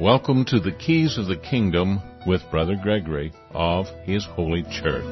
[0.00, 5.04] Welcome to the Keys of the Kingdom with Brother Gregory of His Holy Church.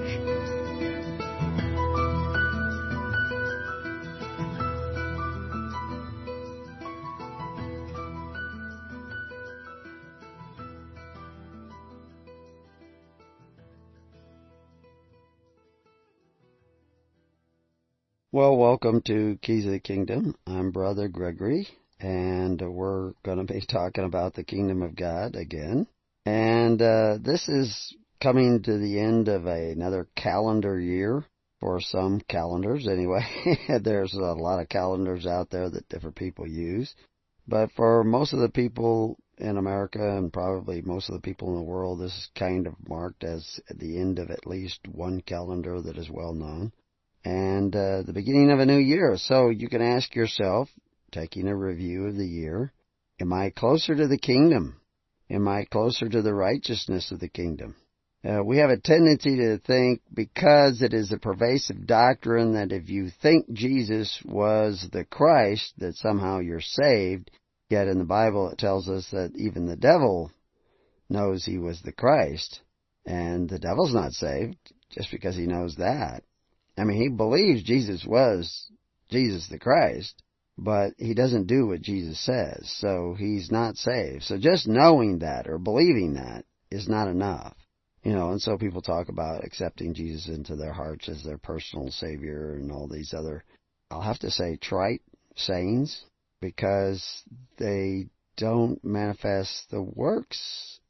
[18.33, 20.35] Well, welcome to Keys of the Kingdom.
[20.47, 21.69] I'm Brother Gregory,
[22.01, 25.87] and we're going to be talking about the Kingdom of God again.
[26.25, 31.25] And uh, this is coming to the end of a, another calendar year
[31.61, 33.25] for some calendars, anyway.
[33.83, 36.95] There's a lot of calendars out there that different people use.
[37.47, 41.57] But for most of the people in America and probably most of the people in
[41.57, 45.81] the world, this is kind of marked as the end of at least one calendar
[45.81, 46.73] that is well known
[47.25, 49.17] and uh, the beginning of a new year.
[49.17, 50.69] So you can ask yourself,
[51.11, 52.73] taking a review of the year,
[53.21, 54.81] am I closer to the kingdom?
[55.31, 57.77] Am I closer to the righteousness of the kingdom?
[58.25, 62.89] Uh, we have a tendency to think because it is a pervasive doctrine that if
[62.89, 67.31] you think Jesus was the Christ, that somehow you're saved.
[67.71, 70.33] Yet in the Bible it tells us that even the devil
[71.09, 72.61] knows he was the Christ.
[73.07, 74.57] And the devil's not saved
[74.91, 76.23] just because he knows that.
[76.77, 78.71] I mean, he believes Jesus was
[79.11, 80.23] Jesus the Christ,
[80.59, 84.25] but he doesn't do what Jesus says, so he's not saved.
[84.25, 87.57] So just knowing that or believing that is not enough.
[88.03, 91.91] You know, and so people talk about accepting Jesus into their hearts as their personal
[91.91, 93.45] Savior and all these other,
[93.91, 95.03] I'll have to say, trite
[95.37, 96.05] sayings
[96.41, 97.23] because
[97.59, 100.81] they don't manifest the works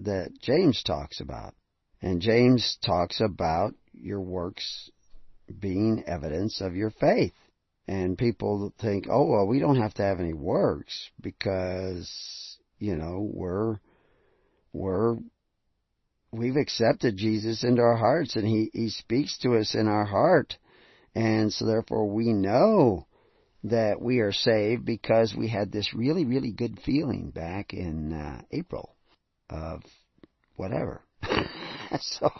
[0.00, 1.54] that James talks about.
[2.00, 4.90] And James talks about your works
[5.58, 7.32] being evidence of your faith.
[7.88, 13.26] And people think, oh, well, we don't have to have any works because, you know,
[13.32, 13.80] we're,
[14.74, 15.16] we're,
[16.30, 20.58] we've accepted Jesus into our hearts and he, he speaks to us in our heart.
[21.14, 23.06] And so therefore we know
[23.64, 28.42] that we are saved because we had this really, really good feeling back in uh,
[28.52, 28.94] April
[29.48, 29.82] of
[30.56, 31.00] whatever.
[32.00, 32.30] so,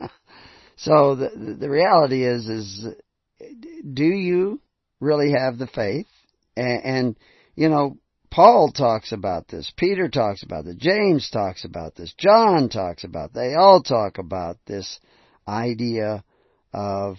[0.76, 2.86] so the the reality is is
[3.92, 4.60] do you
[5.00, 6.06] really have the faith?
[6.56, 7.16] And, and
[7.54, 7.98] you know,
[8.30, 9.72] Paul talks about this.
[9.76, 10.76] Peter talks about this.
[10.76, 12.12] James talks about this.
[12.18, 13.32] John talks about.
[13.32, 15.00] They all talk about this
[15.48, 16.24] idea
[16.72, 17.16] of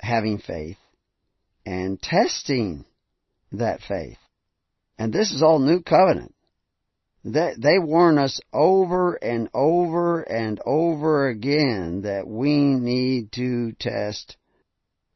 [0.00, 0.78] having faith
[1.66, 2.84] and testing
[3.52, 4.18] that faith.
[4.98, 6.34] And this is all new covenant.
[7.24, 14.36] They, they warn us over and over and over again that we need to test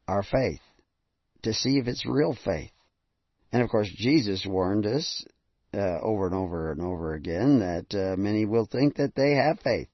[0.07, 0.59] our faith
[1.43, 2.71] to see if it's real faith.
[3.51, 5.25] And of course, Jesus warned us
[5.73, 9.59] uh, over and over and over again that uh, many will think that they have
[9.59, 9.87] faith,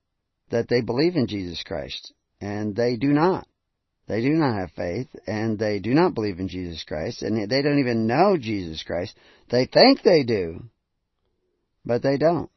[0.50, 3.48] that they believe in Jesus Christ, and they do not.
[4.08, 7.62] They do not have faith, and they do not believe in Jesus Christ, and they
[7.62, 9.18] don't even know Jesus Christ.
[9.50, 10.66] They think they do,
[11.84, 12.52] but they don't.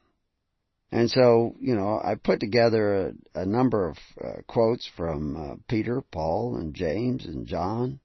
[0.91, 5.55] And so, you know, I put together a, a number of uh, quotes from uh,
[5.67, 7.99] Peter, Paul, and James and John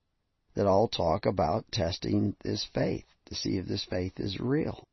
[0.55, 4.87] that all talk about testing this faith to see if this faith is real.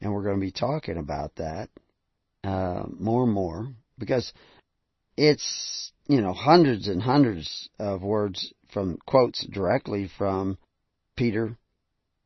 [0.00, 1.70] And we're going to be talking about that
[2.42, 4.32] uh, more and more because
[5.16, 10.58] it's, you know, hundreds and hundreds of words from quotes directly from
[11.16, 11.56] Peter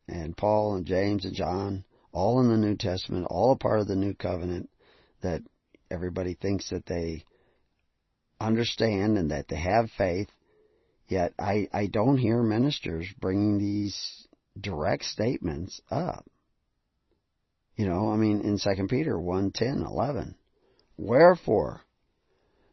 [0.09, 3.87] and Paul and James and John all in the New Testament, all a part of
[3.87, 4.71] the New Covenant
[5.23, 5.43] that
[5.91, 7.25] everybody thinks that they
[8.41, 10.29] understand and that they have faith.
[11.09, 14.27] Yet I, I don't hear ministers bringing these
[14.61, 16.27] direct statements up.
[17.77, 20.35] You know, I mean, in 2 Peter 1, 10, 11.
[20.99, 21.81] Wherefore,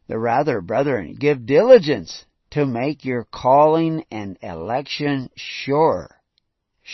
[0.08, 6.10] the rather, brethren, give diligence to make your calling and election sure.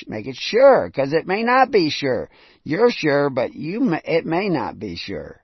[0.06, 2.30] Make it sure, because it may not be sure.
[2.64, 5.42] You're sure, but you may, it may not be sure.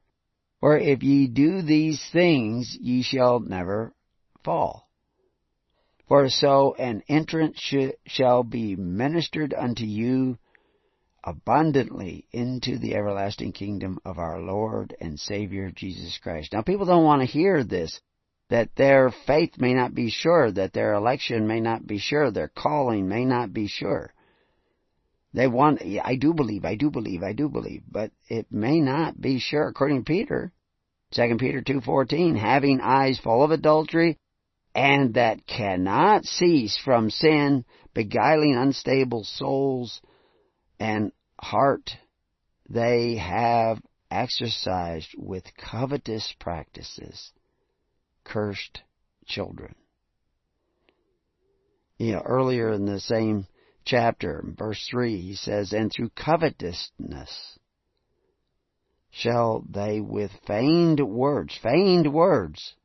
[0.61, 3.93] For if ye do these things, ye shall never
[4.45, 4.88] fall.
[6.09, 10.39] For so an entrance sh- shall be ministered unto you
[11.23, 16.55] abundantly into the everlasting kingdom of our Lord and Savior Jesus Christ.
[16.55, 18.01] Now people don't want to hear this,
[18.49, 22.49] that their faith may not be sure, that their election may not be sure, their
[22.49, 24.15] calling may not be sure.
[25.35, 29.21] They want, I do believe, I do believe, I do believe, but it may not
[29.21, 30.53] be sure, according to Peter.
[31.13, 34.17] 2 Peter 2.14, having eyes full of adultery,
[34.79, 37.65] and that cannot cease from sin,
[37.95, 40.01] beguiling unstable souls
[40.79, 41.11] and
[41.41, 41.91] heart,
[42.71, 47.33] they have exercised with covetous practices,
[48.23, 48.83] cursed
[49.27, 49.75] children.
[51.99, 53.49] You know, earlier in the same
[53.85, 57.59] chapter, verse 3, he says, And through covetousness
[59.11, 62.77] shall they with feigned words, feigned words,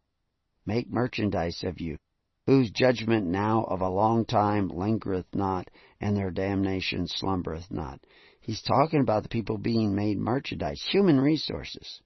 [0.65, 1.97] make merchandise of you,
[2.45, 5.69] whose judgment now of a long time lingereth not,
[5.99, 7.99] and their damnation slumbereth not.
[8.41, 12.01] He's talking about the people being made merchandise, human resources,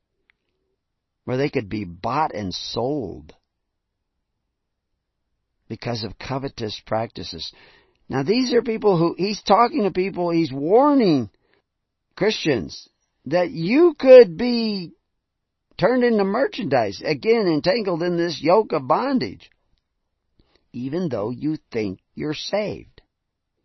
[1.26, 3.34] where they could be bought and sold
[5.68, 7.52] because of covetous practices.
[8.08, 11.30] Now these are people who, he's talking to people, he's warning
[12.16, 12.88] Christians
[13.26, 14.94] that you could be
[15.78, 19.50] turned into merchandise, again entangled in this yoke of bondage,
[20.74, 23.02] even though you think you're saved.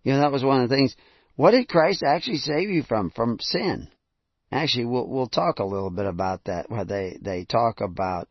[0.03, 0.97] You know, that was one of the things.
[1.37, 3.11] What did Christ actually save you from?
[3.11, 3.89] From sin.
[4.51, 8.29] Actually, we'll, we'll talk a little bit about that, where they, they talk about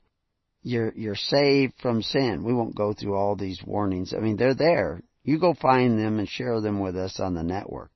[0.61, 2.43] you're, you're saved from sin.
[2.43, 4.13] We won't go through all these warnings.
[4.15, 5.01] I mean, they're there.
[5.23, 7.91] You go find them and share them with us on the network.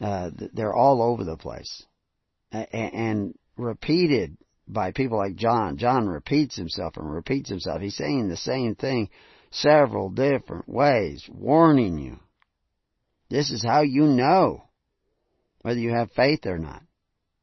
[0.00, 1.84] Uh, they're all over the place.
[2.50, 4.36] And repeated
[4.72, 5.76] by people like John.
[5.76, 7.80] John repeats himself and repeats himself.
[7.80, 9.10] He's saying the same thing
[9.50, 12.18] several different ways, warning you.
[13.28, 14.64] This is how you know
[15.62, 16.82] whether you have faith or not.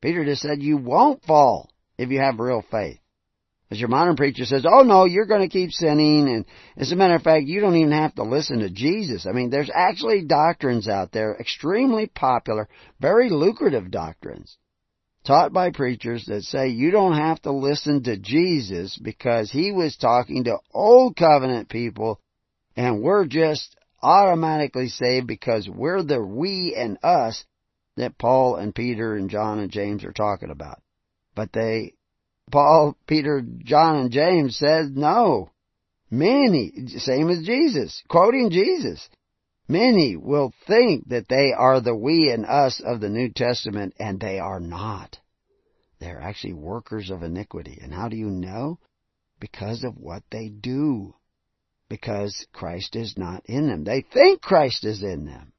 [0.01, 2.99] Peter just said you won't fall if you have real faith.
[3.69, 6.45] As your modern preacher says, oh no, you're going to keep sinning, and
[6.77, 9.25] as a matter of fact, you don't even have to listen to Jesus.
[9.27, 12.69] I mean, there's actually doctrines out there, extremely popular,
[13.01, 14.57] very lucrative doctrines,
[15.27, 19.97] taught by preachers that say you don't have to listen to Jesus because he was
[19.97, 22.19] talking to old covenant people,
[22.77, 27.43] and we're just automatically saved because we're the we and us
[27.97, 30.81] that Paul and Peter and John and James are talking about.
[31.35, 31.93] But they
[32.51, 35.51] Paul, Peter, John, and James said no.
[36.09, 39.09] Many, same as Jesus, quoting Jesus,
[39.67, 44.19] many will think that they are the we and us of the New Testament, and
[44.19, 45.19] they are not.
[45.99, 47.79] They're actually workers of iniquity.
[47.81, 48.79] And how do you know?
[49.39, 51.15] Because of what they do.
[51.89, 53.83] Because Christ is not in them.
[53.83, 55.53] They think Christ is in them,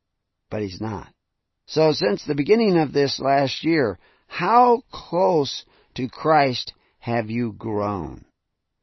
[0.51, 1.09] but He's not.
[1.67, 5.65] So since the beginning of this last year, how close
[5.95, 8.25] to Christ have you grown?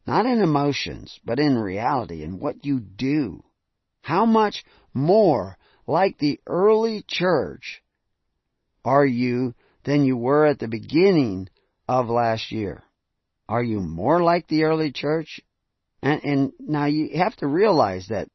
[0.08, 3.44] Not in emotions, but in reality, in what you do.
[4.02, 4.64] How much
[4.96, 7.84] more like the early church
[8.84, 9.54] are you
[9.84, 11.50] than you were at the beginning
[11.88, 12.84] of last year?
[13.48, 15.42] Are you more like the early church?
[16.02, 18.30] And, and now you have to realize that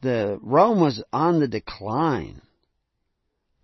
[0.00, 2.40] the Rome was on the decline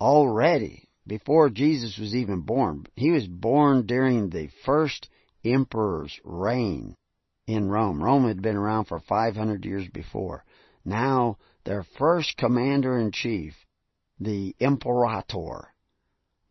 [0.00, 2.86] already before Jesus was even born.
[2.96, 5.08] He was born during the first
[5.44, 6.96] emperor's reign
[7.46, 8.02] in Rome.
[8.02, 10.44] Rome had been around for 500 years before.
[10.84, 13.54] Now, their first commander in chief,
[14.18, 15.72] the imperator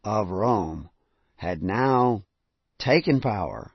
[0.03, 0.89] of Rome,
[1.35, 2.23] had now
[2.77, 3.71] taken power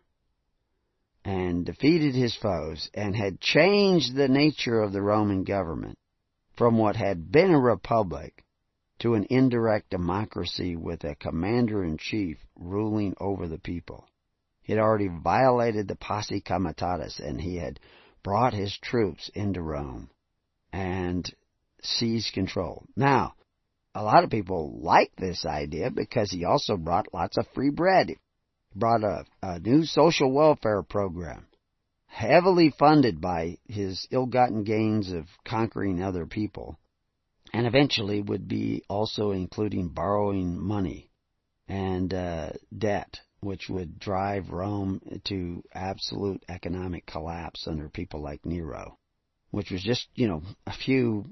[1.25, 5.99] and defeated his foes and had changed the nature of the Roman government
[6.57, 8.45] from what had been a republic
[8.99, 14.09] to an indirect democracy with a commander in chief ruling over the people.
[14.63, 17.79] He had already violated the posse comitatus and he had
[18.23, 20.11] brought his troops into Rome
[20.73, 21.33] and
[21.83, 22.85] seized control.
[22.97, 23.35] Now,
[23.95, 28.09] a lot of people like this idea because he also brought lots of free bread.
[28.09, 28.17] He
[28.75, 31.47] brought a, a new social welfare program,
[32.07, 36.79] heavily funded by his ill-gotten gains of conquering other people,
[37.53, 41.11] and eventually would be also including borrowing money
[41.69, 48.99] and uh, debt which would drive Rome to absolute economic collapse under people like Nero,
[49.51, 51.25] which was just, you know, a few,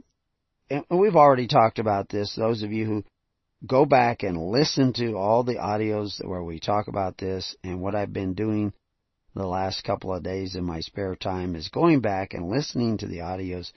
[0.71, 3.05] and we've already talked about this, those of you who
[3.67, 7.95] go back and listen to all the audios where we talk about this and what
[7.95, 8.73] I've been doing
[9.35, 13.07] the last couple of days in my spare time is going back and listening to
[13.07, 13.73] the audios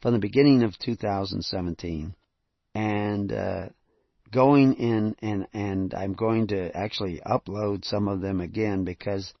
[0.00, 2.14] from the beginning of 2017
[2.74, 3.66] and uh,
[4.30, 9.32] going in and and I'm going to actually upload some of them again because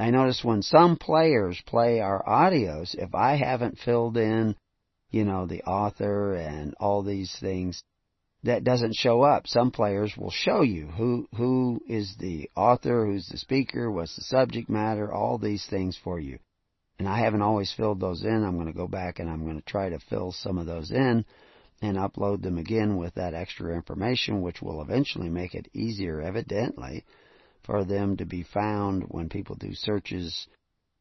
[0.00, 4.56] I notice when some players play our audios, if I haven't filled in,
[5.10, 7.82] you know, the author and all these things,
[8.44, 9.46] that doesn't show up.
[9.46, 14.22] Some players will show you who who is the author, who's the speaker, what's the
[14.22, 16.38] subject matter, all these things for you.
[16.98, 18.42] And I haven't always filled those in.
[18.44, 20.90] I'm going to go back and I'm going to try to fill some of those
[20.90, 21.26] in
[21.82, 27.04] and upload them again with that extra information, which will eventually make it easier, evidently,
[27.64, 30.46] for them to be found when people do searches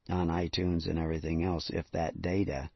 [0.09, 2.69] on iTunes and everything else if that data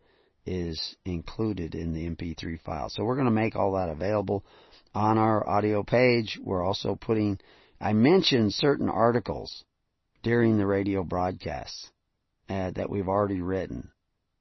[0.46, 2.90] is included in the MP3 file.
[2.90, 4.44] So we're going to make all that available
[4.94, 6.40] on our audio page.
[6.42, 7.40] We're also putting,
[7.80, 9.64] I mentioned certain articles
[10.22, 11.90] during the radio broadcasts
[12.50, 13.92] uh, that we've already written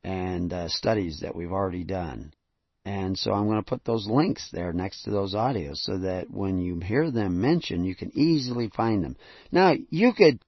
[0.04, 2.32] and uh, studies that we've already done.
[2.84, 6.30] And so I'm going to put those links there next to those audios so that
[6.30, 9.16] when you hear them mentioned, you can easily find them.
[9.52, 10.40] Now, you could,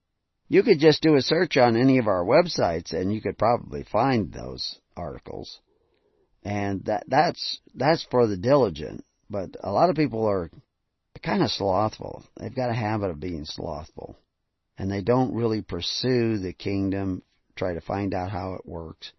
[0.48, 3.84] you could just do a search on any of our websites and you could probably
[3.84, 5.60] find those articles.
[6.42, 9.04] And that, that's, that's for the diligent.
[9.30, 10.50] But a lot of people are
[11.22, 12.24] kind of slothful.
[12.36, 14.16] They've got a habit of being slothful.
[14.76, 17.22] And they don't really pursue the kingdom,
[17.54, 19.12] try to find out how it works.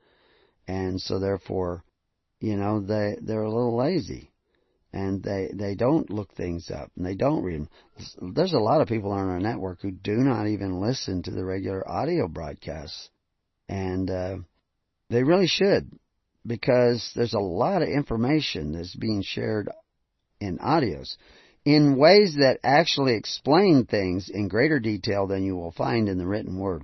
[0.67, 1.84] And so therefore,
[2.39, 4.32] you know, they, they're a little lazy.
[4.94, 8.34] And they, they don't look things up and they don't read them.
[8.34, 11.44] There's a lot of people on our network who do not even listen to the
[11.44, 13.10] regular audio broadcasts.
[13.68, 14.38] And, uh,
[15.10, 15.92] they really should
[16.46, 19.70] because there's a lot of information that's being shared
[20.39, 21.15] in audios
[21.65, 26.27] in ways that actually explain things in greater detail than you will find in the
[26.27, 26.84] written word.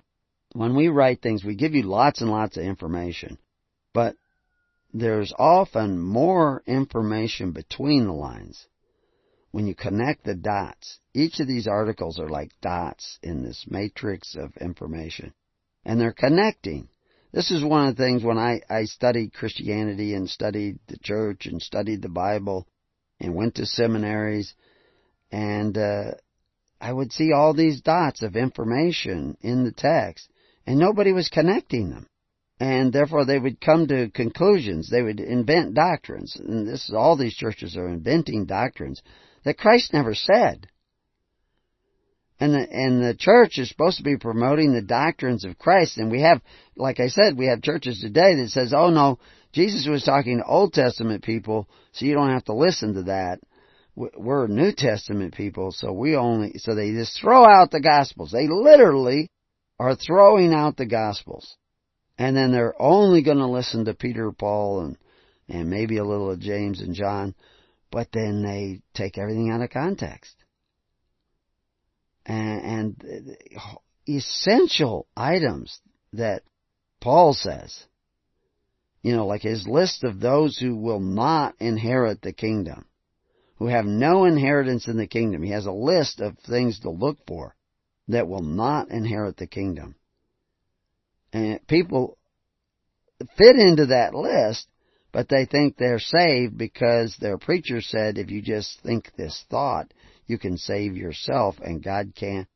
[0.53, 3.37] When we write things, we give you lots and lots of information,
[3.93, 4.15] but
[4.93, 8.67] there's often more information between the lines.
[9.51, 14.35] When you connect the dots, each of these articles are like dots in this matrix
[14.35, 15.33] of information,
[15.83, 16.89] and they're connecting.
[17.33, 21.45] This is one of the things when I, I studied Christianity and studied the church
[21.45, 22.67] and studied the Bible
[23.19, 24.53] and went to seminaries
[25.31, 26.11] and uh,
[26.81, 30.29] I would see all these dots of information in the text
[30.67, 32.07] and nobody was connecting them.
[32.61, 34.87] And therefore they would come to conclusions.
[34.87, 36.35] They would invent doctrines.
[36.35, 39.01] And this is all these churches are inventing doctrines
[39.43, 40.67] that Christ never said.
[42.39, 45.97] And the, and the church is supposed to be promoting the doctrines of Christ.
[45.97, 46.39] And we have,
[46.75, 49.17] like I said, we have churches today that says, oh no,
[49.53, 53.39] Jesus was talking to Old Testament people, so you don't have to listen to that.
[53.95, 58.29] We're New Testament people, so we only, so they just throw out the Gospels.
[58.31, 59.31] They literally
[59.79, 61.57] are throwing out the Gospels.
[62.17, 64.97] And then they're only going to listen to Peter, Paul, and,
[65.49, 67.35] and maybe a little of James and John,
[67.91, 70.35] but then they take everything out of context
[72.25, 72.61] and,
[73.05, 73.75] and uh,
[74.07, 75.79] essential items
[76.13, 76.43] that
[76.99, 77.85] Paul says.
[79.01, 82.85] You know, like his list of those who will not inherit the kingdom,
[83.55, 85.41] who have no inheritance in the kingdom.
[85.41, 87.55] He has a list of things to look for
[88.09, 89.95] that will not inherit the kingdom.
[91.33, 92.17] And people
[93.37, 94.67] fit into that list,
[95.11, 99.93] but they think they're saved because their preacher said if you just think this thought,
[100.25, 102.47] you can save yourself and God can't,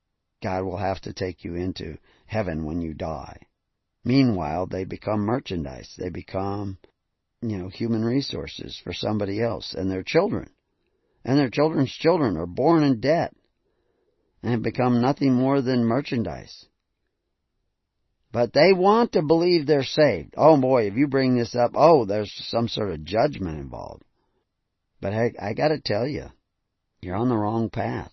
[0.42, 3.38] God will have to take you into heaven when you die.
[4.04, 5.94] Meanwhile, they become merchandise.
[5.98, 6.78] They become,
[7.42, 10.50] you know, human resources for somebody else and their children.
[11.24, 13.34] And their children's children are born in debt
[14.44, 16.68] and become nothing more than merchandise.
[18.36, 20.34] But they want to believe they're saved.
[20.36, 24.04] Oh boy, if you bring this up, oh, there's some sort of judgment involved.
[25.00, 26.26] But I, I gotta tell you,
[27.00, 28.12] you're on the wrong path.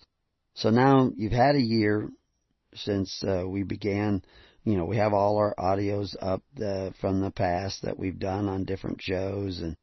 [0.55, 2.09] So now you've had a year
[2.73, 4.23] since uh, we began.
[4.62, 8.49] You know, we have all our audios up uh, from the past that we've done
[8.49, 9.76] on different shows and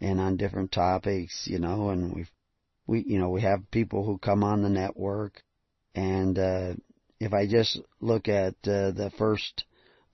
[0.00, 1.48] and on different topics.
[1.50, 2.30] You know, and we've
[2.86, 5.42] we you know we have people who come on the network,
[5.96, 6.74] and uh,
[7.18, 9.64] if I just look at uh, the first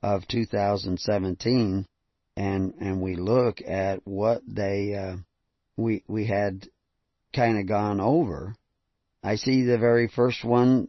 [0.06, 1.84] of 2017,
[2.36, 5.16] and and we look at what they uh,
[5.76, 6.68] we we had
[7.34, 8.54] kind of gone over,
[9.24, 10.86] I see the very first one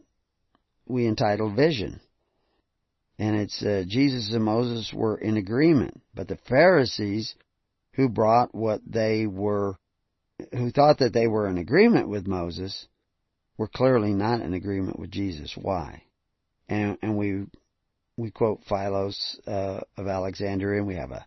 [0.86, 2.00] we entitled Vision.
[3.18, 7.34] And it's uh, Jesus and Moses were in agreement, but the Pharisees
[7.94, 9.76] who brought what they were,
[10.52, 12.86] who thought that they were in agreement with Moses,
[13.56, 15.52] were clearly not in agreement with Jesus.
[15.60, 16.04] Why?
[16.68, 17.46] And, and we
[18.18, 21.24] we quote Philos uh, of Alexandria, and we have a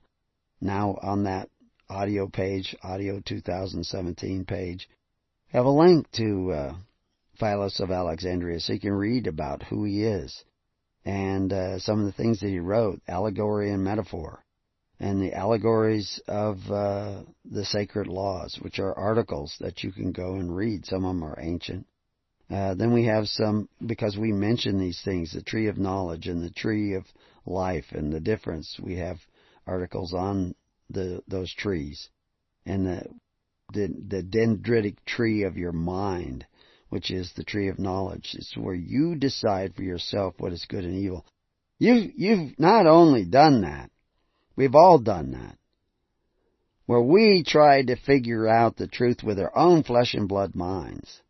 [0.59, 1.49] now on that
[1.89, 4.87] audio page, audio 2017 page,
[5.51, 6.73] have a link to uh,
[7.39, 10.43] Philos of Alexandria so you can read about who he is
[11.05, 14.43] and uh, some of the things that he wrote, allegory and metaphor,
[14.99, 20.35] and the allegories of uh, the sacred laws, which are articles that you can go
[20.35, 20.85] and read.
[20.85, 21.87] Some of them are ancient.
[22.51, 26.43] Uh, then we have some, because we mention these things, the tree of knowledge and
[26.43, 27.05] the tree of
[27.45, 28.77] life and the difference.
[28.81, 29.17] We have
[29.65, 30.55] articles on
[30.89, 32.09] the those trees
[32.65, 33.03] and the
[33.73, 36.45] the, the dendritic tree of your mind,
[36.89, 38.35] which is the tree of knowledge.
[38.37, 41.25] It's where you decide for yourself what is good and evil.
[41.79, 43.89] You've, you've not only done that,
[44.57, 45.57] we've all done that,
[46.85, 51.21] where we tried to figure out the truth with our own flesh and blood minds.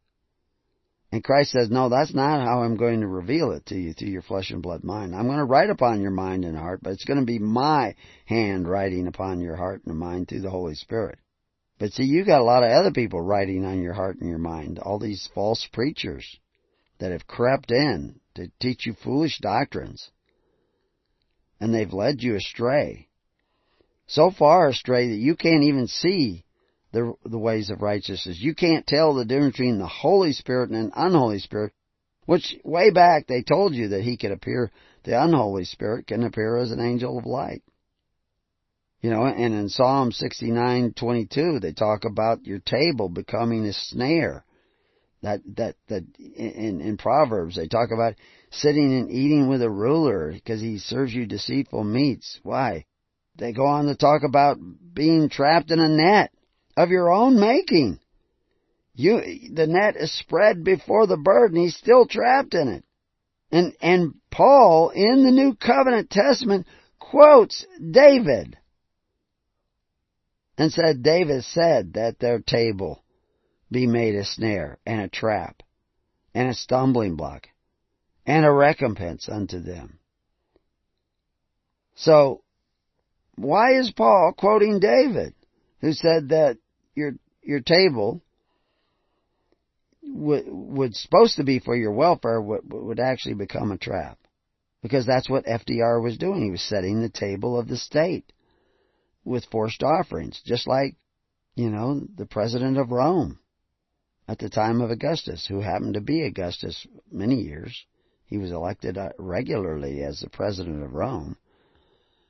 [1.11, 4.09] And Christ says, no, that's not how I'm going to reveal it to you through
[4.09, 5.13] your flesh and blood mind.
[5.13, 7.95] I'm going to write upon your mind and heart, but it's going to be my
[8.25, 11.19] hand writing upon your heart and mind through the Holy Spirit.
[11.79, 14.37] But see, you've got a lot of other people writing on your heart and your
[14.37, 14.79] mind.
[14.79, 16.25] All these false preachers
[16.99, 20.11] that have crept in to teach you foolish doctrines.
[21.59, 23.09] And they've led you astray.
[24.07, 26.45] So far astray that you can't even see
[26.91, 28.39] the, the ways of righteousness.
[28.39, 31.73] You can't tell the difference between the Holy Spirit and an unholy Spirit,
[32.25, 34.71] which way back they told you that he could appear,
[35.03, 37.63] the unholy Spirit can appear as an angel of light.
[39.01, 44.45] You know, and in Psalm 69:22 they talk about your table becoming a snare.
[45.23, 48.15] That that that in in Proverbs they talk about
[48.51, 52.39] sitting and eating with a ruler because he serves you deceitful meats.
[52.43, 52.85] Why?
[53.37, 54.57] They go on to talk about
[54.93, 56.31] being trapped in a net
[56.81, 57.99] of your own making.
[58.95, 59.21] You,
[59.53, 62.83] the net is spread before the bird and he's still trapped in it.
[63.51, 66.65] And, and Paul in the New Covenant Testament
[66.99, 68.57] quotes David
[70.57, 73.03] and said, David said that their table
[73.71, 75.61] be made a snare and a trap
[76.33, 77.47] and a stumbling block
[78.25, 79.99] and a recompense unto them.
[81.95, 82.43] So,
[83.35, 85.35] why is Paul quoting David?
[85.81, 86.57] who said that
[86.95, 88.21] your your table
[90.03, 94.17] would would supposed to be for your welfare would, would actually become a trap
[94.81, 96.43] because that's what FDR was doing.
[96.43, 98.31] He was setting the table of the state
[99.23, 100.95] with forced offerings, just like
[101.55, 103.39] you know the president of Rome
[104.27, 107.85] at the time of Augustus, who happened to be Augustus many years.
[108.25, 111.37] He was elected uh, regularly as the president of Rome,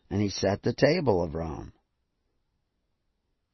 [0.10, 1.74] and he set the table of Rome.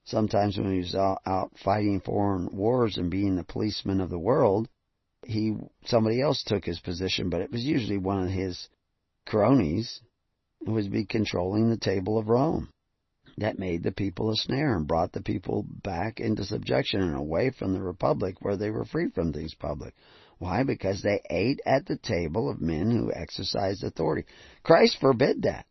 [0.08, 4.70] Sometimes when he was out fighting foreign wars and being the policeman of the world,
[5.26, 5.54] he
[5.86, 8.70] somebody else took his position, but it was usually one of his
[9.26, 10.00] cronies
[10.66, 12.70] who would be controlling the table of Rome.
[13.38, 17.50] That made the people a snare and brought the people back into subjection and away
[17.52, 19.94] from the republic where they were free from these public.
[20.38, 20.64] Why?
[20.64, 24.26] Because they ate at the table of men who exercised authority.
[24.64, 25.66] Christ forbid that.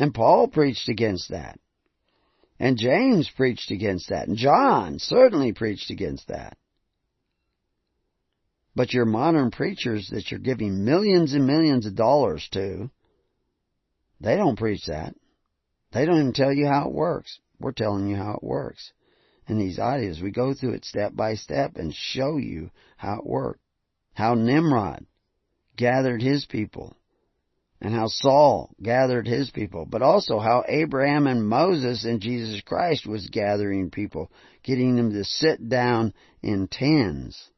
[0.00, 1.60] And Paul preached against that.
[2.60, 4.28] And James preached against that.
[4.28, 6.58] And John certainly preached against that.
[8.76, 12.90] But your modern preachers that you're giving millions and millions of dollars to,
[14.20, 15.14] they don't preach that.
[15.92, 17.40] They don't even tell you how it works.
[17.58, 18.92] We're telling you how it works.
[19.48, 23.26] In these audios, we go through it step by step and show you how it
[23.26, 23.60] worked.
[24.12, 25.06] How Nimrod
[25.76, 26.94] gathered his people
[27.80, 33.06] and how Saul gathered his people, but also how Abraham and Moses and Jesus Christ
[33.06, 34.30] was gathering people,
[34.62, 36.12] getting them to sit down
[36.42, 37.50] in tens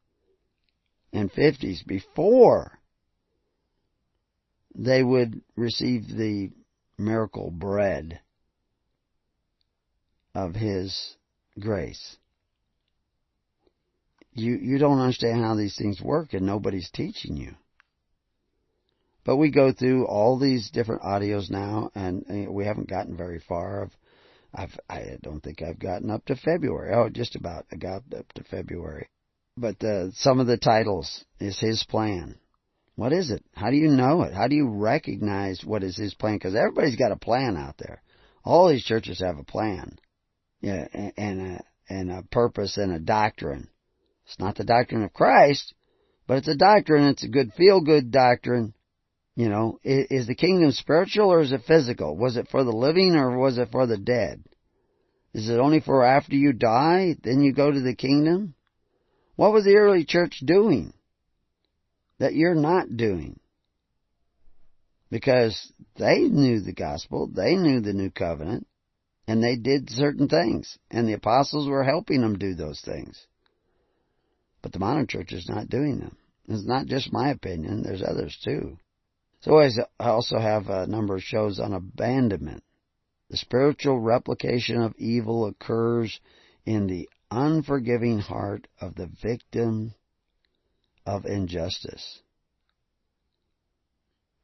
[1.12, 2.78] and fifties before
[4.74, 6.50] they would receive the
[6.96, 8.20] miracle bread
[10.34, 11.16] of his
[11.58, 12.16] grace.
[14.34, 17.54] You you don't understand how these things work and nobody's teaching you.
[19.24, 23.84] But we go through all these different audios now, and we haven't gotten very far.
[23.84, 23.96] I've,
[24.54, 26.92] I've, I don't think I've gotten up to February.
[26.94, 27.66] Oh, just about.
[27.70, 29.08] I got up to February.
[29.56, 32.36] But uh, some of the titles is His plan.
[32.96, 33.44] What is it?
[33.54, 34.34] How do you know it?
[34.34, 36.36] How do you recognize what is His plan?
[36.36, 38.02] Because everybody's got a plan out there.
[38.44, 39.98] All these churches have a plan,
[40.60, 43.68] yeah, and a and a purpose and a doctrine.
[44.26, 45.74] It's not the doctrine of Christ,
[46.26, 47.04] but it's a doctrine.
[47.04, 48.74] It's a good feel good doctrine
[49.34, 52.16] you know, is the kingdom spiritual or is it physical?
[52.16, 54.42] Was it for the living or was it for the dead?
[55.32, 58.54] Is it only for after you die, then you go to the kingdom?
[59.36, 60.92] What was the early church doing
[62.18, 63.40] that you're not doing?
[65.10, 68.66] Because they knew the gospel, they knew the new covenant,
[69.26, 73.26] and they did certain things, and the apostles were helping them do those things.
[74.60, 76.16] But the modern church is not doing them.
[76.48, 78.78] It's not just my opinion, there's others too.
[79.42, 82.62] So I also have a number of shows on abandonment.
[83.28, 86.20] The spiritual replication of evil occurs
[86.64, 89.94] in the unforgiving heart of the victim
[91.04, 92.20] of injustice.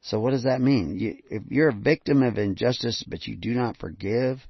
[0.01, 0.99] So what does that mean?
[0.99, 4.41] You, if you're a victim of injustice but you do not forgive,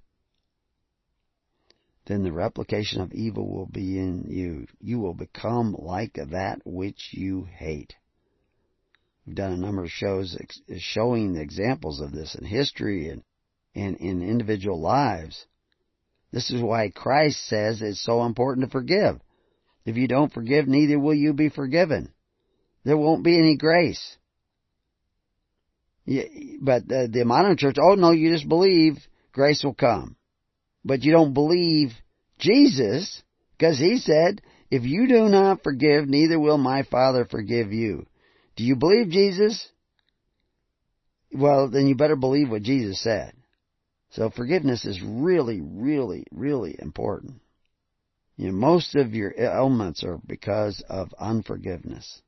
[2.07, 4.67] then the replication of evil will be in you.
[4.81, 7.95] You will become like that which you hate.
[9.29, 10.39] We've done a number of shows
[10.79, 13.23] showing the examples of this in history and,
[13.75, 15.45] and in individual lives.
[16.33, 19.21] This is why Christ says it's so important to forgive.
[19.85, 22.11] If you don't forgive, neither will you be forgiven.
[22.85, 24.17] There won't be any grace.
[26.07, 28.97] But the, the modern church, oh no, you just believe,
[29.33, 30.17] grace will come.
[30.87, 31.91] But you don't believe
[32.39, 33.23] Jesus,
[33.59, 38.07] because he said, if you do not forgive, neither will my Father forgive you.
[38.59, 39.69] Do you believe Jesus?
[41.33, 43.33] Well, then you better believe what Jesus said.
[44.11, 47.41] So forgiveness is really, really, really important.
[48.37, 52.21] You know, most of your ailments are because of unforgiveness.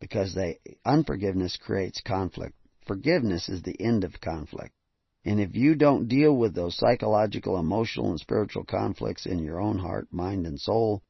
[0.00, 2.56] Because they, unforgiveness creates conflict.
[2.84, 4.74] Forgiveness is the end of conflict.
[5.24, 9.78] And if you don't deal with those psychological, emotional, and spiritual conflicts in your own
[9.78, 11.04] heart, mind, and soul,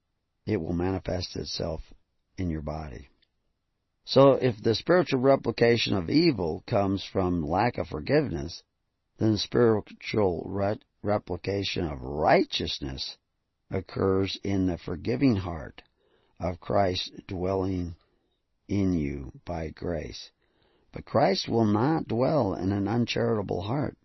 [0.45, 1.81] it will manifest itself
[2.37, 3.09] in your body.
[4.09, 8.63] So if the spiritual replication of evil comes from lack of forgiveness,
[9.19, 13.19] then the spiritual re- replication of righteousness
[13.71, 15.83] occurs in the forgiving heart
[16.41, 17.97] of Christ dwelling
[18.67, 20.31] in you by grace.
[20.91, 23.99] But Christ will not dwell in an uncharitable heart.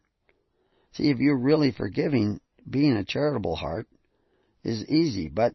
[0.92, 3.88] See, if you're really forgiving, being a charitable heart
[4.66, 5.54] is easy, but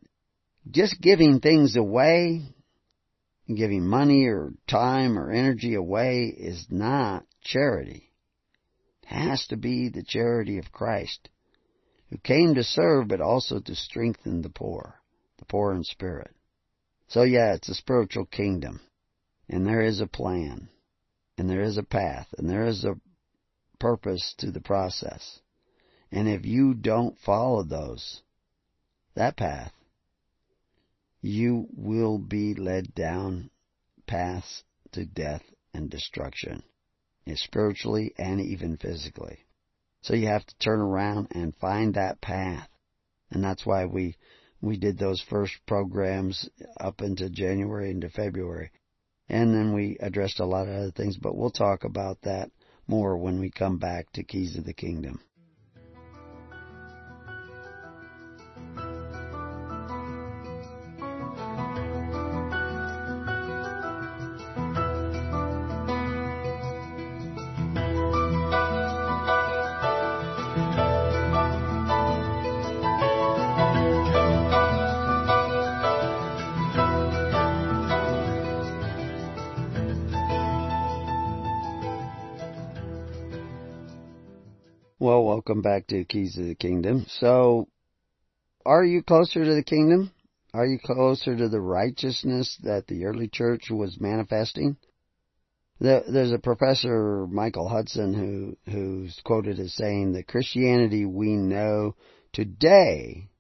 [0.71, 2.55] just giving things away,
[3.57, 8.13] giving money or time or energy away is not charity.
[9.03, 11.29] It has to be the charity of Christ,
[12.11, 15.01] who came to serve but also to strengthen the poor,
[15.39, 16.35] the poor in spirit.
[17.09, 18.81] So yeah, it's a spiritual kingdom,
[19.49, 20.69] and there is a plan
[21.39, 22.99] and there is a path, and there is a
[23.79, 25.41] purpose to the process.
[26.11, 28.23] And if you don't follow those,
[29.15, 29.73] that path,
[31.21, 33.51] you will be led down
[34.07, 35.43] paths to death
[35.75, 36.63] and destruction,
[37.27, 39.39] eh, spiritually and even physically.
[40.03, 42.69] So you have to turn around and find that path.
[43.31, 44.17] And that's why we,
[44.61, 46.49] we did those first programs
[46.81, 48.71] up into January into February
[49.29, 52.51] and then we addressed a lot of other things, but we'll talk about that
[52.87, 55.21] more when we come back to Keys of the Kingdom.
[85.49, 87.07] Welcome back to Keys of the Kingdom.
[87.09, 87.69] So,
[88.67, 90.11] are you closer to the kingdom?
[90.53, 94.77] Are you closer to the righteousness that the early church was manifesting?
[95.81, 101.95] There's a professor, Michael Hudson, who, who's quoted as saying that Christianity we know
[102.35, 103.31] today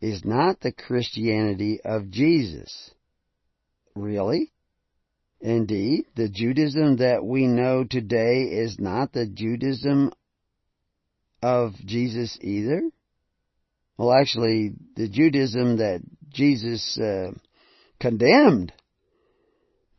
[0.00, 2.90] is not the Christianity of Jesus.
[3.94, 4.50] Really?
[5.40, 10.10] Indeed, the Judaism that we know today is not the Judaism
[11.42, 12.82] of Jesus either?
[13.96, 17.32] Well, actually, the Judaism that Jesus uh,
[18.00, 18.72] condemned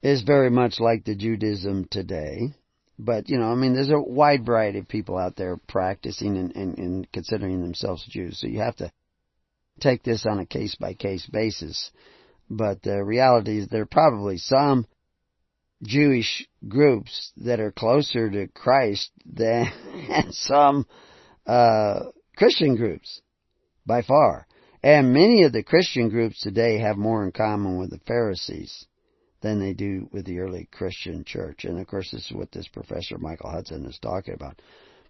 [0.02, 2.54] is very much like the Judaism today.
[2.98, 6.56] But, you know, I mean, there's a wide variety of people out there practicing and,
[6.56, 8.40] and, and considering themselves Jews.
[8.40, 8.92] So you have to
[9.80, 11.92] take this on a case by case basis.
[12.50, 14.86] But the reality is there are probably some
[15.82, 19.68] Jewish groups that are closer to Christ than
[20.32, 20.86] some
[21.46, 23.22] uh, Christian groups
[23.86, 24.48] by far.
[24.82, 28.86] And many of the Christian groups today have more in common with the Pharisees
[29.42, 31.66] than they do with the early Christian church.
[31.66, 34.62] And of course, this is what this professor Michael Hudson is talking about.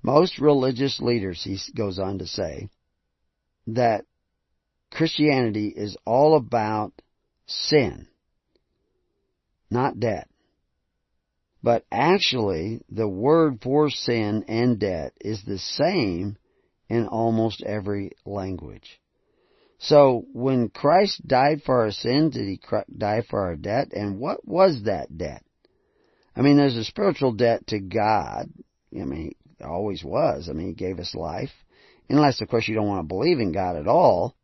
[0.01, 2.69] Most religious leaders, he goes on to say,
[3.67, 4.05] that
[4.91, 6.93] Christianity is all about
[7.45, 8.07] sin,
[9.69, 10.28] not debt.
[11.61, 16.37] But actually, the word for sin and debt is the same
[16.87, 18.99] in almost every language.
[19.79, 22.59] So when Christ died for our sins, did he
[22.97, 23.89] die for our debt?
[23.93, 25.43] And what was that debt?
[26.35, 28.49] I mean, there's a spiritual debt to God.
[28.93, 30.49] I mean, it always was.
[30.49, 31.51] I mean, he gave us life.
[32.09, 34.35] Unless, of course, you don't want to believe in God at all.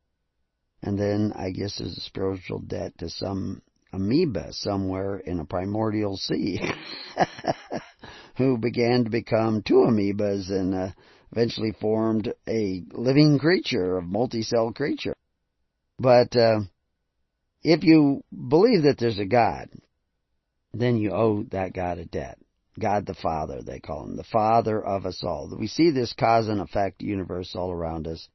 [0.82, 3.62] And then I guess there's a spiritual debt to some
[3.94, 6.60] amoeba somewhere in a primordial sea
[8.38, 10.90] who began to become two amoebas and uh,
[11.32, 15.16] eventually formed a living creature, a multi-celled creature.
[16.00, 16.60] But uh,
[17.64, 19.70] if you believe that there's a God,
[20.74, 22.38] then you owe that God a debt.
[22.78, 25.56] God the Father, they call him, the Father of us all.
[25.58, 28.28] We see this cause and effect universe all around us.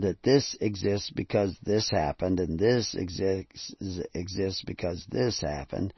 [0.00, 3.74] That this exists because this happened, and this exists,
[4.14, 5.92] exists because this happened.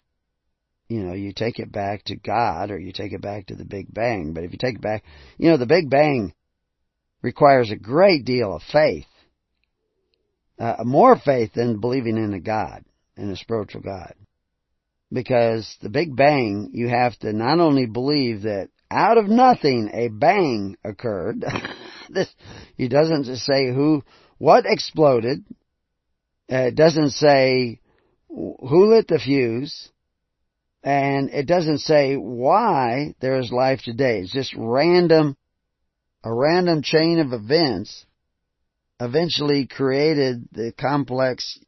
[0.88, 3.64] You know, you take it back to God, or you take it back to the
[3.64, 4.32] Big Bang.
[4.32, 5.04] But if you take it back,
[5.38, 6.34] you know, the Big Bang
[7.22, 9.06] requires a great deal of faith.
[10.58, 12.84] Uh, more faith than believing in a God,
[13.16, 14.14] in a spiritual God
[15.12, 20.08] because the Big Bang, you have to not only believe that out of nothing a
[20.08, 21.44] bang occurred.
[22.14, 22.34] this
[22.76, 24.02] he doesn't say who
[24.38, 25.44] what exploded.
[26.50, 27.80] Uh, it doesn't say
[28.28, 29.90] who lit the fuse.
[30.82, 34.20] And it doesn't say why there is life today.
[34.20, 35.36] It's just random,
[36.24, 38.06] a random chain of events
[38.98, 41.58] eventually created the complex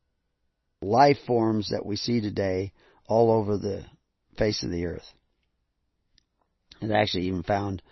[0.81, 2.73] life forms that we see today
[3.07, 3.85] all over the
[4.39, 5.07] face of the earth.
[6.81, 7.83] It actually even found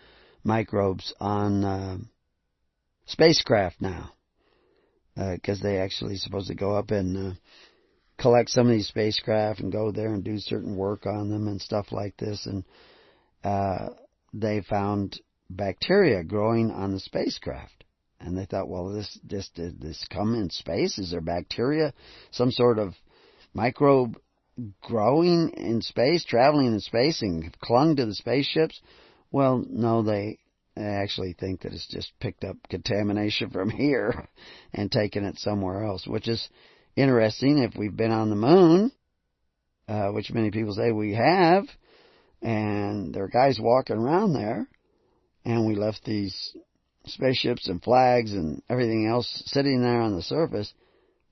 [0.42, 1.98] microbes on uh,
[3.10, 4.12] spacecraft now,
[5.14, 7.34] because uh, they actually supposed to go up and uh,
[8.18, 11.60] collect some of these spacecraft and go there and do certain work on them and
[11.60, 12.64] stuff like this, and
[13.44, 13.88] uh,
[14.32, 17.84] they found bacteria growing on the spacecraft.
[18.22, 20.98] And they thought, well, this, this, did this come in space?
[20.98, 21.94] Is there bacteria,
[22.30, 22.92] some sort of
[23.54, 24.18] microbe
[24.82, 28.78] growing in space, traveling in space, and clung to the spaceships?
[29.32, 30.38] Well, no, they
[30.82, 34.28] actually think that it's just picked up contamination from here
[34.72, 36.48] and taken it somewhere else, which is
[36.96, 38.92] interesting if we've been on the moon,
[39.88, 41.64] uh, which many people say we have,
[42.42, 44.68] and there are guys walking around there,
[45.44, 46.56] and we left these
[47.06, 50.72] spaceships and flags and everything else sitting there on the surface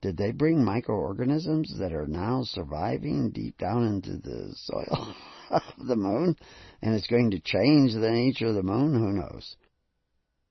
[0.01, 5.15] did they bring microorganisms that are now surviving deep down into the soil
[5.49, 6.37] of the moon?
[6.81, 8.93] And it's going to change the nature of the moon?
[8.93, 9.55] Who knows?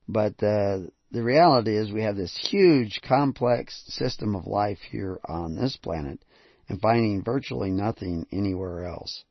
[0.07, 0.81] But uh,
[1.11, 6.23] the reality is we have this huge, complex system of life here on this planet
[6.69, 9.25] and finding virtually nothing anywhere else.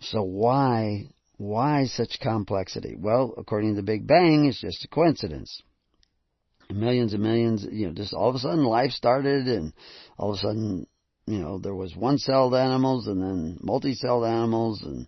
[0.00, 2.96] So why, why such complexity?
[2.98, 5.62] Well, according to the Big Bang, it's just a coincidence
[6.70, 9.72] millions and millions, you know, just all of a sudden life started and
[10.18, 10.86] all of a sudden,
[11.26, 15.06] you know, there was one-celled animals and then multi-celled animals and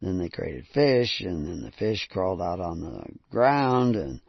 [0.00, 4.20] then they created fish and then the fish crawled out on the ground and,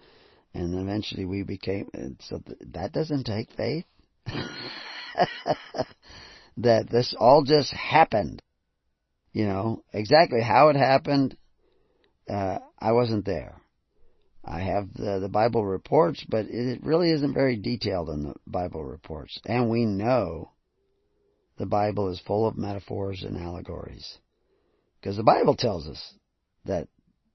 [0.54, 1.90] and eventually we became,
[2.22, 2.42] so
[2.74, 3.86] that doesn't take faith.
[6.58, 8.42] that this all just happened.
[9.34, 11.38] You know, exactly how it happened,
[12.30, 13.61] uh, I wasn't there.
[14.44, 18.84] I have the, the Bible reports, but it really isn't very detailed in the Bible
[18.84, 19.40] reports.
[19.46, 20.52] And we know
[21.58, 24.18] the Bible is full of metaphors and allegories.
[25.00, 26.14] Because the Bible tells us
[26.66, 26.88] that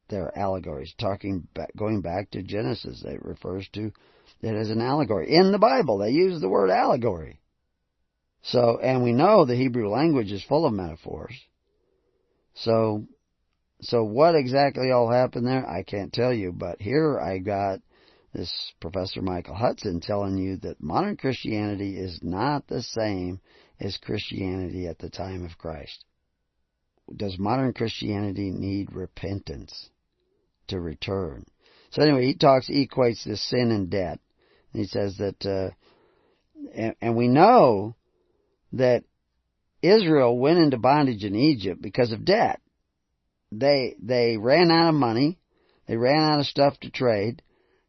[0.08, 0.94] there are allegories.
[0.98, 3.92] Talking back, going back to Genesis, it refers to
[4.42, 5.32] it as an allegory.
[5.32, 7.40] In the Bible, they use the word allegory.
[8.42, 11.34] So, and we know the Hebrew language is full of metaphors.
[12.54, 13.04] So,
[13.80, 17.80] so what exactly all happened there, I can't tell you, but here I got
[18.32, 23.40] this Professor Michael Hudson telling you that modern Christianity is not the same
[23.80, 26.04] as Christianity at the time of Christ.
[27.14, 29.90] Does modern Christianity need repentance
[30.68, 31.44] to return?
[31.90, 34.18] So anyway, he talks, he equates this sin and debt.
[34.72, 35.70] And he says that, uh,
[36.74, 37.94] and, and we know
[38.72, 39.04] that
[39.82, 42.60] Israel went into bondage in Egypt because of debt
[43.52, 45.38] they they ran out of money,
[45.86, 47.42] they ran out of stuff to trade,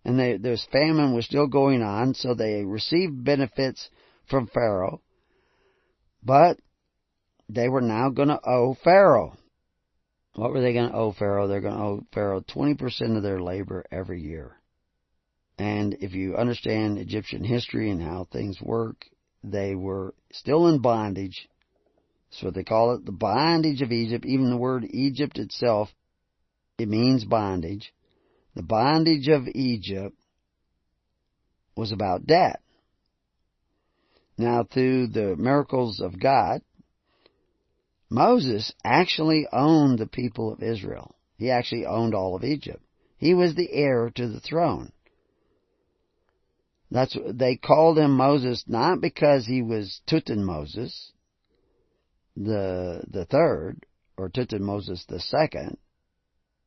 [0.06, 3.89] and they, this famine was still going on, so they received benefits
[4.30, 5.02] from Pharaoh,
[6.24, 6.58] but
[7.50, 9.38] they were now going to owe Pharaoh.
[10.36, 11.48] What were they going to owe Pharaoh?
[11.48, 14.62] They're going to owe Pharaoh 20% of their labor every year.
[15.58, 19.06] And if you understand Egyptian history and how things work,
[19.43, 21.48] they were still in bondage
[22.30, 24.26] so they call it the bondage of Egypt.
[24.26, 25.90] Even the word Egypt itself,
[26.78, 27.94] it means bondage.
[28.56, 30.16] The bondage of Egypt
[31.76, 32.62] was about debt.
[34.38, 36.62] Now, through the miracles of God,
[38.10, 41.16] Moses actually owned the people of Israel.
[41.38, 42.84] He actually owned all of Egypt.
[43.18, 44.92] He was the heir to the throne.
[46.90, 51.12] That's they called him Moses not because he was Tutmosis,
[52.38, 53.86] the the third,
[54.17, 55.78] or Tutmosis the second,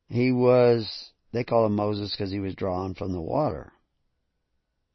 [0.09, 3.71] he was, they call him Moses because he was drawn from the water.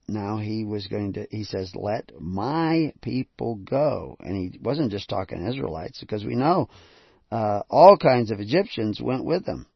[0.09, 4.17] Now he was going to, he says, let my people go.
[4.21, 6.69] And he wasn't just talking Israelites because we know
[7.33, 9.67] uh, all kinds of Egyptians went with him.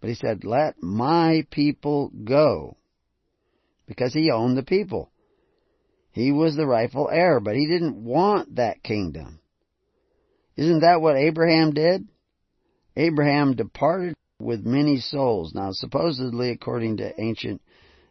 [0.00, 2.76] But he said, let my people go.
[3.86, 5.12] Because he owned the people.
[6.10, 9.38] He was the rightful heir, but he didn't want that kingdom.
[10.56, 12.08] Isn't that what Abraham did?
[12.96, 15.52] Abraham departed with many souls.
[15.54, 17.60] Now, supposedly, according to ancient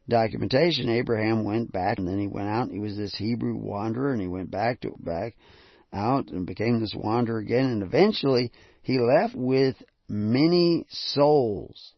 [0.07, 2.69] documentation, Abraham went back and then he went out.
[2.69, 5.35] He was this Hebrew wanderer and he went back to back
[5.91, 7.65] out and became this wanderer again.
[7.65, 9.75] And eventually, he left with
[10.07, 11.93] many souls.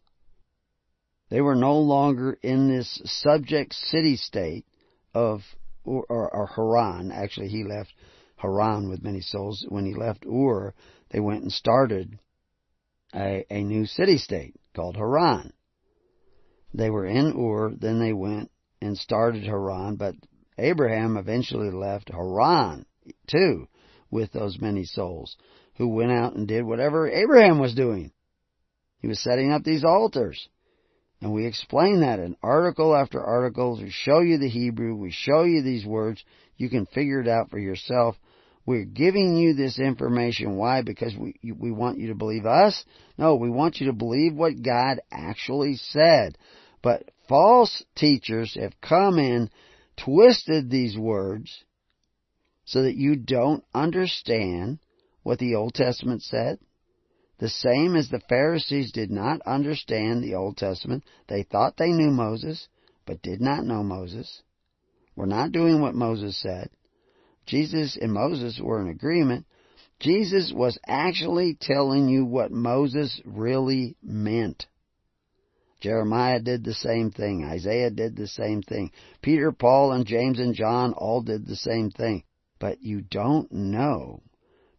[1.29, 4.65] They were no longer in this subject city state
[5.13, 5.41] of
[5.83, 7.11] or, or, or Haran.
[7.11, 7.91] Actually, he left
[8.37, 9.65] Haran with many souls.
[9.67, 10.73] When he left Ur,
[11.09, 12.19] they went and started
[13.13, 15.53] a, a new city state called Haran.
[16.73, 20.15] They were in Ur, then they went and started Haran, but
[20.57, 22.85] Abraham eventually left Haran
[23.27, 23.67] too
[24.11, 25.37] with those many souls
[25.77, 28.11] who went out and did whatever Abraham was doing.
[28.99, 30.47] He was setting up these altars.
[31.21, 33.79] And we explain that in article after article.
[33.81, 34.95] We show you the Hebrew.
[34.95, 36.23] We show you these words.
[36.57, 38.15] You can figure it out for yourself.
[38.67, 40.57] We're giving you this information.
[40.57, 40.81] Why?
[40.81, 42.83] Because we, we want you to believe us?
[43.17, 46.37] No, we want you to believe what God actually said.
[46.83, 49.49] But false teachers have come in,
[49.95, 51.63] twisted these words,
[52.65, 54.79] so that you don't understand
[55.23, 56.59] what the Old Testament said?
[57.39, 61.05] The same as the Pharisees did not understand the Old Testament.
[61.29, 62.67] They thought they knew Moses,
[63.05, 64.41] but did not know Moses.
[65.15, 66.69] We're not doing what Moses said.
[67.47, 69.45] Jesus and Moses were in agreement.
[69.99, 74.67] Jesus was actually telling you what Moses really meant.
[75.81, 77.43] Jeremiah did the same thing.
[77.43, 78.91] Isaiah did the same thing.
[79.21, 82.23] Peter, Paul, and James and John all did the same thing
[82.59, 84.21] but you don't know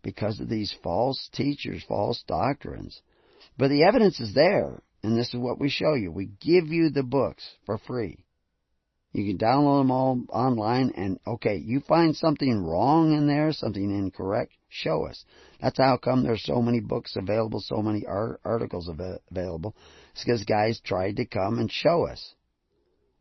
[0.02, 3.00] because of these false teachers, false doctrines.
[3.56, 6.10] But the evidence is there, and this is what we show you.
[6.10, 8.24] We give you the books for free.
[9.18, 13.90] You can download them all online, and okay, you find something wrong in there, something
[13.90, 15.24] incorrect, show us.
[15.60, 19.74] That's how come there's so many books available, so many articles available.
[20.12, 22.34] It's because guys tried to come and show us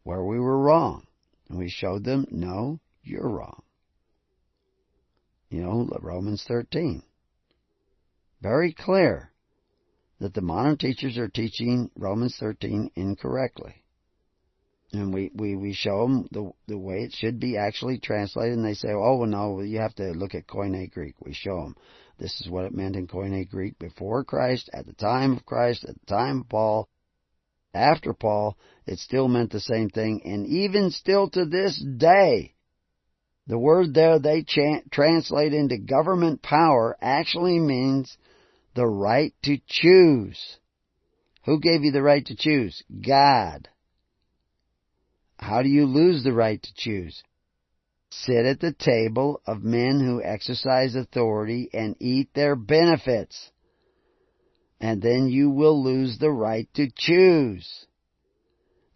[0.04, 1.08] where we were wrong.
[1.50, 3.64] And we showed them, no, you're wrong.
[5.50, 7.02] You know, Romans 13.
[8.42, 9.32] Very clear
[10.20, 13.84] that the modern teachers are teaching Romans 13 incorrectly.
[14.94, 18.66] And we, we, we show them the, the way it should be actually translated, and
[18.66, 21.16] they say, oh, well, no, you have to look at Koine Greek.
[21.20, 21.76] We show them
[22.20, 25.84] this is what it meant in Koine Greek before Christ, at the time of Christ,
[25.84, 26.90] at the time of Paul,
[27.74, 32.56] after Paul, it still meant the same thing, and even still to this day,
[33.46, 34.44] the word there they
[34.92, 38.18] translate into government power actually means
[38.76, 40.58] the right to choose.
[41.46, 42.84] Who gave you the right to choose?
[43.06, 43.70] God.
[45.38, 47.24] How do you lose the right to choose?
[48.10, 53.52] Sit at the table of men who exercise authority and eat their benefits.
[54.80, 57.86] And then you will lose the right to choose.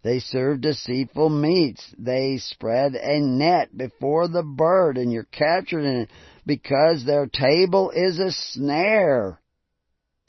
[0.02, 1.94] They serve deceitful meats.
[1.96, 6.10] They spread a net before the bird and you're captured in it
[6.44, 9.40] because their table is a snare.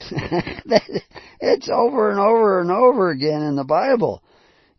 [1.40, 4.22] it's over and over and over again in the Bible.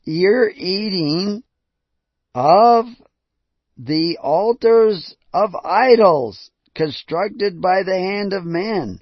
[0.05, 1.43] You're eating
[2.33, 2.85] of
[3.77, 8.99] the altars of idols constructed by the hand of men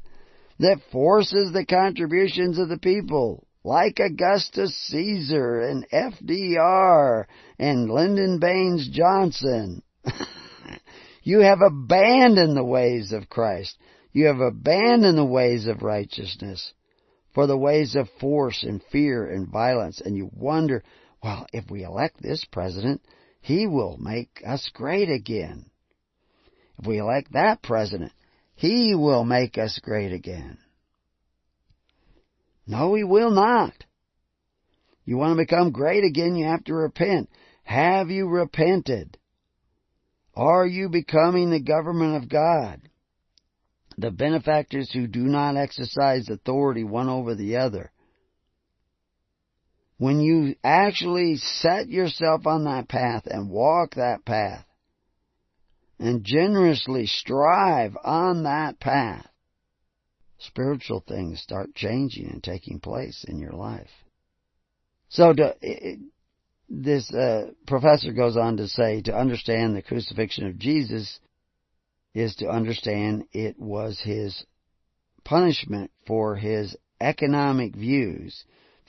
[0.59, 7.25] that forces the contributions of the people like Augustus Caesar and FDR
[7.59, 9.83] and Lyndon Baines Johnson.
[11.23, 13.77] you have abandoned the ways of Christ.
[14.11, 16.73] You have abandoned the ways of righteousness
[17.33, 20.01] for the ways of force and fear and violence.
[20.03, 20.83] And you wonder,
[21.23, 23.01] well, if we elect this president,
[23.39, 25.69] he will make us great again.
[26.77, 28.11] If we elect that president,
[28.55, 30.57] he will make us great again.
[32.67, 33.73] No, he will not.
[35.05, 37.29] You want to become great again, you have to repent.
[37.63, 39.17] Have you repented?
[40.35, 42.81] Are you becoming the government of God?
[43.97, 47.92] The benefactors who do not exercise authority one over the other.
[50.03, 54.65] When you actually set yourself on that path and walk that path,
[55.97, 59.25] and generously strive on that path,
[60.39, 63.87] spiritual things start changing and taking place in your life.
[65.07, 65.99] So to, it,
[66.67, 71.17] this uh, professor goes on to say to understand the crucifixion of Jesus
[72.13, 74.45] is to understand it was his
[75.23, 78.43] punishment for his economic views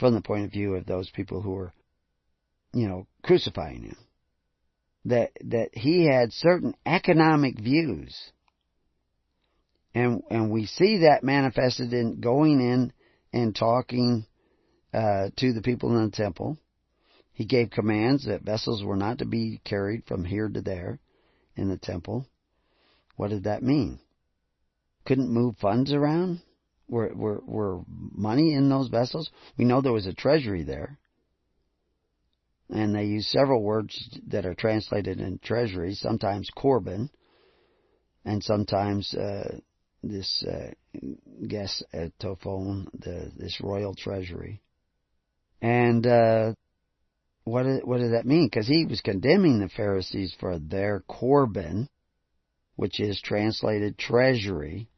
[0.04, 1.72] from the point of view of those people who were,
[2.74, 3.96] you know, crucifying him.
[5.06, 8.14] That, that he had certain economic views.
[9.94, 12.92] And, and we see that manifested in going in
[13.32, 14.26] and talking,
[14.92, 16.58] uh, to the people in the temple.
[17.32, 20.98] He gave commands that vessels were not to be carried from here to there
[21.56, 22.26] in the temple.
[23.16, 24.00] What did that mean?
[25.06, 26.42] Couldn't move funds around?
[26.88, 29.30] Were, were, were money in those vessels?
[29.56, 30.98] We know there was a treasury there.
[32.70, 37.10] And they use several words that are translated in treasury, sometimes Corban,
[38.24, 39.58] and sometimes uh,
[40.02, 40.70] this uh,
[41.46, 44.62] guess at Tophon, the, this royal treasury.
[45.60, 46.54] And uh,
[47.44, 48.46] what what does that mean?
[48.46, 51.88] Because he was condemning the Pharisees for their Corban,
[52.76, 54.88] which is translated treasury,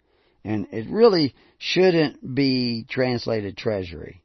[0.47, 4.23] and it really shouldn't be translated treasury.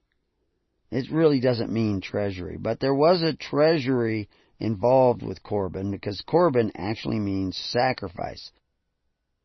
[0.91, 6.73] It really doesn't mean treasury, but there was a treasury involved with Corban because Corban
[6.75, 8.51] actually means sacrifice.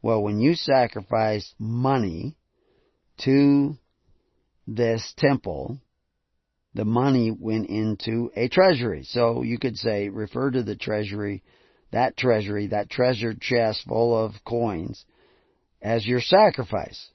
[0.02, 2.36] Well, when you sacrifice money
[3.20, 3.78] to
[4.66, 5.80] this temple,
[6.74, 9.04] the money went into a treasury.
[9.04, 11.42] So you could say, refer to the treasury,
[11.90, 15.06] that treasury, that treasure chest full of coins,
[15.86, 17.10] as your sacrifice.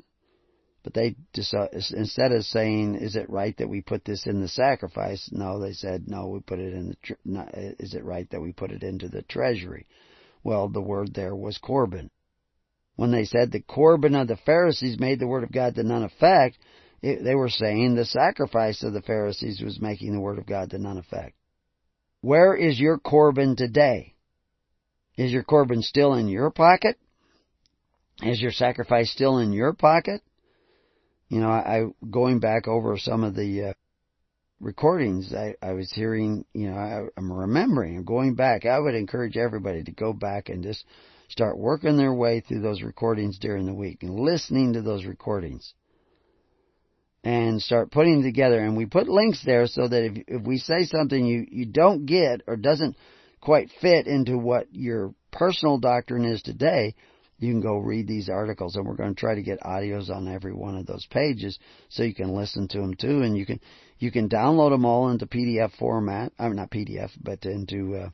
[0.83, 5.29] But they instead of saying, "Is it right that we put this in the sacrifice?"
[5.31, 6.95] No, they said, "No, we put it in
[7.25, 7.75] the.
[7.79, 9.85] Is it right that we put it into the treasury?"
[10.43, 12.09] Well, the word there was Corban.
[12.95, 16.03] When they said the Corban of the Pharisees made the word of God to none
[16.03, 16.57] effect,
[17.01, 20.69] it, they were saying the sacrifice of the Pharisees was making the Word of God
[20.69, 21.35] to none effect.
[22.21, 24.15] Where is your Corban today?
[25.17, 26.97] Is your Corban still in your pocket?
[28.21, 30.21] Is your sacrifice still in your pocket?
[31.29, 33.73] You know, I, going back over some of the uh,
[34.59, 38.65] recordings, I, I was hearing, you know, I, I'm remembering, I'm going back.
[38.65, 40.85] I would encourage everybody to go back and just
[41.29, 45.73] start working their way through those recordings during the week and listening to those recordings
[47.23, 48.59] and start putting together.
[48.59, 52.05] And we put links there so that if, if we say something you, you don't
[52.05, 52.97] get or doesn't
[53.39, 56.93] quite fit into what your personal doctrine is today,
[57.41, 60.27] you can go read these articles and we're going to try to get audios on
[60.27, 61.57] every one of those pages
[61.89, 63.59] so you can listen to them too and you can
[63.99, 68.09] you can download them all into PDF format I mean not PDF but into uh,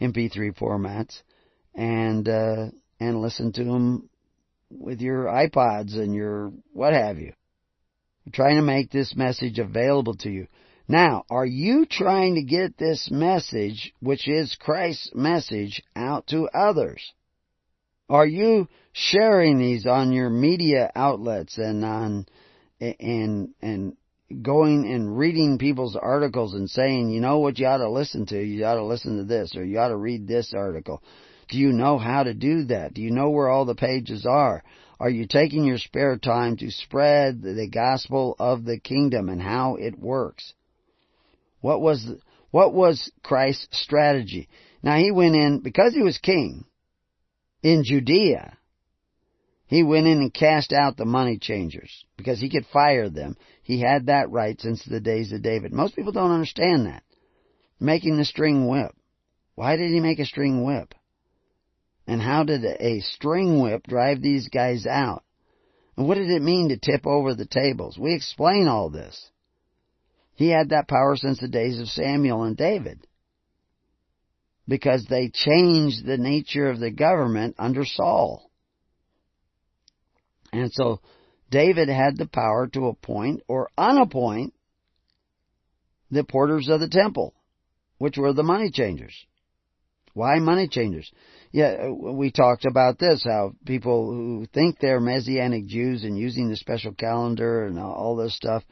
[0.00, 1.20] MP3 formats
[1.74, 2.66] and uh,
[3.00, 4.08] and listen to them
[4.70, 7.32] with your iPods and your what have you
[8.24, 10.46] I'm trying to make this message available to you.
[10.88, 17.12] Now, are you trying to get this message, which is Christ's message, out to others?
[18.12, 22.26] Are you sharing these on your media outlets and on
[22.78, 23.96] and and
[24.42, 28.38] going and reading people's articles and saying, you know what you ought to listen to?
[28.38, 31.02] You ought to listen to this or you ought to read this article.
[31.48, 32.92] Do you know how to do that?
[32.92, 34.62] Do you know where all the pages are?
[35.00, 39.76] Are you taking your spare time to spread the gospel of the kingdom and how
[39.76, 40.52] it works?
[41.62, 42.06] What was,
[42.50, 44.50] what was Christ's strategy?
[44.82, 46.66] Now he went in, because he was king
[47.62, 48.58] in Judea,
[49.66, 53.36] he went in and cast out the money changers because he could fire them.
[53.62, 55.72] He had that right since the days of David.
[55.72, 57.02] Most people don't understand that.
[57.80, 58.92] Making the string whip.
[59.54, 60.94] Why did he make a string whip?
[62.06, 65.24] And how did a string whip drive these guys out?
[65.96, 67.98] And what did it mean to tip over the tables?
[67.98, 69.30] We explain all this.
[70.34, 73.06] He had that power since the days of Samuel and David.
[74.68, 78.50] Because they changed the nature of the government under Saul.
[80.52, 81.00] And so
[81.50, 84.54] David had the power to appoint or unappoint
[86.10, 87.34] the porters of the temple,
[87.98, 89.14] which were the money changers.
[90.14, 91.10] Why money changers?
[91.52, 96.56] Yeah, we talked about this, how people who think they're Messianic Jews and using the
[96.56, 98.62] special calendar and all this stuff,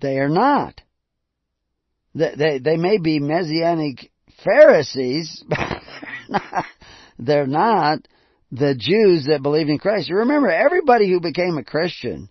[0.00, 0.80] they are not.
[2.14, 4.11] They, they, they may be Messianic
[4.44, 5.44] Pharisees,
[7.18, 8.00] they're not
[8.50, 10.10] the Jews that believed in Christ.
[10.10, 12.28] Remember, everybody who became a Christian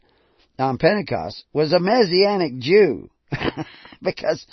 [0.60, 3.10] on Pentecost was a Messianic Jew.
[4.02, 4.46] because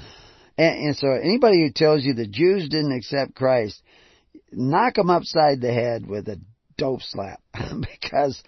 [0.56, 3.82] and, and so anybody who tells you the Jews didn't accept Christ,
[4.52, 6.40] knock them upside the head with a
[6.76, 7.40] dope slap
[7.80, 8.42] because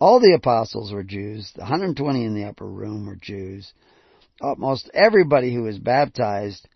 [0.00, 1.52] All the apostles were Jews.
[1.54, 3.70] The 120 in the upper room were Jews.
[4.40, 6.66] Almost everybody who was baptized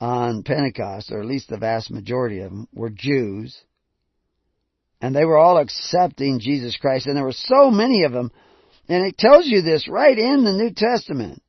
[0.00, 3.60] on Pentecost, or at least the vast majority of them, were Jews.
[5.00, 7.06] And they were all accepting Jesus Christ.
[7.06, 8.30] And there were so many of them.
[8.88, 11.42] And it tells you this right in the New Testament.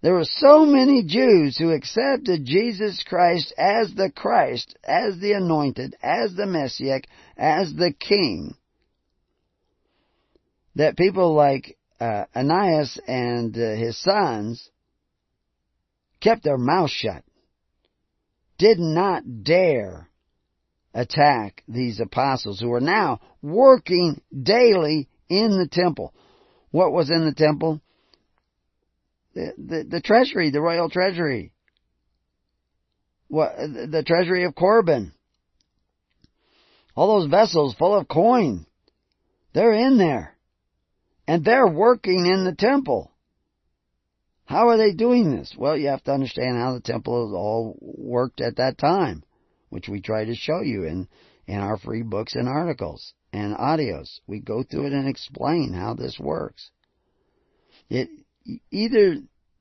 [0.00, 5.96] There were so many Jews who accepted Jesus Christ as the Christ, as the anointed,
[6.00, 7.00] as the Messiah,
[7.36, 8.54] as the King,
[10.76, 14.70] that people like uh, Ananias and uh, his sons
[16.20, 17.24] kept their mouths shut,
[18.58, 20.08] did not dare
[20.92, 26.12] attack these apostles who are now working daily in the temple.
[26.70, 27.80] What was in the temple?
[29.34, 31.52] The, the, the treasury, the royal treasury.
[33.28, 35.12] What, the treasury of Corban.
[36.96, 38.66] All those vessels full of coin.
[39.52, 40.36] They're in there.
[41.28, 43.12] And they're working in the temple.
[44.48, 45.54] How are they doing this?
[45.58, 49.22] Well, you have to understand how the temple all worked at that time,
[49.68, 51.06] which we try to show you in,
[51.46, 54.20] in our free books and articles and audios.
[54.26, 56.70] We go through it and explain how this works.
[57.90, 58.08] It,
[58.70, 59.16] either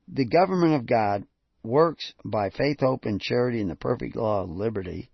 [0.08, 1.26] the government of God
[1.64, 5.12] works by faith, hope, and charity in the perfect law of liberty,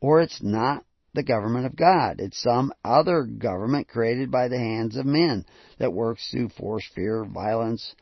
[0.00, 2.16] or it's not the government of God.
[2.18, 5.44] It's some other government created by the hands of men
[5.78, 7.94] that works through force, fear, violence,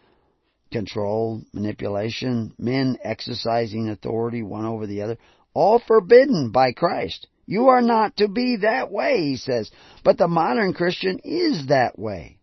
[0.72, 5.18] control, manipulation, men exercising authority one over the other,
[5.54, 7.28] all forbidden by Christ.
[7.46, 9.70] You are not to be that way, he says.
[10.04, 12.38] But the modern Christian is that way.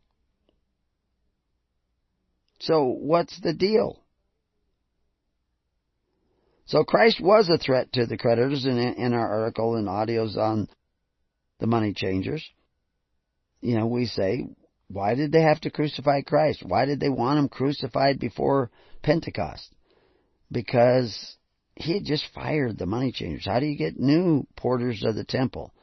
[2.59, 4.03] So what's the deal?
[6.65, 10.67] So Christ was a threat to the creditors in, in our article and audios on
[11.59, 12.47] the money changers.
[13.61, 14.45] You know, we say,
[14.89, 16.63] why did they have to crucify Christ?
[16.65, 18.71] Why did they want him crucified before
[19.01, 19.73] Pentecost?
[20.51, 21.37] Because
[21.75, 23.45] he had just fired the money changers.
[23.45, 25.73] How do you get new porters of the temple?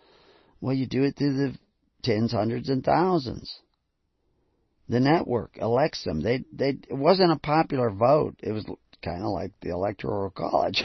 [0.61, 1.59] Well, you do it through the
[2.03, 3.61] tens, hundreds, and thousands
[4.89, 6.21] the network elects them.
[6.21, 8.37] They they it wasn't a popular vote.
[8.43, 8.65] It was
[9.05, 10.83] kind of like the electoral college,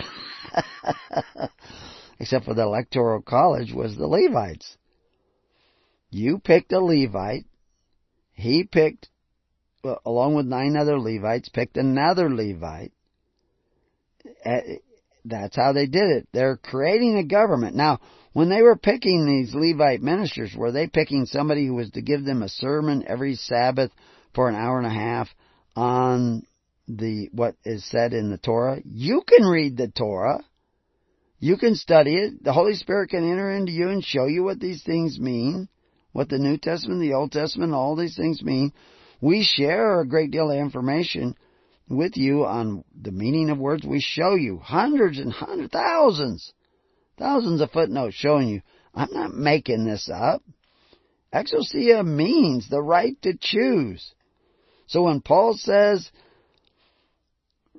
[2.19, 4.77] except for the electoral college was the Levites.
[6.09, 7.45] You picked a Levite.
[8.41, 9.07] He picked,
[10.03, 12.91] along with nine other Levites, picked another Levite.
[14.43, 14.77] Eh,
[15.23, 16.27] that's how they did it.
[16.33, 17.75] They're creating a government.
[17.75, 17.99] Now,
[18.33, 22.25] when they were picking these Levite ministers, were they picking somebody who was to give
[22.25, 23.91] them a sermon every Sabbath
[24.33, 25.29] for an hour and a half
[25.75, 26.43] on
[26.87, 28.81] the what is said in the Torah?
[28.83, 30.43] You can read the Torah.
[31.39, 32.43] You can study it.
[32.43, 35.69] The Holy Spirit can enter into you and show you what these things mean,
[36.11, 38.73] what the New Testament, the Old Testament, all these things mean.
[39.21, 41.35] We share a great deal of information
[41.87, 43.85] with you on the meaning of words.
[43.85, 46.53] We show you hundreds and hundreds, thousands
[47.21, 48.61] Thousands of footnotes showing you
[48.95, 50.41] I'm not making this up.
[51.31, 54.13] Exousia means the right to choose.
[54.87, 56.11] So when Paul says,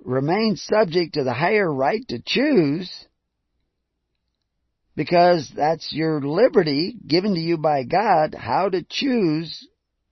[0.05, 2.91] remain subject to the higher right to choose,
[4.95, 9.67] because that's your liberty given to you by God, how to choose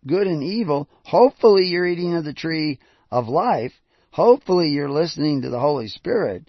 [0.07, 0.89] good and evil.
[1.05, 2.79] Hopefully you're eating of the tree
[3.11, 3.73] of life.
[4.13, 6.49] Hopefully you're listening to the Holy Spirit.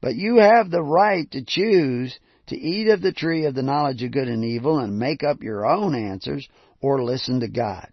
[0.00, 4.02] But you have the right to choose to eat of the tree of the knowledge
[4.02, 6.48] of good and evil and make up your own answers
[6.80, 7.88] or listen to God.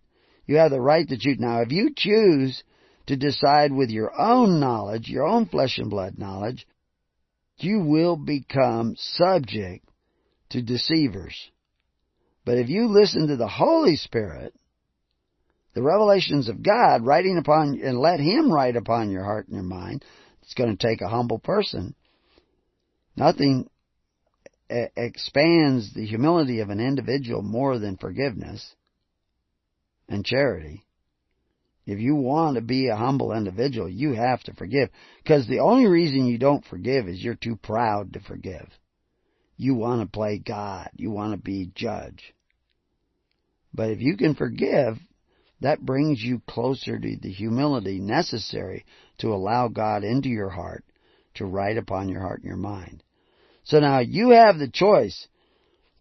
[0.45, 1.37] You have the right to choose.
[1.39, 2.63] Now, if you choose
[3.07, 6.65] to decide with your own knowledge, your own flesh and blood knowledge,
[7.57, 9.87] you will become subject
[10.49, 11.35] to deceivers.
[12.45, 14.53] But if you listen to the Holy Spirit,
[15.73, 19.63] the revelations of God writing upon and let Him write upon your heart and your
[19.63, 20.05] mind,
[20.41, 21.95] it's going to take a humble person.
[23.15, 23.69] Nothing
[24.69, 28.75] expands the humility of an individual more than forgiveness
[30.07, 30.84] and charity.
[31.85, 34.89] If you want to be a humble individual, you have to forgive.
[35.23, 38.67] Because the only reason you don't forgive is you're too proud to forgive.
[39.57, 40.89] You want to play God.
[40.95, 42.33] You want to be judge.
[43.73, 44.97] But if you can forgive,
[45.61, 48.85] that brings you closer to the humility necessary
[49.19, 50.83] to allow God into your heart
[51.35, 53.03] to write upon your heart and your mind.
[53.63, 55.27] So now you have the choice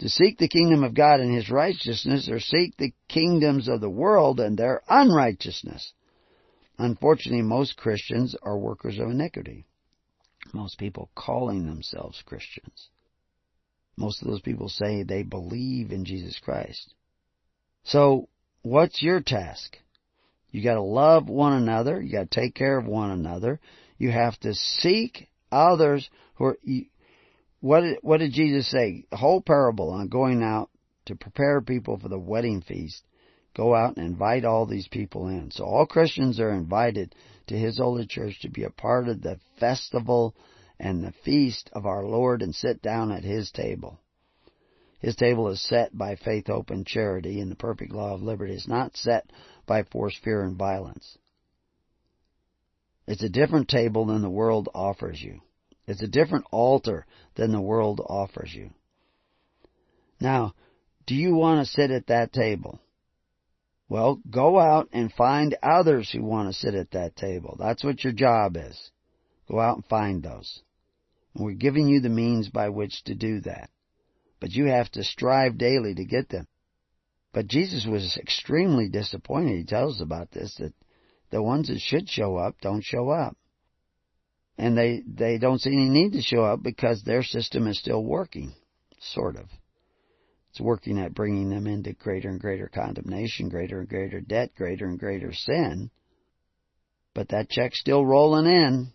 [0.05, 3.89] to seek the kingdom of God and His righteousness or seek the kingdoms of the
[3.89, 5.95] world and their unrighteousness.
[6.77, 9.65] Unfortunately, most Christians are workers of iniquity.
[10.53, 12.91] Most people calling themselves Christians.
[13.97, 16.93] Most of those people say they believe in Jesus Christ.
[17.85, 18.29] So
[18.61, 19.79] what's your task?
[20.51, 21.99] You gotta love one another.
[21.99, 23.59] You gotta take care of one another.
[23.97, 26.59] You have to seek others who are,
[27.65, 29.07] what did, what did Jesus say?
[29.11, 30.69] The whole parable on going out
[31.07, 33.03] to prepare people for the wedding feast.
[33.57, 35.51] Go out and invite all these people in.
[35.51, 37.15] So all Christians are invited
[37.47, 40.35] to His holy church to be a part of the festival
[40.79, 43.99] and the feast of our Lord and sit down at His table.
[44.99, 48.53] His table is set by faith, hope, and charity, and the perfect law of liberty
[48.53, 49.31] is not set
[49.67, 51.17] by force, fear, and violence.
[53.07, 55.41] It's a different table than the world offers you.
[55.87, 58.71] It's a different altar than the world offers you.
[60.21, 60.55] Now,
[61.07, 62.81] do you want to sit at that table?
[63.89, 67.57] Well, go out and find others who want to sit at that table.
[67.59, 68.91] That's what your job is.
[69.51, 70.63] Go out and find those.
[71.35, 73.69] And we're giving you the means by which to do that.
[74.41, 76.47] But you have to strive daily to get them.
[77.33, 79.57] But Jesus was extremely disappointed.
[79.57, 80.73] He tells us about this, that
[81.31, 83.37] the ones that should show up don't show up.
[84.57, 88.03] And they, they don't see any need to show up because their system is still
[88.03, 88.55] working.
[89.01, 89.47] Sort of.
[90.51, 94.87] It's working at bringing them into greater and greater condemnation, greater and greater debt, greater
[94.87, 95.91] and greater sin.
[97.13, 98.93] But that check's still rolling in.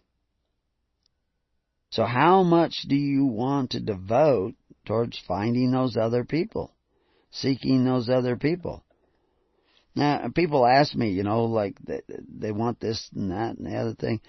[1.91, 4.53] So how much do you want to devote
[4.85, 6.71] towards finding those other people?
[7.31, 8.83] Seeking those other people?
[9.95, 13.75] Now, people ask me, you know, like they, they want this and that and the
[13.75, 14.21] other thing.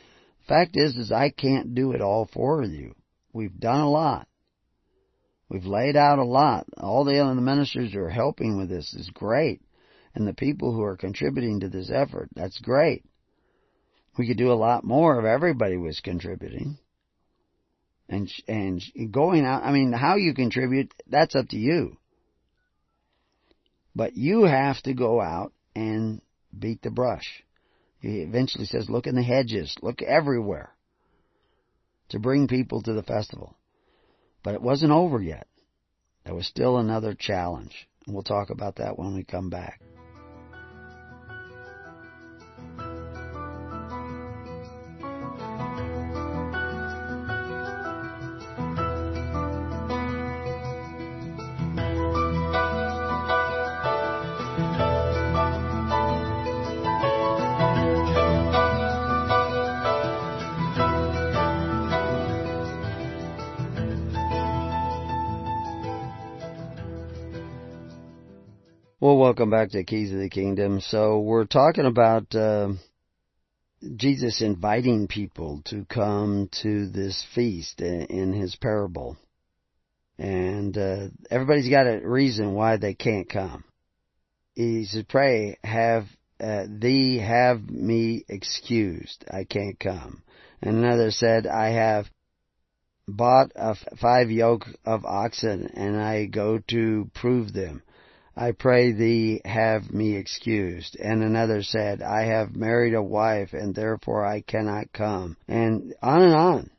[0.51, 2.97] Fact is, is I can't do it all for you.
[3.33, 4.27] We've done a lot.
[5.49, 6.67] We've laid out a lot.
[6.77, 9.61] All the other ministers who are helping with this is great.
[10.13, 13.05] And the people who are contributing to this effort, that's great.
[14.19, 16.79] We could do a lot more if everybody was contributing.
[18.09, 18.83] And, and
[19.13, 21.97] going out, I mean, how you contribute, that's up to you.
[23.95, 26.21] But you have to go out and
[26.59, 27.45] beat the brush.
[28.01, 30.75] He eventually says, look in the hedges, look everywhere
[32.09, 33.57] to bring people to the festival.
[34.43, 35.47] But it wasn't over yet.
[36.25, 37.89] There was still another challenge.
[38.07, 39.81] And we'll talk about that when we come back.
[69.51, 70.81] Welcome back to Keys of the Kingdom.
[70.81, 72.69] So we're talking about uh,
[73.97, 79.17] Jesus inviting people to come to this feast in his parable,
[80.19, 83.65] and uh, everybody's got a reason why they can't come.
[84.55, 86.05] He said, "Pray, have
[86.39, 89.25] uh, thee have me excused.
[89.29, 90.23] I can't come."
[90.63, 92.07] And another said, "I have."
[93.09, 97.83] Bought a five yoke of oxen and I go to prove them.
[98.37, 100.97] I pray thee have me excused.
[100.97, 105.37] And another said, I have married a wife and therefore I cannot come.
[105.49, 106.70] And on and on.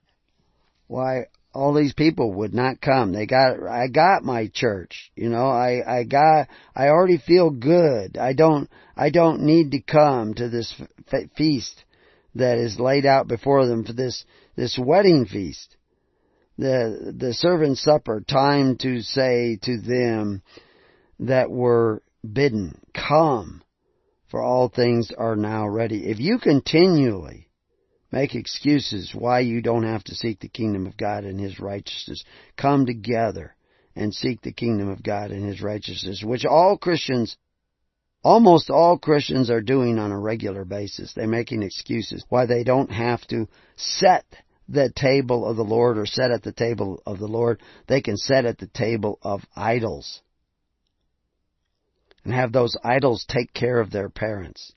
[0.87, 3.11] Why, all these people would not come.
[3.11, 5.11] They got, I got my church.
[5.15, 8.17] You know, I, I got, I already feel good.
[8.17, 10.73] I don't, I don't need to come to this
[11.35, 11.83] feast
[12.35, 14.23] that is laid out before them for this,
[14.55, 15.75] this wedding feast.
[16.57, 20.41] The, the servant's supper, time to say to them,
[21.21, 23.63] that were bidden, Come,
[24.29, 26.09] for all things are now ready.
[26.09, 27.49] If you continually
[28.11, 32.23] make excuses why you don't have to seek the kingdom of God and His righteousness,
[32.57, 33.55] come together
[33.95, 37.37] and seek the kingdom of God and His righteousness, which all Christians
[38.23, 41.11] Almost all Christians are doing on a regular basis.
[41.13, 44.25] They're making excuses why they don't have to set
[44.69, 47.61] the table of the Lord or set at the table of the Lord.
[47.87, 50.21] They can set at the table of idols
[52.23, 54.71] and have those idols take care of their parents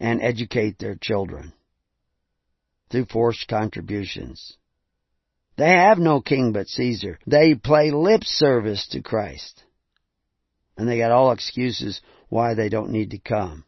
[0.00, 1.52] and educate their children
[2.90, 4.56] through forced contributions.
[5.56, 7.18] They have no king but Caesar.
[7.26, 9.62] They play lip service to Christ.
[10.76, 13.64] And they got all excuses why they don't need to come.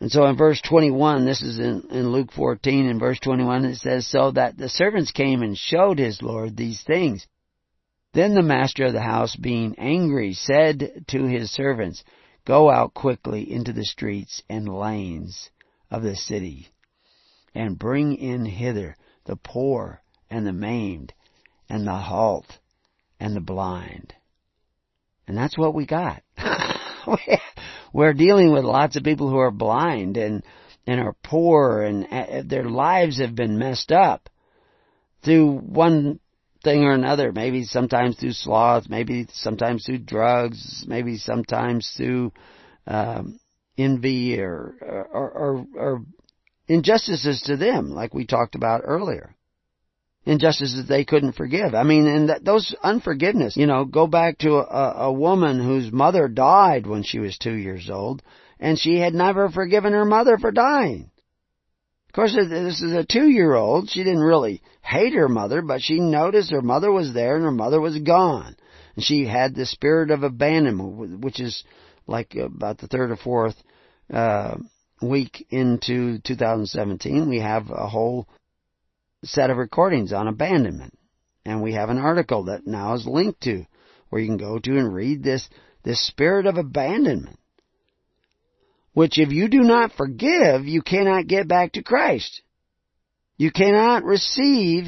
[0.00, 3.76] And so in verse 21, this is in, in Luke 14, in verse 21, it
[3.76, 7.26] says, So that the servants came and showed his Lord these things.
[8.18, 12.02] Then the master of the house, being angry, said to his servants,
[12.44, 15.50] Go out quickly into the streets and lanes
[15.88, 16.66] of the city,
[17.54, 18.96] and bring in hither
[19.26, 21.14] the poor and the maimed,
[21.68, 22.58] and the halt
[23.20, 24.14] and the blind.
[25.28, 26.24] And that's what we got.
[27.92, 30.42] We're dealing with lots of people who are blind and,
[30.88, 34.28] and are poor and uh, their lives have been messed up
[35.22, 36.18] through one
[36.62, 37.32] thing or another.
[37.32, 42.32] Maybe sometimes through sloth, maybe sometimes through drugs, maybe sometimes through
[42.86, 43.38] um,
[43.76, 46.02] envy or, or, or, or
[46.66, 49.34] injustices to them, like we talked about earlier.
[50.24, 51.74] Injustices they couldn't forgive.
[51.74, 55.90] I mean, and that, those unforgiveness, you know, go back to a, a woman whose
[55.90, 58.22] mother died when she was two years old,
[58.60, 61.10] and she had never forgiven her mother for dying.
[62.08, 63.90] Of course, this is a two-year-old.
[63.90, 67.50] She didn't really hate her mother, but she noticed her mother was there and her
[67.50, 68.56] mother was gone.
[68.94, 71.62] And she had the spirit of abandonment, which is
[72.06, 73.56] like about the third or fourth
[74.10, 74.56] uh,
[75.02, 77.28] week into 2017.
[77.28, 78.26] We have a whole
[79.22, 80.98] set of recordings on abandonment.
[81.44, 83.66] And we have an article that now is linked to
[84.08, 85.46] where you can go to and read this,
[85.84, 87.38] this spirit of abandonment
[88.98, 92.42] which if you do not forgive, you cannot get back to Christ.
[93.36, 94.86] You cannot receive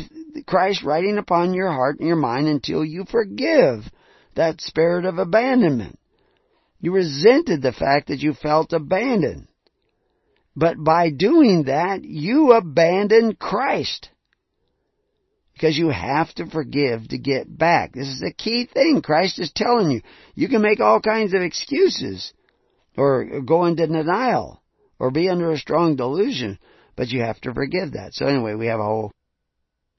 [0.49, 3.89] Christ writing upon your heart and your mind until you forgive
[4.35, 5.97] that spirit of abandonment.
[6.81, 9.47] You resented the fact that you felt abandoned.
[10.57, 14.09] But by doing that, you abandon Christ.
[15.53, 17.93] Because you have to forgive to get back.
[17.93, 19.03] This is the key thing.
[19.03, 20.01] Christ is telling you.
[20.35, 22.33] You can make all kinds of excuses
[23.01, 24.63] or go into denial
[24.99, 26.59] or be under a strong delusion,
[26.97, 28.13] but you have to forgive that.
[28.13, 29.11] So anyway, we have a whole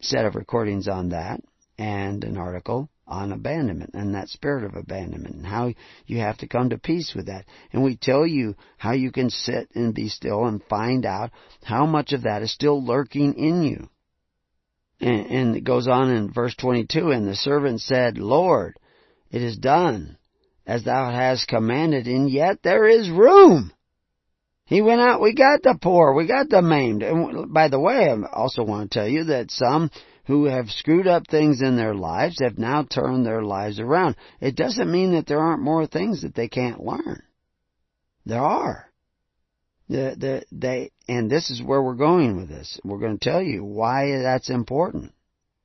[0.01, 1.41] set of recordings on that
[1.79, 5.73] and an article on abandonment and that spirit of abandonment and how
[6.05, 7.45] you have to come to peace with that.
[7.73, 11.31] And we tell you how you can sit and be still and find out
[11.63, 13.89] how much of that is still lurking in you.
[14.99, 18.77] And, it goes on in verse 22, and the servant said, Lord,
[19.31, 20.19] it is done
[20.65, 23.71] as thou hast commanded, and yet there is room.
[24.65, 27.03] He went out, we got the poor, we got the maimed.
[27.03, 29.91] And by the way, I also want to tell you that some
[30.27, 34.15] who have screwed up things in their lives have now turned their lives around.
[34.39, 37.21] It doesn't mean that there aren't more things that they can't learn.
[38.25, 38.87] There are.
[39.89, 42.79] The, the, they, and this is where we're going with this.
[42.85, 45.11] We're going to tell you why that's important.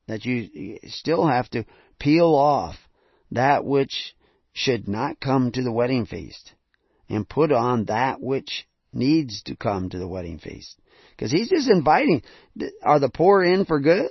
[0.08, 1.64] That you still have to
[2.00, 2.74] peel off
[3.30, 4.15] that which
[4.56, 6.54] should not come to the wedding feast
[7.10, 10.78] and put on that which needs to come to the wedding feast.
[11.10, 12.22] Because he's just inviting,
[12.82, 14.10] are the poor in for good?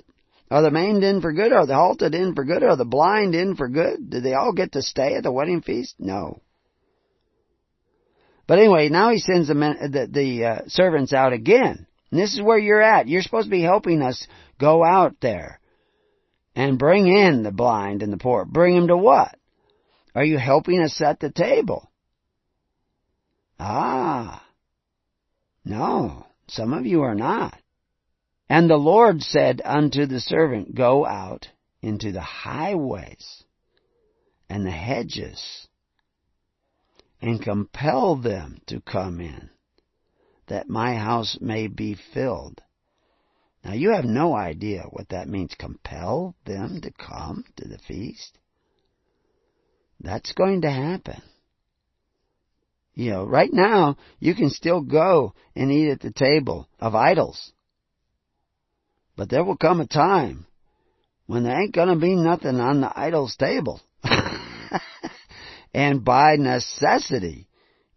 [0.52, 1.52] Are the maimed in for good?
[1.52, 2.62] Are the halted in for good?
[2.62, 4.12] Are the blind in for good?
[4.12, 5.96] Did they all get to stay at the wedding feast?
[5.98, 6.42] No.
[8.46, 11.88] But anyway, now he sends the, the, the uh, servants out again.
[12.12, 13.08] And this is where you're at.
[13.08, 14.28] You're supposed to be helping us
[14.60, 15.60] go out there
[16.56, 18.46] and bring in the blind and the poor.
[18.46, 19.36] Bring them to what?
[20.16, 21.92] Are you helping us set the table?
[23.60, 24.44] Ah.
[25.66, 27.60] No, some of you are not.
[28.48, 31.50] And the Lord said unto the servant, Go out
[31.82, 33.44] into the highways
[34.50, 35.68] and the hedges
[37.22, 39.50] and compel them to come in,
[40.48, 42.62] that my house may be filled.
[43.64, 45.56] Now you have no idea what that means.
[45.56, 48.38] Compel them to come to the feast?
[50.06, 51.20] That's going to happen.
[52.94, 57.52] You know, right now, you can still go and eat at the table of idols.
[59.18, 60.46] But there will come a time
[61.26, 63.82] when there ain't gonna be nothing on the idol's table.
[65.74, 67.48] and by necessity,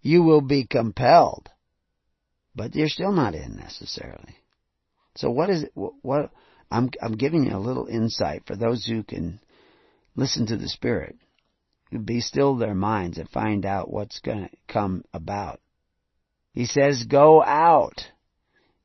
[0.00, 1.48] you will be compelled.
[2.56, 4.34] But you're still not in necessarily.
[5.14, 6.30] So what is it, what,
[6.70, 9.40] I'm, I'm giving you a little insight for those who can
[10.16, 11.16] listen to the Spirit
[12.04, 15.60] be still their minds and find out what's going to come about.
[16.52, 18.10] He says, go out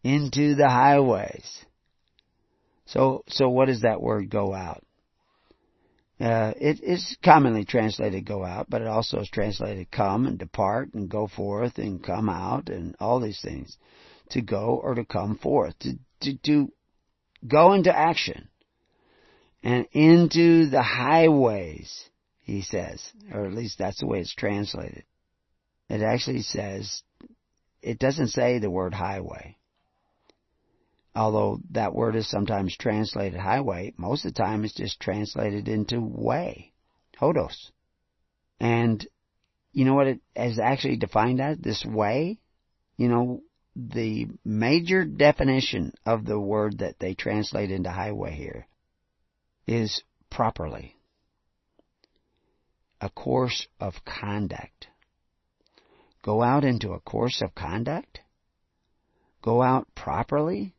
[0.03, 1.65] into the highways.
[2.85, 4.83] So, so what does that word go out?
[6.19, 10.93] Uh, it is commonly translated go out, but it also is translated come and depart
[10.93, 13.77] and go forth and come out and all these things.
[14.29, 15.77] To go or to come forth.
[15.79, 16.71] To, to, to
[17.45, 18.47] go into action.
[19.63, 22.09] And into the highways
[22.43, 25.03] he says, or at least that's the way it's translated.
[25.89, 27.01] It actually says,
[27.81, 29.57] it doesn't say the word highway.
[31.15, 36.01] Although that word is sometimes translated highway, most of the time it's just translated into
[36.01, 36.73] way,
[37.19, 37.71] hodos.
[38.59, 39.05] And
[39.71, 41.57] you know what it is actually defined as?
[41.59, 42.39] This way?
[42.97, 43.41] You know,
[43.75, 48.67] the major definition of the word that they translate into highway here
[49.65, 50.95] is properly
[53.03, 54.87] a course of conduct.
[56.23, 58.21] Go out into a course of conduct?
[59.41, 60.73] Go out properly?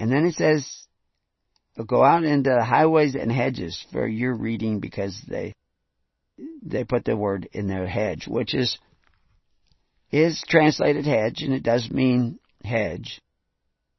[0.00, 0.68] And then it says,
[1.86, 5.54] go out into the highways and hedges for your reading because they,
[6.62, 8.76] they put the word in their hedge, which is,
[10.10, 13.20] is translated hedge and it does mean hedge.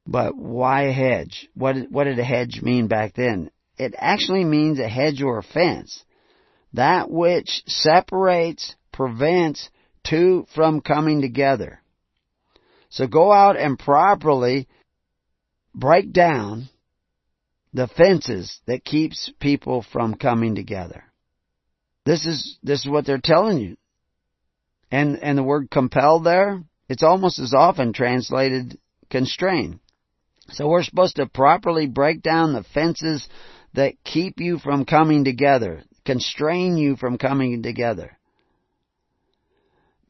[0.06, 1.48] But why hedge?
[1.54, 3.50] What, what did a hedge mean back then?
[3.78, 6.04] It actually means a hedge or a fence.
[6.74, 9.68] That which separates, prevents
[10.04, 11.80] two from coming together.
[12.88, 14.68] So go out and properly
[15.74, 16.68] break down
[17.72, 21.04] the fences that keeps people from coming together.
[22.04, 23.76] This is, this is what they're telling you.
[24.90, 28.78] And, and the word compel there, it's almost as often translated
[29.10, 29.80] constrain.
[30.48, 33.26] So we're supposed to properly break down the fences
[33.72, 38.16] that keep you from coming together, constrain you from coming together.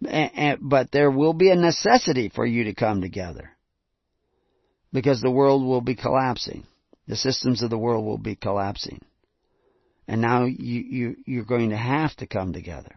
[0.01, 3.51] But there will be a necessity for you to come together.
[4.93, 6.67] Because the world will be collapsing.
[7.09, 9.01] The systems of the world will be collapsing.
[10.07, 12.97] And now you, you, you're going to have to come together.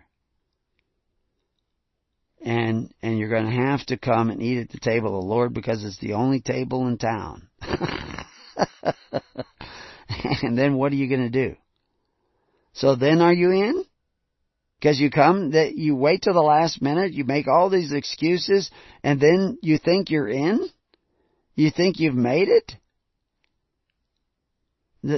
[2.41, 5.29] And, and you're going to have to come and eat at the table of the
[5.29, 7.47] Lord because it's the only table in town.
[10.43, 11.55] and then what are you going to do?
[12.75, 13.85] So then are you in?
[14.79, 18.69] Because you come, that you wait till the last minute, you make all these excuses,
[19.03, 20.67] and then you think you're in?
[21.55, 22.73] You think you've made it?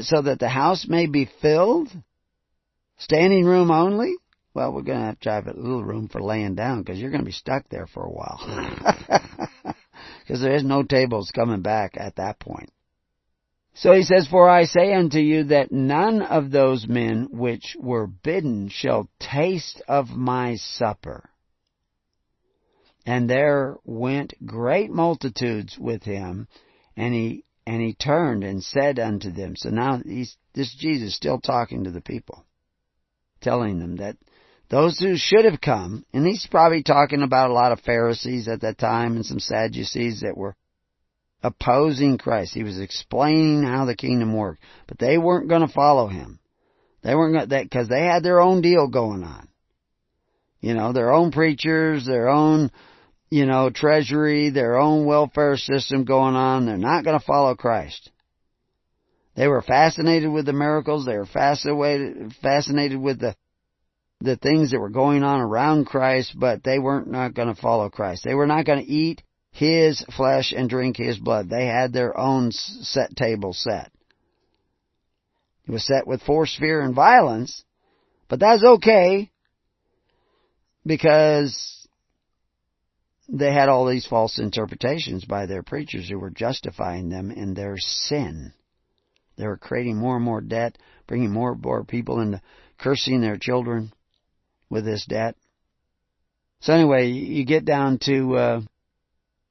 [0.06, 1.90] So that the house may be filled?
[3.00, 4.16] Standing room only?
[4.54, 7.12] Well, we're going to have to have a little room for laying down because you're
[7.12, 9.44] going to be stuck there for a while.
[10.28, 12.70] Because there is no tables coming back at that point.
[13.78, 18.08] So he says, For I say unto you that none of those men which were
[18.08, 21.30] bidden shall taste of my supper.
[23.06, 26.48] And there went great multitudes with him,
[26.96, 29.56] and he and he turned and said unto them.
[29.56, 32.46] So now he's, this Jesus still talking to the people,
[33.42, 34.18] telling them that
[34.70, 38.62] those who should have come, and he's probably talking about a lot of Pharisees at
[38.62, 40.56] that time and some Sadducees that were
[41.44, 42.54] opposing Christ.
[42.54, 46.40] He was explaining how the kingdom worked, but they weren't going to follow him.
[47.04, 49.48] They weren't going that because they had their own deal going on.
[50.60, 52.72] You know, their own preachers, their own,
[53.30, 56.66] you know, treasury, their own welfare system going on.
[56.66, 58.12] They're not going to follow Christ.
[59.36, 61.06] They were fascinated with the miracles.
[61.06, 63.36] They were fascinated, fascinated with the
[64.20, 67.90] the things that were going on around Christ, but they weren't not going to follow
[67.90, 68.24] Christ.
[68.24, 69.22] They were not going to eat
[69.58, 71.50] his flesh and drink his blood.
[71.50, 73.92] They had their own set table set.
[75.68, 77.64] It was set with force, fear, and violence,
[78.30, 79.32] but that's okay
[80.86, 81.88] because
[83.28, 87.78] they had all these false interpretations by their preachers who were justifying them in their
[87.80, 88.54] sin.
[89.38, 90.78] They were creating more and more debt,
[91.08, 92.44] bringing more and more people into
[92.78, 93.92] cursing their children
[94.70, 95.36] with this debt.
[96.60, 98.62] So anyway, you get down to uh,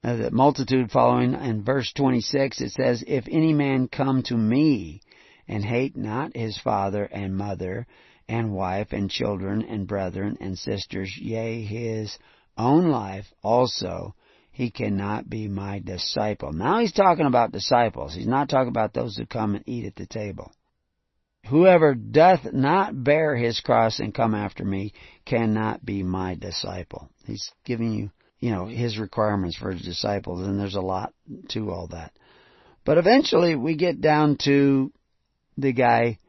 [0.07, 5.01] Uh, the multitude following in verse 26 it says if any man come to me
[5.49, 7.85] and hate not his father and mother
[8.29, 12.17] and wife and children and brethren and sisters yea his
[12.57, 14.15] own life also
[14.49, 16.53] he cannot be my disciple.
[16.53, 18.15] Now he's talking about disciples.
[18.15, 20.53] He's not talking about those who come and eat at the table.
[21.49, 24.93] Whoever doth not bear his cross and come after me
[25.25, 27.09] cannot be my disciple.
[27.25, 28.09] He's giving you
[28.39, 31.13] you know, his requirements for his disciples, and there's a lot
[31.49, 32.13] to all that.
[32.85, 34.91] But eventually we get down to
[35.57, 36.19] the guy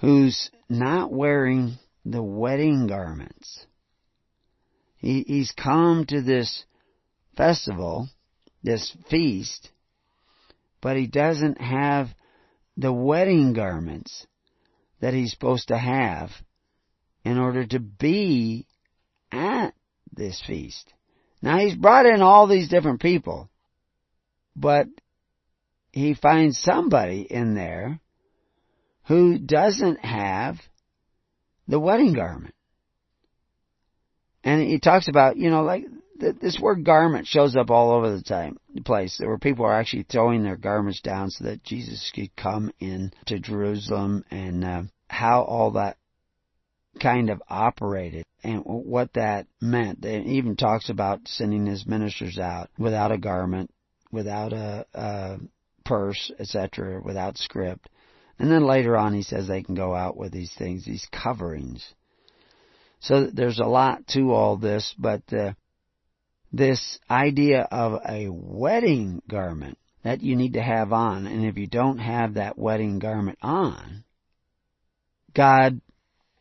[0.00, 3.66] who's not wearing the wedding garments.
[4.96, 6.64] He, he's come to this
[7.36, 8.08] festival,
[8.62, 9.70] this feast,
[10.82, 12.08] but he doesn't have
[12.76, 14.26] the wedding garments
[15.00, 16.30] that he's supposed to have
[17.24, 18.66] in order to be
[19.32, 19.70] at
[20.12, 20.92] this feast.
[21.42, 23.48] Now he's brought in all these different people,
[24.54, 24.86] but
[25.92, 28.00] he finds somebody in there
[29.06, 30.56] who doesn't have
[31.66, 32.54] the wedding garment.
[34.44, 35.84] And he talks about, you know, like
[36.18, 40.42] this word garment shows up all over the time, place where people are actually throwing
[40.42, 45.72] their garments down so that Jesus could come in to Jerusalem and uh, how all
[45.72, 45.96] that
[46.98, 50.04] kind of operated and what that meant.
[50.04, 53.70] It even talks about sending his ministers out without a garment,
[54.10, 55.38] without a, a
[55.84, 57.88] purse, etc., without script.
[58.38, 61.94] And then later on he says they can go out with these things, these coverings.
[63.00, 65.52] So there's a lot to all this, but uh,
[66.52, 71.66] this idea of a wedding garment that you need to have on, and if you
[71.66, 74.04] don't have that wedding garment on,
[75.34, 75.80] God,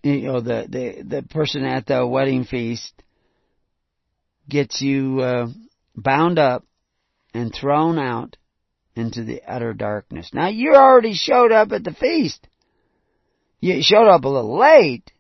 [0.03, 2.93] you know, the the the person at the wedding feast
[4.47, 5.47] gets you uh,
[5.95, 6.65] bound up
[7.33, 8.37] and thrown out
[8.95, 10.31] into the utter darkness.
[10.33, 12.47] Now you already showed up at the feast.
[13.59, 15.11] You showed up a little late,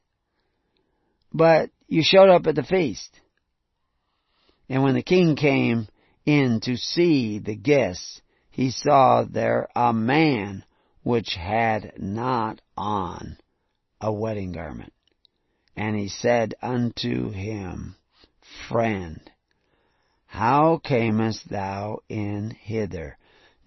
[1.33, 3.19] but you showed up at the feast.
[4.69, 5.87] And when the king came
[6.25, 10.63] in to see the guests, he saw there a man
[11.03, 13.37] which had not on
[14.01, 14.93] a wedding garment.
[15.75, 17.95] And he said unto him,
[18.67, 19.19] Friend,
[20.25, 23.17] how camest thou in hither,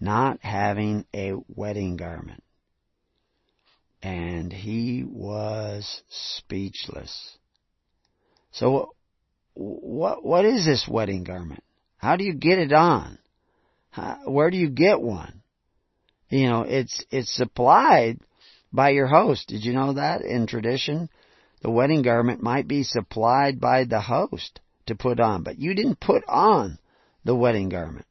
[0.01, 2.43] not having a wedding garment?
[4.03, 7.39] And he was speechless.
[8.51, 8.95] So
[9.55, 11.62] what what is this wedding garment?
[11.97, 13.18] How do you get it on?
[13.91, 15.43] How, where do you get one?
[16.28, 18.18] You know, it's it's supplied
[18.73, 19.49] by your host.
[19.49, 21.09] Did you know that in tradition?
[21.62, 26.01] The wedding garment might be supplied by the host to put on, but you didn't
[26.01, 26.79] put on
[27.25, 28.07] the wedding garment.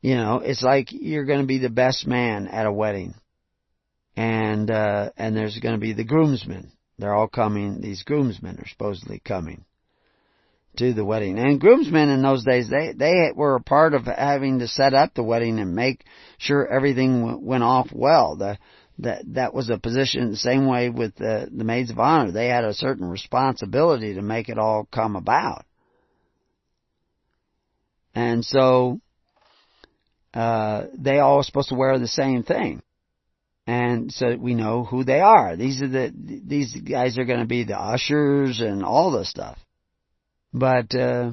[0.00, 3.14] You know, it's like you're going to be the best man at a wedding.
[4.16, 6.72] And uh and there's going to be the groomsmen.
[6.98, 7.82] They're all coming.
[7.82, 9.66] These groomsmen are supposedly coming
[10.76, 11.38] to the wedding.
[11.38, 15.14] And groomsmen in those days, they, they were a part of having to set up
[15.14, 16.04] the wedding and make
[16.38, 18.36] sure everything went off well.
[18.36, 18.58] The,
[18.98, 22.32] that, that was a position the same way with the, the maids of honor.
[22.32, 25.64] They had a certain responsibility to make it all come about.
[28.14, 29.00] And so,
[30.32, 32.82] uh, they all supposed to wear the same thing.
[33.66, 35.56] And so we know who they are.
[35.56, 39.58] These are the, these guys are going to be the ushers and all this stuff.
[40.52, 41.32] But uh,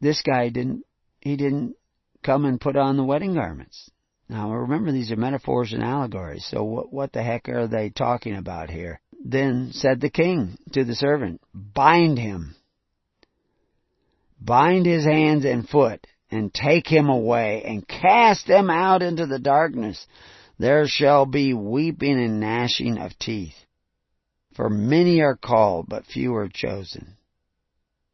[0.00, 0.84] this guy didn't.
[1.20, 1.76] He didn't
[2.24, 3.90] come and put on the wedding garments.
[4.30, 6.46] Now remember, these are metaphors and allegories.
[6.48, 9.00] So what, what the heck are they talking about here?
[9.24, 12.54] Then said the king to the servant, "Bind him."
[14.40, 19.40] Bind his hands and foot, and take him away, and cast him out into the
[19.40, 20.06] darkness.
[20.60, 23.56] There shall be weeping and gnashing of teeth.
[24.54, 27.16] For many are called, but few are chosen.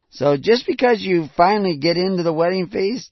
[0.09, 3.11] So just because you finally get into the wedding feast,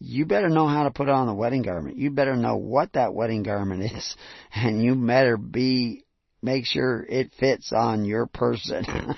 [0.00, 1.98] you better know how to put on the wedding garment.
[1.98, 4.16] You better know what that wedding garment is.
[4.52, 6.04] And you better be,
[6.42, 9.14] make sure it fits on your person.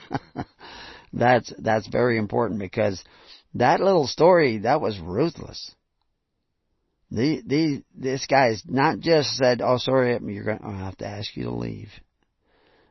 [1.13, 3.03] that's, that's very important because
[3.55, 5.73] that little story, that was ruthless.
[7.13, 11.37] The, the, this guy's not just said, oh sorry, you're going to have to ask
[11.37, 11.91] you to leave.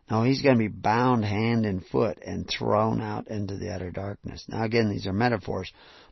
[0.09, 3.91] No, he's going to be bound hand and foot and thrown out into the utter
[3.91, 4.45] darkness.
[4.47, 5.71] Now again, these are metaphors,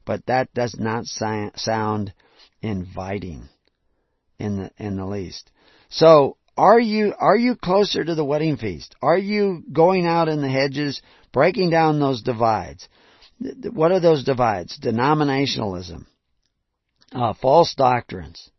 [0.10, 2.12] but that does not sound
[2.64, 3.48] inviting
[4.40, 5.52] in the, in the least.
[5.90, 8.96] So, are you, are you closer to the wedding feast?
[9.04, 11.00] Are you going out in the hedges,
[11.32, 12.90] breaking down those divides?
[13.72, 14.80] What are those divides?
[14.80, 16.08] Denominationalism,
[17.14, 18.50] uh, false doctrines,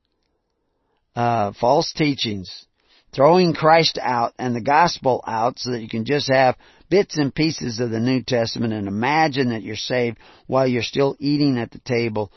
[1.17, 2.65] uh, false teachings,
[3.13, 6.57] throwing Christ out and the gospel out so that you can just have
[6.89, 11.17] bits and pieces of the New Testament and imagine that you're saved while you're still
[11.19, 12.33] eating at the table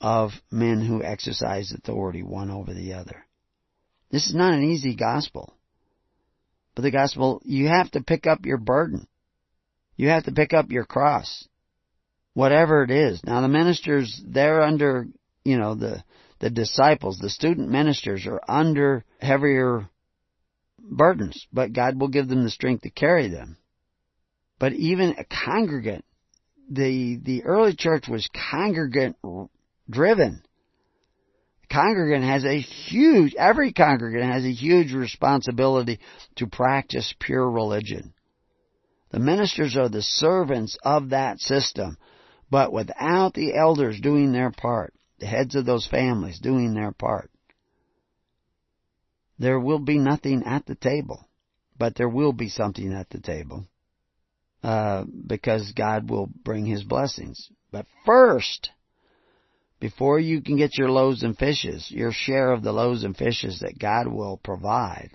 [0.00, 3.26] of men who exercise authority one over the other.
[4.10, 5.54] This is not an easy gospel.
[6.74, 9.06] But the gospel, you have to pick up your burden.
[9.96, 11.46] You have to pick up your cross.
[12.32, 13.20] Whatever it is.
[13.24, 15.06] Now the ministers, they're under,
[15.44, 16.02] you know, the,
[16.38, 19.88] the disciples, the student ministers are under heavier
[20.82, 23.56] burdens, but God will give them the strength to carry them.
[24.58, 26.04] But even a congregant,
[26.70, 29.16] the, the early church was congregant
[29.88, 30.42] driven.
[31.70, 36.00] Congregant has a huge, every congregant has a huge responsibility
[36.36, 38.12] to practice pure religion.
[39.10, 41.96] The ministers are the servants of that system,
[42.50, 47.29] but without the elders doing their part, the heads of those families doing their part,
[49.40, 51.26] there will be nothing at the table,
[51.78, 53.66] but there will be something at the table
[54.62, 57.50] uh, because God will bring His blessings.
[57.72, 58.70] But first,
[59.80, 63.60] before you can get your loaves and fishes, your share of the loaves and fishes
[63.60, 65.12] that God will provide,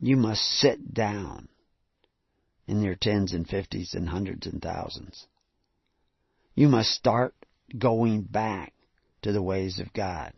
[0.00, 1.48] you must sit down
[2.66, 5.28] in your tens and fifties and hundreds and thousands.
[6.56, 7.34] You must start
[7.78, 8.72] going back
[9.22, 10.32] to the ways of God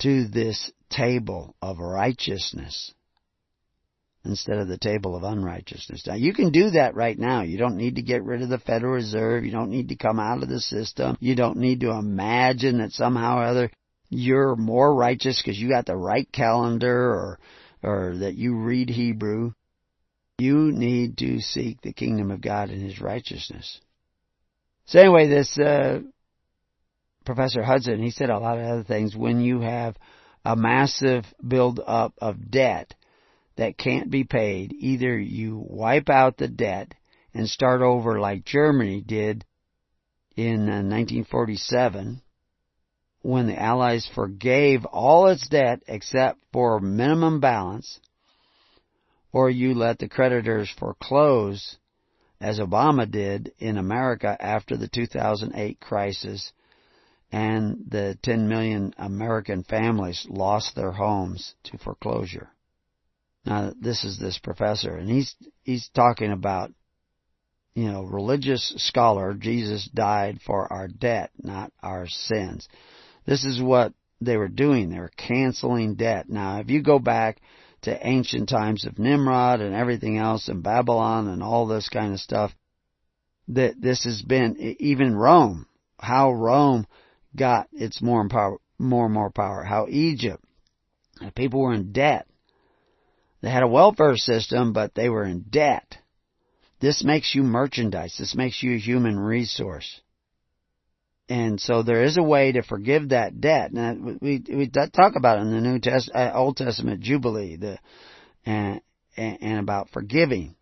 [0.00, 2.92] to this table of righteousness
[4.24, 6.06] instead of the table of unrighteousness.
[6.06, 7.42] Now you can do that right now.
[7.42, 9.44] You don't need to get rid of the Federal Reserve.
[9.44, 11.16] You don't need to come out of the system.
[11.20, 13.70] You don't need to imagine that somehow or other
[14.10, 17.38] you're more righteous because you got the right calendar or,
[17.82, 19.52] or that you read Hebrew.
[20.38, 23.80] You need to seek the kingdom of God and His righteousness.
[24.86, 26.00] So anyway, this, uh,
[27.24, 29.14] Professor Hudson, he said a lot of other things.
[29.14, 29.96] When you have
[30.44, 32.94] a massive build up of debt,
[33.56, 36.94] that can't be paid, either you wipe out the debt
[37.34, 39.44] and start over like Germany did
[40.34, 42.20] in 1947 uh,
[43.22, 48.00] when the Allies forgave all its debt except for minimum balance,
[49.30, 51.76] or you let the creditors foreclose
[52.40, 56.52] as Obama did in America after the 2008 crisis
[57.32, 62.50] and the 10 million American families lost their homes to foreclosure.
[63.44, 66.72] Now, this is this professor, and he's he's talking about,
[67.74, 69.32] you know, religious scholar.
[69.32, 72.68] Jesus died for our debt, not our sins.
[73.24, 74.90] This is what they were doing.
[74.90, 76.28] They were canceling debt.
[76.28, 77.40] Now, if you go back
[77.82, 82.20] to ancient times of Nimrod and everything else, and Babylon and all this kind of
[82.20, 82.52] stuff,
[83.48, 85.66] that this has been even Rome.
[85.98, 86.86] How Rome
[87.36, 89.64] got its more and power, more and more power.
[89.64, 90.44] How Egypt,
[91.34, 92.26] people were in debt
[93.42, 95.96] they had a welfare system, but they were in debt.
[96.80, 98.16] This makes you merchandise.
[98.18, 100.00] This makes you a human resource.
[101.28, 103.72] And so there is a way to forgive that debt.
[103.72, 107.78] Now, we, we talk about it in the New Test, uh, Old Testament Jubilee, the,
[108.44, 108.80] and,
[109.16, 110.56] and about forgiving.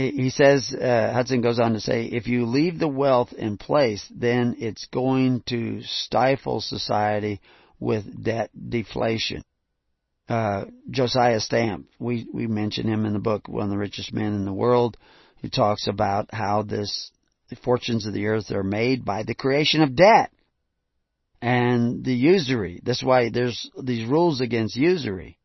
[0.00, 4.06] He says, uh, Hudson goes on to say, if you leave the wealth in place,
[4.14, 7.40] then it's going to stifle society
[7.80, 9.42] with debt deflation
[10.28, 11.86] uh, Josiah Stamp.
[11.98, 14.96] We we mention him in the book, one of the richest men in the world,
[15.42, 17.10] who talks about how this
[17.48, 20.32] the fortunes of the earth are made by the creation of debt
[21.40, 22.80] and the usury.
[22.82, 25.38] That's why there's these rules against usury.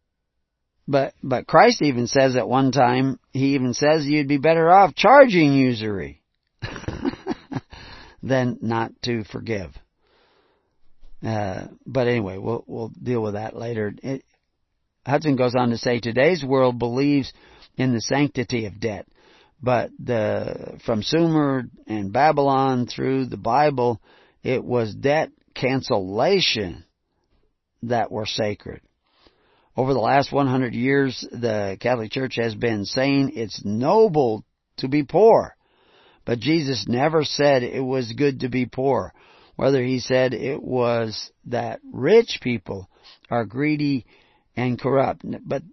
[0.88, 4.96] But but Christ even says at one time he even says you'd be better off
[4.96, 6.22] charging usury
[8.24, 9.72] than not to forgive.
[11.24, 13.94] Uh, but anyway, we'll we'll deal with that later.
[14.02, 14.24] It,
[15.06, 17.32] Hudson goes on to say today's world believes
[17.78, 19.08] in the sanctity of debt,
[19.62, 24.02] but the from Sumer and Babylon through the Bible,
[24.44, 26.86] it was debt cancellation
[27.84, 28.82] that were sacred.
[29.76, 34.44] Over the last 100 years, the Catholic Church has been saying it's noble
[34.78, 35.56] to be poor.
[36.26, 39.14] But Jesus never said it was good to be poor.
[39.56, 42.90] Whether he said it was that rich people
[43.30, 44.06] are greedy
[44.56, 45.24] and corrupt.
[45.46, 45.64] But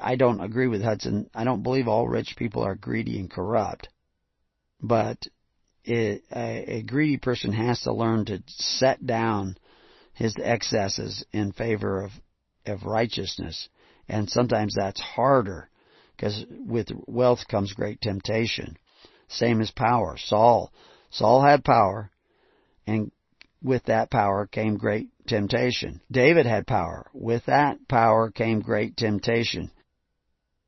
[0.00, 1.30] I don't agree with Hudson.
[1.34, 3.88] I don't believe all rich people are greedy and corrupt.
[4.80, 5.18] But
[5.84, 9.56] it, a, a greedy person has to learn to set down
[10.14, 12.10] his excesses in favor of,
[12.68, 13.68] of righteousness.
[14.08, 15.68] And sometimes that's harder
[16.16, 18.76] because with wealth comes great temptation.
[19.28, 20.16] Same as power.
[20.16, 20.72] Saul,
[21.10, 22.10] Saul had power
[22.86, 23.12] and
[23.62, 26.00] with that power came great temptation.
[26.10, 27.06] David had power.
[27.12, 29.70] With that power came great temptation.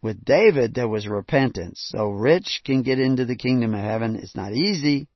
[0.03, 1.81] With David, there was repentance.
[1.91, 4.17] So rich can get into the kingdom of heaven.
[4.17, 5.09] It's not easy,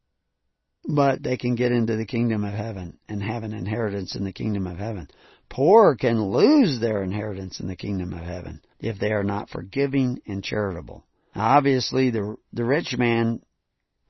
[0.87, 4.33] but they can get into the kingdom of heaven and have an inheritance in the
[4.33, 5.09] kingdom of heaven.
[5.55, 10.21] Poor can lose their inheritance in the kingdom of heaven if they are not forgiving
[10.27, 11.05] and charitable.
[11.35, 13.41] Now obviously the, the rich man,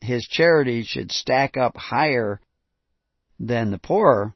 [0.01, 2.41] his charity should stack up higher
[3.39, 4.35] than the poor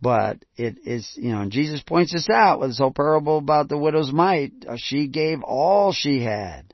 [0.00, 3.68] but it is, you know, and Jesus points this out with this whole parable about
[3.68, 4.52] the widow's mite.
[4.66, 6.72] Uh, she gave all she had.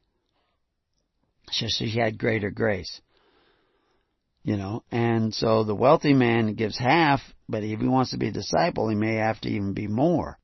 [1.51, 3.01] So she had greater grace.
[4.45, 8.29] You know, and so the wealthy man gives half, but if he wants to be
[8.29, 10.39] a disciple, he may have to even be more.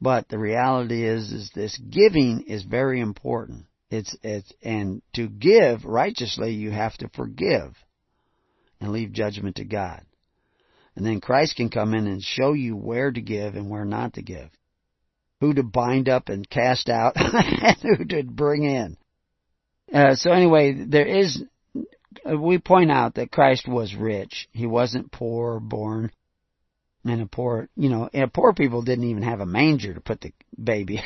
[0.00, 3.64] But the reality is, is this giving is very important.
[3.90, 7.74] It's, it's, and to give righteously, you have to forgive
[8.80, 10.02] and leave judgment to God.
[10.94, 14.14] And then Christ can come in and show you where to give and where not
[14.14, 14.50] to give.
[15.40, 18.96] Who to bind up and cast out and who to bring in.
[19.92, 21.42] Uh, so anyway, there is,
[22.24, 24.48] we point out that Christ was rich.
[24.52, 26.10] He wasn't poor born.
[27.04, 30.20] And a poor, you know, and poor people didn't even have a manger to put
[30.20, 30.32] the
[30.62, 31.00] baby.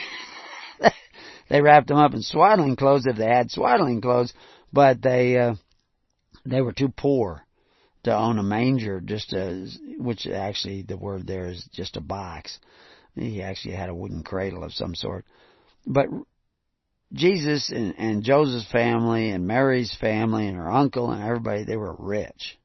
[1.51, 4.33] they wrapped him up in swaddling clothes if they had swaddling clothes,
[4.73, 5.57] but they, uh,
[6.47, 7.45] they were too poor
[8.05, 12.59] to own a manger, just as which actually the word there is just a box.
[13.15, 15.27] He actually had a wooden cradle of some sort.
[15.87, 16.07] But
[17.13, 21.97] Jesus and, and Joseph's family and Mary's family and her uncle and everybody, they were
[21.99, 22.59] rich.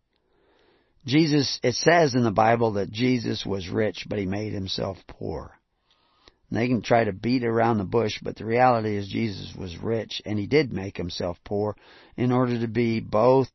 [1.05, 5.51] Jesus, it says in the Bible that Jesus was rich, but he made himself poor.
[6.49, 9.77] And they can try to beat around the bush, but the reality is Jesus was
[9.77, 11.76] rich, and he did make himself poor
[12.17, 13.47] in order to be both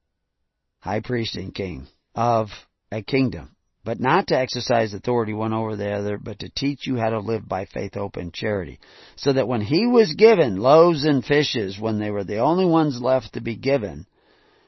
[0.80, 2.48] high priest and king of
[2.90, 3.54] a kingdom.
[3.82, 7.20] But not to exercise authority one over the other, but to teach you how to
[7.20, 8.78] live by faith, hope, and charity.
[9.16, 13.00] So that when he was given loaves and fishes, when they were the only ones
[13.00, 14.06] left to be given,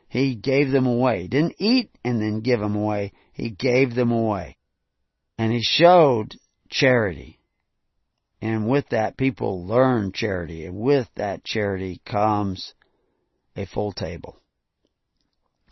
[0.09, 1.23] he gave them away.
[1.23, 3.13] He didn't eat and then give them away.
[3.33, 4.57] He gave them away.
[5.37, 6.35] And he showed
[6.71, 7.39] charity.
[8.41, 10.65] And with that, people learn charity.
[10.65, 12.75] And with that charity comes
[13.57, 14.39] a full table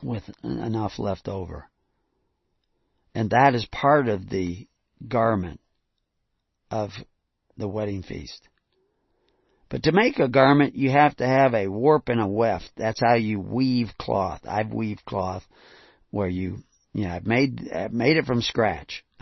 [0.02, 1.68] with enough left over.
[3.14, 4.66] And that is part of the
[5.06, 5.60] garment
[6.70, 6.90] of
[7.56, 8.48] the wedding feast.
[9.68, 12.70] But to make a garment, you have to have a warp and a weft.
[12.76, 14.40] That's how you weave cloth.
[14.46, 15.44] I've weaved cloth
[16.10, 16.58] where you,
[16.92, 19.04] you know, I've made, I've made it from scratch.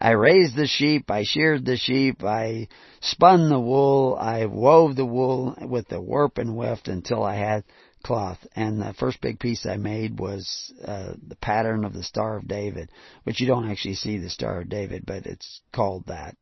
[0.00, 2.68] I raised the sheep, I sheared the sheep, I
[3.00, 7.64] spun the wool, I wove the wool with the warp and weft until I had
[8.02, 8.38] cloth.
[8.54, 12.48] And the first big piece I made was uh, the pattern of the Star of
[12.48, 12.90] David,
[13.24, 16.36] which you don't actually see the Star of David, but it's called that.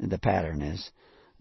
[0.00, 0.90] The pattern is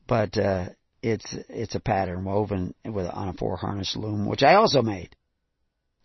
[0.07, 0.69] but uh,
[1.01, 5.15] it's it's a pattern woven with on a four harness loom, which I also made.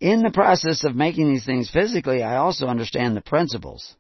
[0.01, 3.95] In the process of making these things physically, I also understand the principles.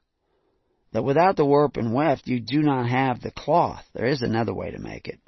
[0.92, 3.84] That without the warp and weft, you do not have the cloth.
[3.94, 5.20] There is another way to make it.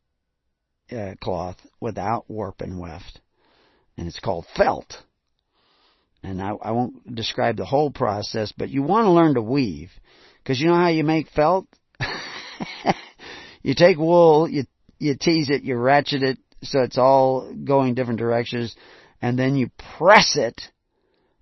[0.91, 3.21] Uh, cloth without warp and weft.
[3.97, 4.97] And it's called felt.
[6.23, 9.91] And I, I won't describe the whole process, but you want to learn to weave.
[10.43, 11.67] Because you know how you make felt?
[13.63, 14.65] you take wool, you
[14.99, 18.75] you tease it, you ratchet it so it's all going different directions,
[19.23, 20.61] and then you press it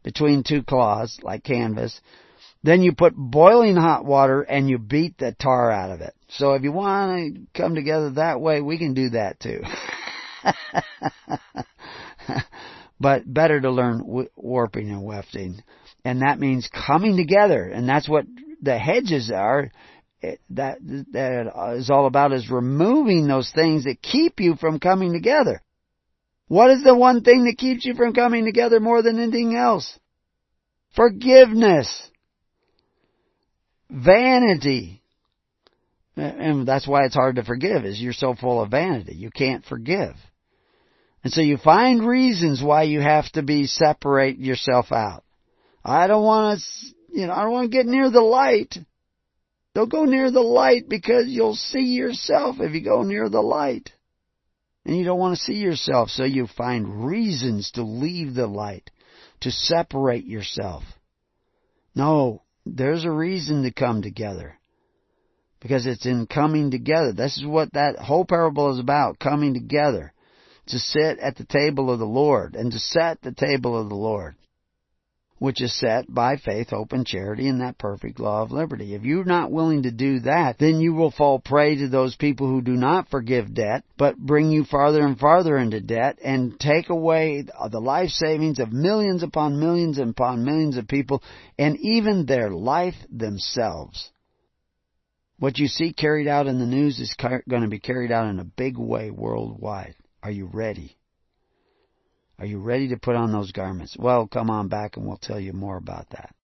[0.02, 2.00] between two cloths like canvas.
[2.62, 6.14] Then you put boiling hot water and you beat the tar out of it.
[6.28, 9.62] So if you want to come together that way, we can do that too.
[13.00, 14.02] but better to learn
[14.36, 15.62] warping and wefting.
[16.04, 17.64] And that means coming together.
[17.64, 18.24] And that's what
[18.62, 19.70] the hedges are
[20.50, 20.78] that
[21.12, 25.62] that is all about is removing those things that keep you from coming together.
[26.48, 29.98] What is the one thing that keeps you from coming together more than anything else?
[30.96, 32.10] Forgiveness.
[33.90, 35.02] Vanity.
[36.16, 39.14] And that's why it's hard to forgive, is you're so full of vanity.
[39.14, 40.14] You can't forgive.
[41.24, 45.24] And so you find reasons why you have to be separate yourself out.
[45.84, 48.76] I don't want to, you know, I don't want to get near the light.
[49.74, 53.92] Don't go near the light because you'll see yourself if you go near the light.
[54.84, 58.90] And you don't want to see yourself, so you find reasons to leave the light,
[59.40, 60.82] to separate yourself.
[61.94, 64.58] No, there's a reason to come together.
[65.60, 67.12] Because it's in coming together.
[67.12, 70.12] This is what that whole parable is about, coming together.
[70.68, 73.94] To sit at the table of the Lord and to set the table of the
[73.94, 74.36] Lord
[75.38, 78.94] which is set by faith, hope, and charity in that perfect law of liberty.
[78.94, 82.48] If you're not willing to do that, then you will fall prey to those people
[82.48, 86.90] who do not forgive debt, but bring you farther and farther into debt and take
[86.90, 91.22] away the life savings of millions upon millions upon millions of people
[91.58, 94.10] and even their life themselves.
[95.38, 98.40] What you see carried out in the news is going to be carried out in
[98.40, 99.94] a big way worldwide.
[100.22, 100.96] Are you ready?
[102.38, 103.96] Are you ready to put on those garments?
[103.98, 106.34] Well, come on back and we'll tell you more about that.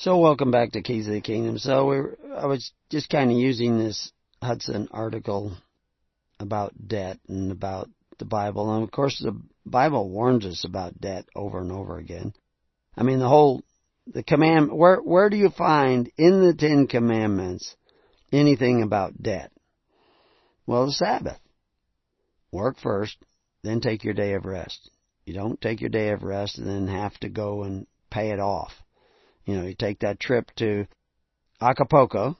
[0.00, 1.58] So welcome back to Keys of the Kingdom.
[1.58, 4.10] So we're, I was just kind of using this
[4.42, 5.54] Hudson article
[6.38, 8.74] about debt and about the Bible.
[8.74, 12.32] And of course the Bible warns us about debt over and over again.
[12.96, 13.62] I mean the whole,
[14.06, 17.76] the command, where, where do you find in the Ten Commandments
[18.32, 19.52] anything about debt?
[20.66, 21.40] Well, the Sabbath.
[22.50, 23.18] Work first,
[23.62, 24.90] then take your day of rest.
[25.26, 28.40] You don't take your day of rest and then have to go and pay it
[28.40, 28.72] off.
[29.44, 30.86] You know, you take that trip to
[31.60, 32.36] Acapulco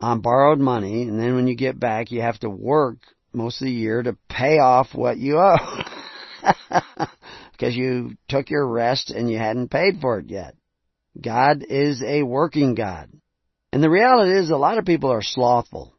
[0.00, 2.98] on borrowed money, and then when you get back, you have to work
[3.32, 5.56] most of the year to pay off what you owe.
[7.52, 10.54] because you took your rest and you hadn't paid for it yet.
[11.20, 13.10] God is a working God.
[13.72, 15.92] And the reality is a lot of people are slothful.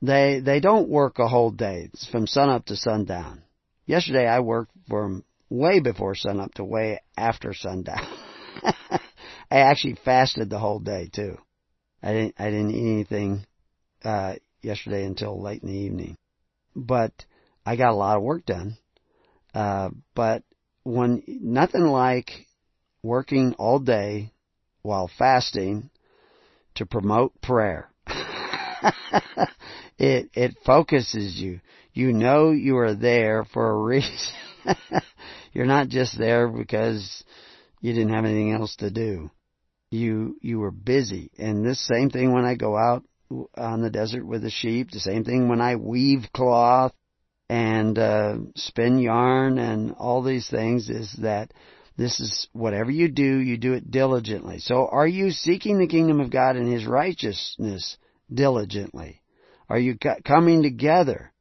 [0.00, 1.90] They, they don't work a whole day.
[1.92, 3.42] It's from sunup to sundown.
[3.86, 8.06] Yesterday I worked from way before sunup to way after sundown.
[9.52, 11.36] I actually fasted the whole day too.
[12.02, 13.44] I didn't, I didn't eat anything,
[14.02, 16.16] uh, yesterday until late in the evening.
[16.74, 17.12] But
[17.66, 18.78] I got a lot of work done.
[19.52, 20.42] Uh, but
[20.84, 22.30] when, nothing like
[23.02, 24.32] working all day
[24.80, 25.90] while fasting
[26.76, 27.90] to promote prayer.
[29.98, 31.60] it, it focuses you.
[31.92, 34.34] You know you are there for a reason.
[35.52, 37.22] You're not just there because
[37.82, 39.30] you didn't have anything else to do.
[39.92, 41.30] You, you were busy.
[41.38, 43.04] And this same thing when I go out
[43.56, 46.94] on the desert with the sheep, the same thing when I weave cloth
[47.50, 51.52] and uh, spin yarn and all these things is that
[51.98, 54.60] this is whatever you do, you do it diligently.
[54.60, 57.98] So are you seeking the kingdom of God and His righteousness
[58.32, 59.20] diligently?
[59.68, 61.32] Are you coming together?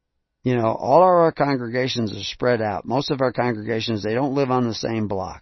[0.43, 2.83] You know, all our congregations are spread out.
[2.83, 5.41] Most of our congregations, they don't live on the same block.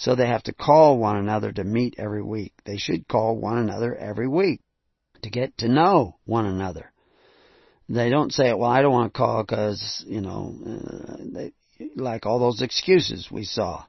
[0.00, 2.54] So they have to call one another to meet every week.
[2.64, 4.62] They should call one another every week
[5.22, 6.90] to get to know one another.
[7.86, 11.52] They don't say, well, I don't want to call because, you know, uh, they,
[11.96, 13.84] like all those excuses we saw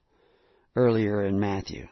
[0.75, 1.87] earlier in Matthew,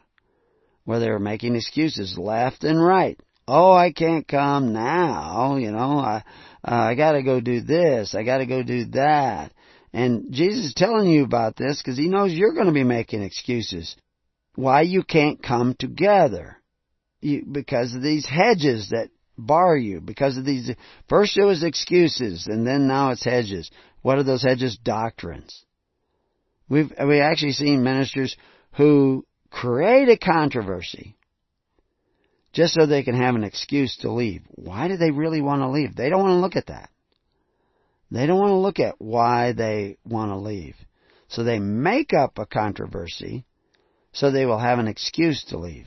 [0.84, 3.18] where they were making excuses left and right.
[3.48, 6.24] Oh, I can't come now, you know, I,
[6.62, 9.52] uh, I gotta go do this, I gotta go do that.
[9.92, 13.22] And Jesus is telling you about this because He knows you're going to be making
[13.22, 13.96] excuses.
[14.54, 16.56] Why you can't come together.
[17.20, 19.10] You, because of these hedges that
[19.40, 20.70] bar you because of these.
[21.08, 23.70] First it was excuses, and then now it's hedges.
[24.02, 24.78] What are those hedges?
[24.82, 25.64] Doctrines.
[26.68, 28.36] We've we actually seen ministers
[28.72, 31.16] who create a controversy
[32.52, 34.42] just so they can have an excuse to leave.
[34.50, 35.96] Why do they really want to leave?
[35.96, 36.90] They don't want to look at that.
[38.10, 40.76] They don't want to look at why they want to leave.
[41.28, 43.44] So they make up a controversy
[44.12, 45.86] so they will have an excuse to leave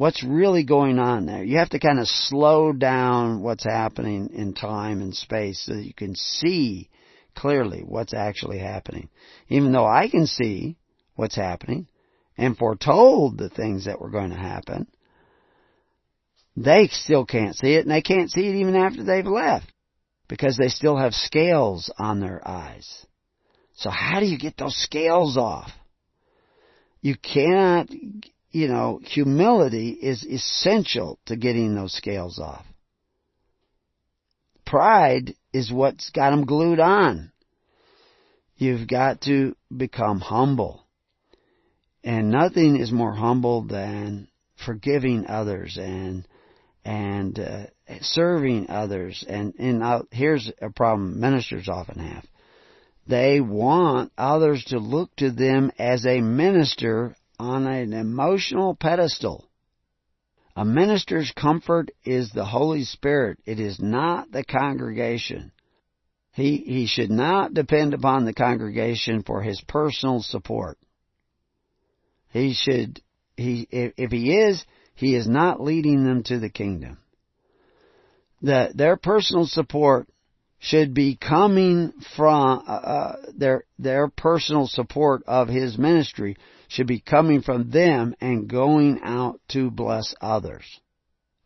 [0.00, 1.44] what's really going on there.
[1.44, 5.84] You have to kind of slow down what's happening in time and space so that
[5.84, 6.88] you can see
[7.34, 9.10] clearly what's actually happening.
[9.50, 10.78] Even though I can see
[11.16, 11.86] what's happening
[12.38, 14.86] and foretold the things that were going to happen,
[16.56, 19.70] they still can't see it and they can't see it even after they've left
[20.28, 23.04] because they still have scales on their eyes.
[23.74, 25.70] So how do you get those scales off?
[27.00, 27.88] You cannot
[28.50, 32.64] you know, humility is essential to getting those scales off.
[34.66, 37.32] Pride is what's got them glued on.
[38.56, 40.84] You've got to become humble.
[42.02, 44.28] And nothing is more humble than
[44.64, 46.26] forgiving others and
[46.84, 47.66] and uh,
[48.00, 49.24] serving others.
[49.28, 52.24] And and uh, here's a problem ministers often have.
[53.10, 59.48] They want others to look to them as a minister on an emotional pedestal.
[60.54, 63.40] A minister's comfort is the Holy Spirit.
[63.44, 65.50] It is not the congregation.
[66.34, 70.78] He, he should not depend upon the congregation for his personal support.
[72.32, 73.02] He should,
[73.36, 74.64] he, if, he is,
[74.94, 76.98] he is not leading them to the kingdom.
[78.40, 80.06] The, their personal support
[80.60, 86.36] should be coming from uh, uh, their their personal support of his ministry
[86.68, 90.64] should be coming from them and going out to bless others.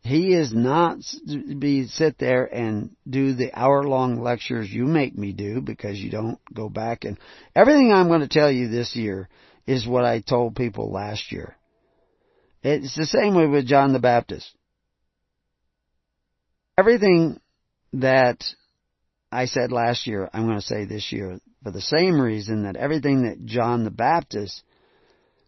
[0.01, 5.17] He is not to be sit there and do the hour long lectures you make
[5.17, 7.17] me do because you don't go back and
[7.55, 9.29] everything I'm going to tell you this year
[9.65, 11.55] is what I told people last year.
[12.61, 14.53] It's the same way with John the Baptist.
[16.77, 17.39] Everything
[17.93, 18.43] that
[19.31, 22.75] I said last year, I'm going to say this year, for the same reason that
[22.75, 24.63] everything that John the Baptist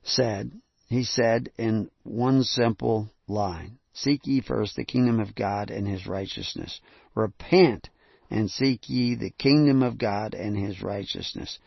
[0.03, 0.51] said,
[0.87, 6.05] he said in one simple line, Seek ye first the kingdom of God and his
[6.05, 6.79] righteousness.
[7.15, 7.89] Repent
[8.29, 11.57] and seek ye the kingdom of God and his righteousness.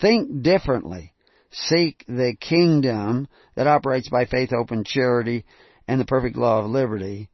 [0.00, 1.12] Think differently.
[1.50, 5.44] Seek the kingdom that operates by faith, open charity
[5.86, 7.28] and the perfect law of liberty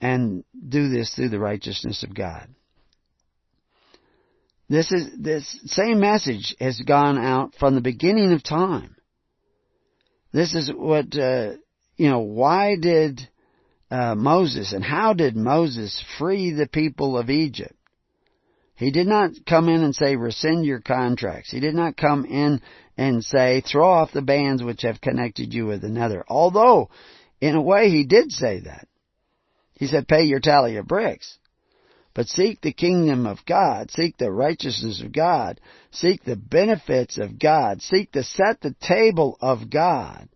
[0.00, 2.48] and do this through the righteousness of God.
[4.70, 8.94] This is, this same message has gone out from the beginning of time.
[10.32, 11.54] This is what, uh,
[11.96, 13.28] you know, why did
[13.90, 17.74] uh, Moses and how did Moses free the people of Egypt?
[18.76, 21.50] He did not come in and say, rescind your contracts.
[21.50, 22.62] He did not come in
[22.96, 26.24] and say, throw off the bands which have connected you with another.
[26.28, 26.90] Although,
[27.40, 28.86] in a way, he did say that.
[29.72, 31.39] He said, pay your tally of bricks.
[32.12, 33.90] But seek the kingdom of God.
[33.90, 35.60] Seek the righteousness of God.
[35.92, 37.82] Seek the benefits of God.
[37.82, 40.28] Seek to set the table of God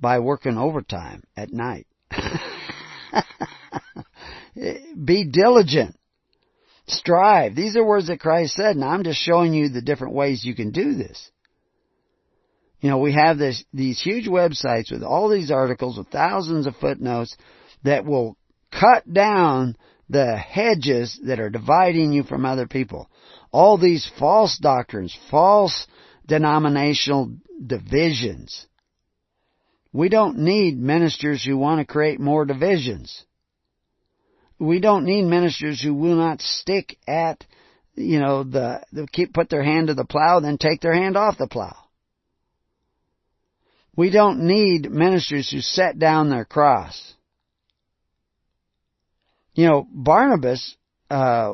[0.00, 1.86] by working overtime at night.
[5.04, 5.96] Be diligent.
[6.88, 7.54] Strive.
[7.54, 10.56] These are words that Christ said, and I'm just showing you the different ways you
[10.56, 11.30] can do this.
[12.80, 16.74] You know, we have this, these huge websites with all these articles with thousands of
[16.76, 17.36] footnotes
[17.84, 18.36] that will
[18.72, 19.76] cut down
[20.08, 23.08] the hedges that are dividing you from other people.
[23.50, 25.86] All these false doctrines, false
[26.26, 27.32] denominational
[27.64, 28.66] divisions.
[29.92, 33.24] We don't need ministers who want to create more divisions
[34.62, 37.44] we don't need ministers who will not stick at,
[37.94, 38.82] you know, the,
[39.12, 41.76] keep put their hand to the plow, then take their hand off the plow.
[43.96, 47.14] We don't need ministers who set down their cross.
[49.54, 50.76] You know, Barnabas,
[51.10, 51.52] uh,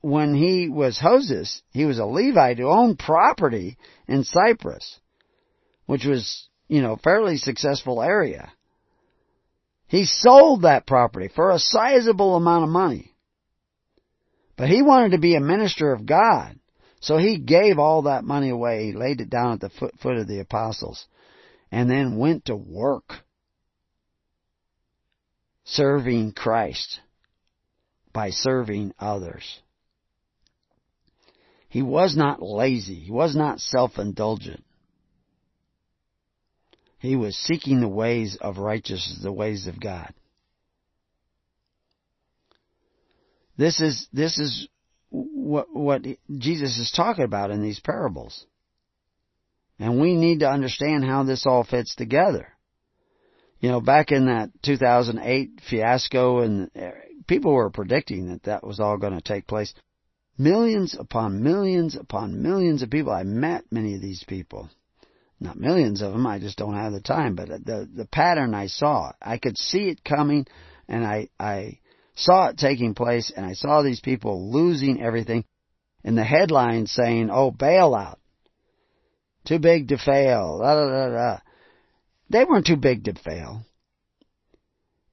[0.00, 4.98] when he was Joses, he was a Levite who owned property in Cyprus,
[5.86, 8.52] which was, you know, fairly successful area.
[9.86, 13.14] He sold that property for a sizable amount of money.
[14.56, 16.58] But he wanted to be a minister of God.
[17.00, 18.86] So he gave all that money away.
[18.86, 21.06] He laid it down at the foot, foot of the apostles
[21.72, 23.14] and then went to work
[25.64, 27.00] serving Christ
[28.12, 29.60] by serving others.
[31.68, 32.96] He was not lazy.
[32.96, 34.64] He was not self-indulgent.
[36.98, 40.12] He was seeking the ways of righteousness, the ways of God.
[43.56, 44.68] This is, this is
[45.10, 46.02] what, what
[46.38, 48.46] Jesus is talking about in these parables.
[49.78, 52.48] And we need to understand how this all fits together.
[53.60, 56.70] You know, back in that 2008 fiasco and
[57.30, 59.72] people were predicting that that was all going to take place.
[60.36, 63.12] Millions upon millions upon millions of people.
[63.12, 64.68] I met many of these people
[65.40, 66.26] not millions of them.
[66.26, 67.34] I just don't have the time.
[67.34, 70.46] But the the pattern I saw, I could see it coming,
[70.86, 71.78] and I I
[72.14, 75.44] saw it taking place, and I saw these people losing everything.
[76.04, 78.16] And the headline saying, "Oh, bailout,
[79.44, 81.38] too big to fail." Da, da, da.
[82.28, 83.62] They weren't too big to fail.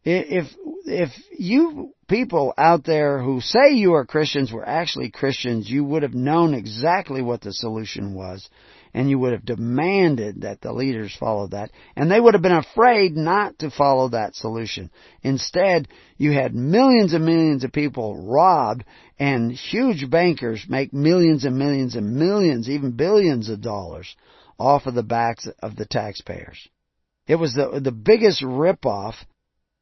[0.03, 0.53] If
[0.85, 6.04] if you people out there who say you are Christians were actually Christians, you would
[6.04, 8.50] have known exactly what the solution was
[8.98, 12.52] and you would have demanded that the leaders follow that, and they would have been
[12.52, 14.90] afraid not to follow that solution.
[15.22, 18.84] Instead, you had millions and millions of people robbed,
[19.20, 24.16] and huge bankers make millions and millions and millions, even billions of dollars
[24.58, 26.68] off of the backs of the taxpayers.
[27.28, 29.14] It was the the biggest ripoff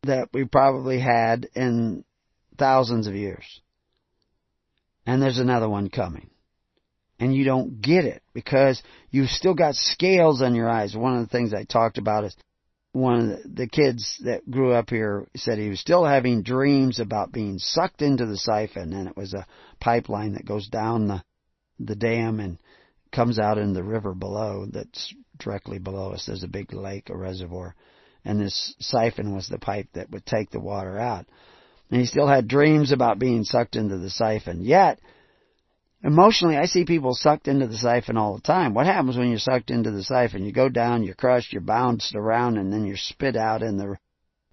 [0.04, 2.04] that we probably had in
[2.58, 3.62] thousands of years.
[5.06, 6.30] And there's another one coming
[7.20, 10.96] and you don't get it because you've still got scales on your eyes.
[10.96, 12.36] One of the things I talked about is
[12.92, 17.32] one of the kids that grew up here said he was still having dreams about
[17.32, 19.48] being sucked into the siphon and it was a
[19.80, 21.24] pipeline that goes down the
[21.78, 22.58] the dam and
[23.12, 26.26] comes out in the river below that's directly below us.
[26.26, 27.76] There's a big lake, a reservoir,
[28.24, 31.26] and this siphon was the pipe that would take the water out.
[31.92, 34.62] And he still had dreams about being sucked into the siphon.
[34.62, 35.00] Yet,
[36.06, 38.76] Emotionally, I see people sucked into the siphon all the time.
[38.76, 40.46] What happens when you're sucked into the siphon?
[40.46, 43.98] You go down, you're crushed, you're bounced around, and then you're spit out in the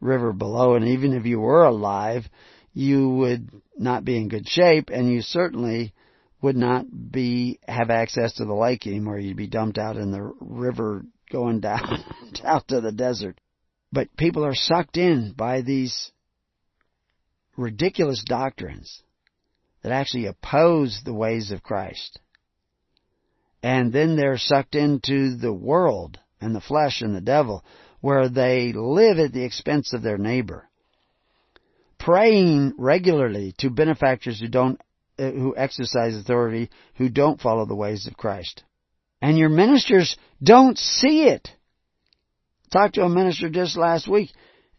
[0.00, 0.76] river below.
[0.76, 2.26] And even if you were alive,
[2.72, 5.92] you would not be in good shape, and you certainly
[6.40, 9.18] would not be have access to the lake anymore.
[9.18, 12.02] You'd be dumped out in the river going down
[12.44, 13.38] out to the desert.
[13.92, 16.12] But people are sucked in by these
[17.56, 19.02] ridiculous doctrines
[19.82, 22.20] that actually oppose the ways of Christ.
[23.62, 27.64] And then they're sucked into the world and the flesh and the devil
[28.00, 30.68] where they live at the expense of their neighbor.
[31.98, 34.80] Praying regularly to benefactors who don't,
[35.18, 38.64] uh, who exercise authority, who don't follow the ways of Christ.
[39.20, 41.48] And your ministers don't see it.
[42.72, 44.30] Talked to a minister just last week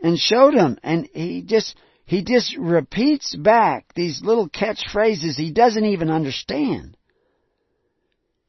[0.02, 5.86] and showed him and he just, he just repeats back these little catchphrases he doesn't
[5.86, 6.98] even understand.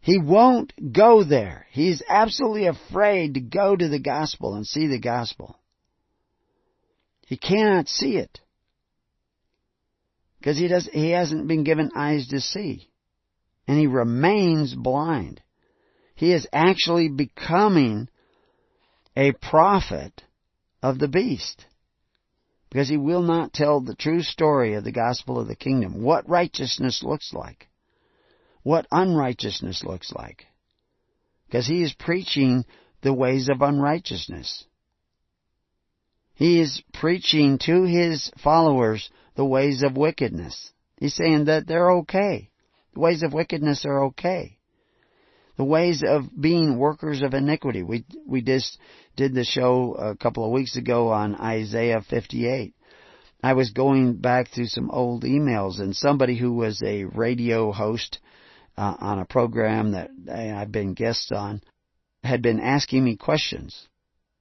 [0.01, 1.66] He won't go there.
[1.70, 5.59] He's absolutely afraid to go to the gospel and see the gospel.
[7.26, 8.40] He cannot see it.
[10.39, 12.90] Because he does, he hasn't been given eyes to see.
[13.66, 15.40] And he remains blind.
[16.16, 18.09] He is actually becoming
[19.16, 20.22] a prophet
[20.82, 21.64] of the beast.
[22.74, 26.02] Because he will not tell the true story of the gospel of the kingdom.
[26.02, 27.68] What righteousness looks like
[28.64, 30.46] what unrighteousness looks like.
[31.46, 32.64] Because he is preaching
[33.02, 34.64] the ways of unrighteousness.
[36.34, 40.72] He is preaching to his followers the ways of wickedness.
[40.98, 42.51] He's saying that they're okay.
[42.94, 44.59] The ways of wickedness are okay.
[45.56, 47.82] The ways of being workers of iniquity.
[47.82, 48.78] We, we just
[49.16, 52.74] did the show a couple of weeks ago on Isaiah 58.
[53.43, 58.18] I was going back through some old emails and somebody who was a radio host
[58.76, 61.62] uh, on a program that I've been guest on
[62.24, 63.86] had been asking me questions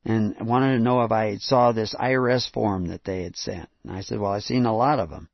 [0.06, 3.70] and wanted to know if I saw this IRS form that they had sent.
[3.84, 5.30] And I said, well, I've seen a lot of them.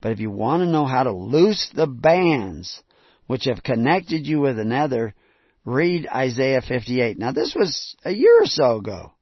[0.00, 2.82] But if you want to know how to loose the bands
[3.26, 5.14] which have connected you with another,
[5.64, 7.18] read Isaiah 58.
[7.18, 9.12] Now this was a year or so ago.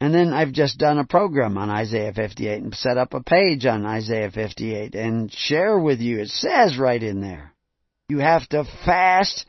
[0.00, 3.64] And then I've just done a program on Isaiah 58 and set up a page
[3.64, 6.20] on Isaiah 58 and share with you.
[6.20, 7.54] It says right in there.
[8.08, 9.46] You have to fast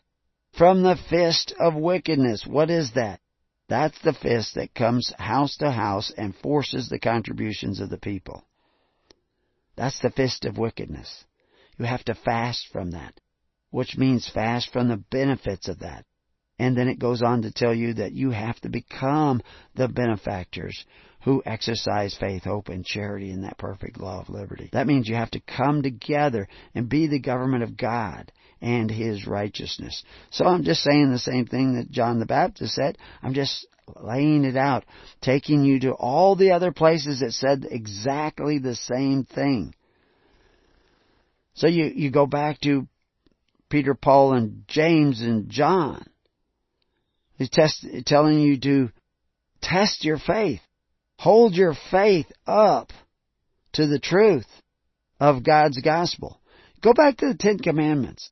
[0.58, 2.46] from the fist of wickedness.
[2.48, 3.20] What is that?
[3.68, 8.46] That's the fist that comes house to house and forces the contributions of the people.
[9.76, 11.26] That's the fist of wickedness.
[11.78, 13.20] You have to fast from that,
[13.76, 16.06] which means fast from the benefits of that.
[16.58, 19.42] And then it goes on to tell you that you have to become
[19.76, 20.86] the benefactors
[21.26, 24.70] who exercise faith, hope, and charity in that perfect law of liberty.
[24.72, 28.32] That means you have to come together and be the government of God
[28.62, 30.06] and His righteousness.
[30.30, 32.98] So I'm just saying the same thing that John the Baptist said.
[33.22, 33.68] I'm just
[34.02, 34.86] laying it out,
[35.20, 39.76] taking you to all the other places that said exactly the same thing.
[41.56, 42.88] So you, you go back to
[43.76, 46.06] Peter, Paul, and James, and John.
[47.38, 48.90] He's test, telling you to
[49.62, 50.62] test your faith.
[51.20, 52.94] Hold your faith up
[53.74, 54.48] to the truth
[55.20, 56.40] of God's gospel.
[56.80, 58.32] Go back to the Ten Commandments.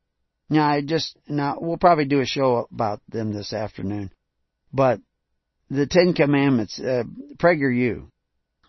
[0.49, 4.11] Now, I just, now, we'll probably do a show about them this afternoon.
[4.71, 5.01] But
[5.69, 7.03] the Ten Commandments, uh,
[7.35, 8.07] PragerU,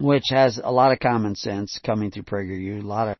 [0.00, 3.16] which has a lot of common sense coming through PragerU, a lot of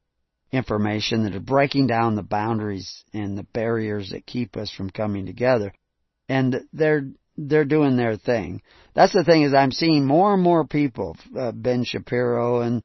[0.54, 5.26] information that are breaking down the boundaries and the barriers that keep us from coming
[5.26, 5.72] together
[6.28, 8.62] and they're they're doing their thing.
[8.94, 12.82] That's the thing is I'm seeing more and more people, uh, Ben Shapiro and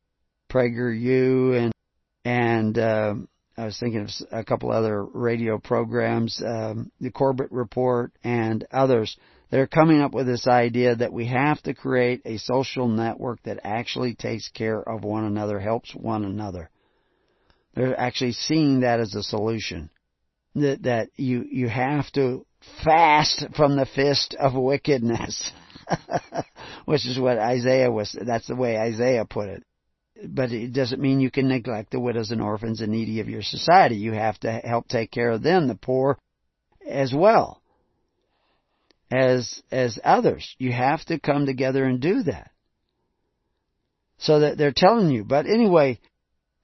[0.52, 1.74] PragerU and
[2.26, 3.14] and uh,
[3.58, 9.18] I was thinking of a couple other radio programs, um, the Corbett Report and others.
[9.52, 13.60] They're coming up with this idea that we have to create a social network that
[13.64, 16.70] actually takes care of one another, helps one another.
[17.76, 19.90] They're actually seeing that as a solution.
[20.56, 22.46] That that you you have to
[22.84, 25.52] fast from the fist of wickedness.
[26.86, 29.64] Which is what Isaiah was, that's the way Isaiah put it.
[30.28, 33.42] But it doesn't mean you can neglect the widows and orphans and needy of your
[33.42, 33.96] society.
[33.96, 36.18] You have to help take care of them, the poor,
[36.86, 37.62] as well
[39.12, 40.56] as, as others.
[40.58, 42.52] You have to come together and do that.
[44.18, 45.24] So that they're telling you.
[45.24, 46.00] But anyway,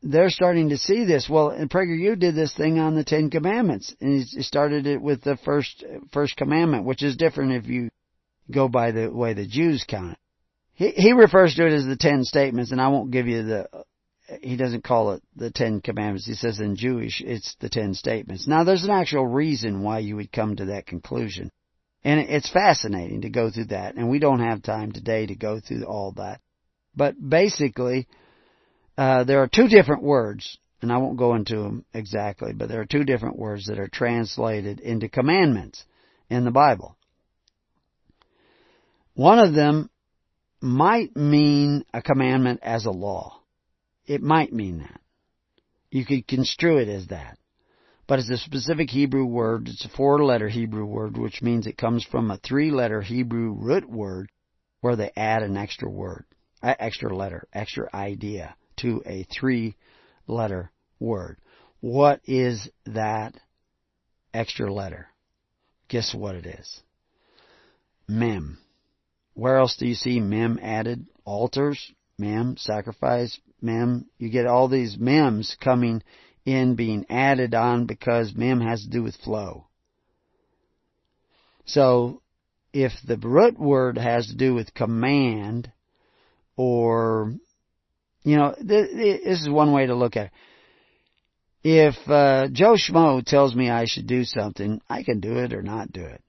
[0.06, 1.28] they're starting to see this.
[1.28, 5.24] Well, and PragerU did this thing on the Ten Commandments, and he started it with
[5.24, 5.84] the first
[6.14, 7.90] first commandment, which is different if you
[8.52, 10.18] go by the way the Jews count it.
[10.76, 13.68] He he refers to it as the Ten Statements, and I won't give you the.
[14.42, 16.28] He doesn't call it the Ten Commandments.
[16.28, 18.48] He says in Jewish it's the Ten Statements.
[18.48, 21.52] Now, there's an actual reason why you would come to that conclusion,
[22.04, 23.96] and it's fascinating to go through that.
[23.96, 26.42] And we don't have time today to go through all that,
[26.96, 28.08] but basically
[28.98, 32.82] uh, there are two different words, and I won't go into them exactly, but there
[32.82, 35.84] are two different words that are translated into commandments
[36.30, 36.96] in the Bible.
[39.14, 39.90] One of them
[40.62, 43.42] might mean a commandment as a law.
[44.06, 45.02] It might mean that.
[45.92, 47.38] You could construe it as that.
[48.08, 49.68] But it's a specific Hebrew word.
[49.68, 53.54] It's a four letter Hebrew word, which means it comes from a three letter Hebrew
[53.54, 54.30] root word
[54.82, 56.26] where they add an extra word,
[56.62, 59.76] an extra letter, extra idea to a three
[60.28, 61.38] letter word.
[61.80, 63.36] What is that
[64.34, 65.08] extra letter?
[65.88, 66.82] Guess what it is?
[68.08, 68.58] Mem.
[69.34, 71.06] Where else do you see mem added?
[71.26, 74.06] Altars, mem, sacrifice, mem.
[74.18, 76.02] You get all these mems coming
[76.46, 79.68] in being added on because mem has to do with flow.
[81.66, 82.22] So
[82.72, 85.72] if the root word has to do with command
[86.56, 87.34] or
[88.26, 90.32] you know this is one way to look at it
[91.68, 95.64] if uh, Joe Schmo tells me I should do something, I can do it or
[95.64, 96.22] not do it.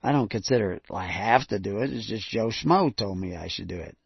[0.00, 1.92] I don't consider it I have to do it.
[1.92, 3.96] It's just Joe Schmo told me I should do it.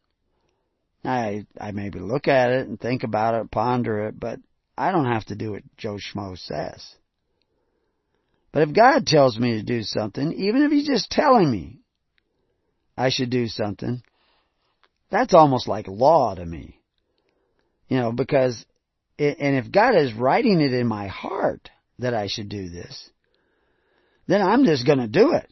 [1.05, 4.40] I I maybe look at it and think about it, ponder it, but
[4.77, 6.94] I don't have to do what Joe Schmo says.
[8.53, 11.81] But if God tells me to do something, even if He's just telling me
[12.97, 14.03] I should do something,
[15.11, 16.81] that's almost like law to me.
[17.89, 18.65] You know, because
[19.19, 23.11] and if God is writing it in my heart that I should do this,
[24.27, 25.49] then I'm just going to do it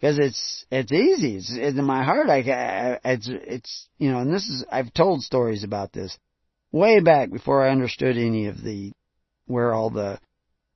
[0.00, 1.36] because it's it's easy.
[1.36, 2.28] It's, it's in my heart.
[2.28, 6.16] I it's it's you know, and this is I've told stories about this
[6.70, 8.92] way back before I understood any of the
[9.46, 10.18] where all the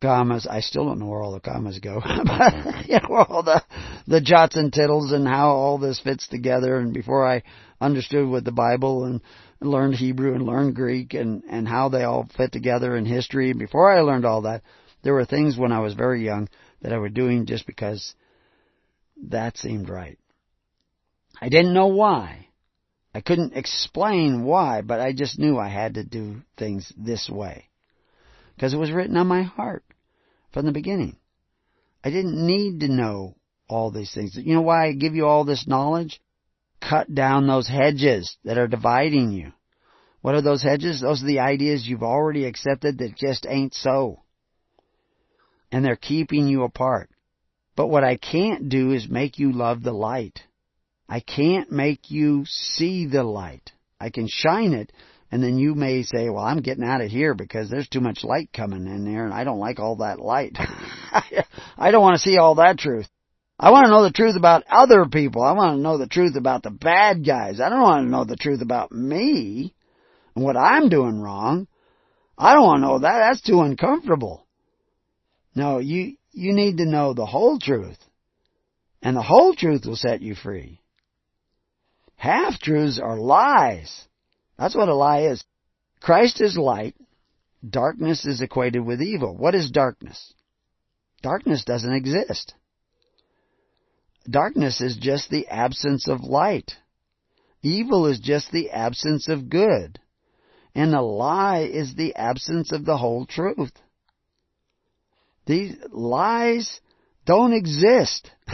[0.03, 0.47] commas.
[0.47, 3.63] I still don't know where all the commas go, but you know, where all the
[4.07, 6.79] the jots and tittles and how all this fits together.
[6.79, 7.43] And before I
[7.81, 9.21] understood what the Bible and
[9.61, 13.53] learned Hebrew and learned Greek and, and how they all fit together in history.
[13.53, 14.63] Before I learned all that,
[15.03, 16.49] there were things when I was very young
[16.83, 18.15] that I was doing just because
[19.29, 20.19] that seemed right.
[21.41, 22.49] I didn't know why.
[23.15, 27.69] I couldn't explain why, but I just knew I had to do things this way.
[28.55, 29.85] Because it was written on my heart
[30.57, 31.19] from the beginning.
[32.03, 33.37] I didn't need to know
[33.69, 34.37] all these things.
[34.37, 36.19] You know why I give you all this knowledge?
[36.81, 39.53] cut down those hedges that are dividing you.
[40.21, 41.01] What are those hedges?
[41.01, 44.23] Those are the ideas you've already accepted that just ain't so.
[45.71, 47.11] And they're keeping you apart.
[47.77, 50.41] But what I can't do is make you love the light.
[51.09, 53.73] I can't make you see the light.
[54.01, 54.93] I can shine it,
[55.31, 58.23] and then you may say, well, I'm getting out of here because there's too much
[58.23, 60.57] light coming in there and I don't like all that light.
[61.77, 63.09] I don't want to see all that truth.
[63.59, 65.43] I want to know the truth about other people.
[65.43, 67.61] I want to know the truth about the bad guys.
[67.61, 69.75] I don't want to know the truth about me
[70.35, 71.67] and what I'm doing wrong.
[72.39, 73.19] I don't want to know that.
[73.19, 74.47] That's too uncomfortable.
[75.55, 77.99] No, you, you need to know the whole truth.
[79.03, 80.81] And the whole truth will set you free.
[82.17, 84.07] Half truths are lies.
[84.59, 85.45] That's what a lie is.
[86.01, 86.95] Christ is light.
[87.69, 89.37] Darkness is equated with evil.
[89.37, 90.33] What is darkness?
[91.23, 92.55] Darkness doesn't exist.
[94.29, 96.73] Darkness is just the absence of light.
[97.63, 99.99] Evil is just the absence of good.
[100.75, 103.73] And a lie is the absence of the whole truth.
[105.47, 106.81] These lies
[107.25, 108.31] don't exist.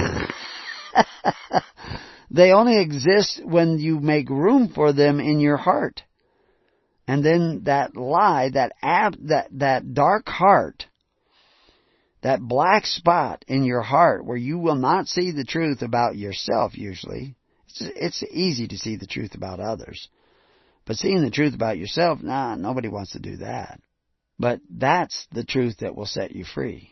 [2.32, 6.02] they only exist when you make room for them in your heart.
[7.06, 10.86] And then that lie, that ab, that, that dark heart
[12.22, 16.76] that black spot in your heart where you will not see the truth about yourself
[16.78, 17.34] usually.
[17.68, 20.08] It's, it's easy to see the truth about others.
[20.86, 23.80] But seeing the truth about yourself, nah, nobody wants to do that.
[24.38, 26.90] But that's the truth that will set you free.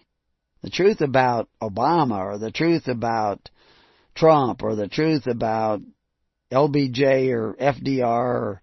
[0.62, 3.50] The truth about Obama or the truth about
[4.20, 5.80] Trump or the truth about
[6.52, 8.62] LBJ or FDR or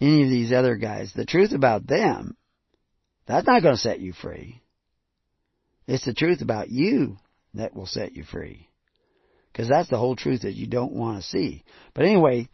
[0.00, 2.36] any of these other guys, the truth about them,
[3.26, 4.62] that's not going to set you free.
[5.88, 7.18] It's the truth about you
[7.54, 8.68] that will set you free.
[9.52, 11.64] Because that's the whole truth that you don't want to see.
[11.92, 12.48] But anyway,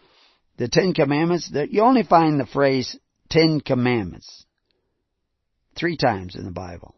[0.57, 2.99] the Ten Commandments, that you only find the phrase
[3.29, 4.47] Ten Commandments
[5.77, 6.95] three times in the Bible.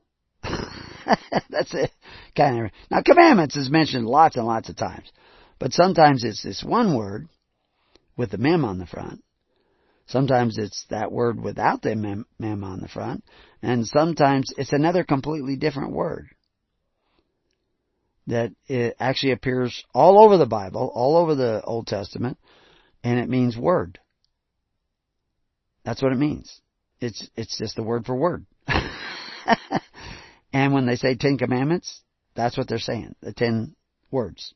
[1.51, 1.90] that's it.
[2.36, 2.70] Kind of.
[2.90, 5.10] Now, commandments is mentioned lots and lots of times.
[5.59, 7.28] But sometimes it's this one word
[8.16, 9.22] with the mem on the front.
[10.06, 13.24] Sometimes it's that word without the mem, mem on the front.
[13.62, 16.28] And sometimes it's another completely different word
[18.26, 22.39] that it actually appears all over the Bible, all over the Old Testament,
[23.02, 23.98] and it means word.
[25.84, 26.60] That's what it means.
[27.01, 28.47] It's it's just the word for word.
[30.52, 32.02] and when they say Ten Commandments,
[32.34, 33.14] that's what they're saying.
[33.20, 33.74] The ten
[34.10, 34.54] words.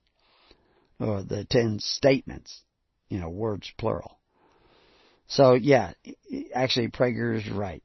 [0.98, 2.62] Or the ten statements.
[3.08, 4.18] You know, words plural.
[5.28, 5.92] So yeah,
[6.54, 7.82] actually Prager is right.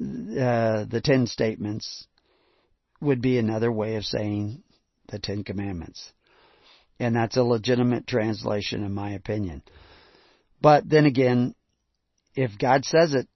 [0.00, 2.06] Uh, the Ten Statements
[3.00, 4.62] would be another way of saying
[5.08, 6.12] the Ten Commandments.
[6.98, 9.62] And that's a legitimate translation in my opinion.
[10.60, 11.54] But then again,
[12.34, 13.28] if God says it,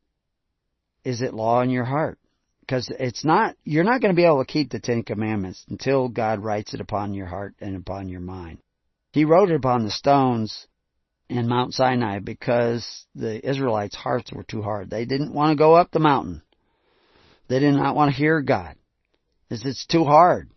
[1.05, 2.19] is it law in your heart?
[2.67, 6.09] Because it's not, you're not going to be able to keep the Ten Commandments until
[6.09, 8.59] God writes it upon your heart and upon your mind.
[9.13, 10.67] He wrote it upon the stones
[11.29, 14.91] in Mount Sinai because the Israelites' hearts were too hard.
[14.91, 16.43] They didn't want to go up the mountain.
[17.49, 18.75] They did not want to hear God.
[19.49, 20.51] It's too hard.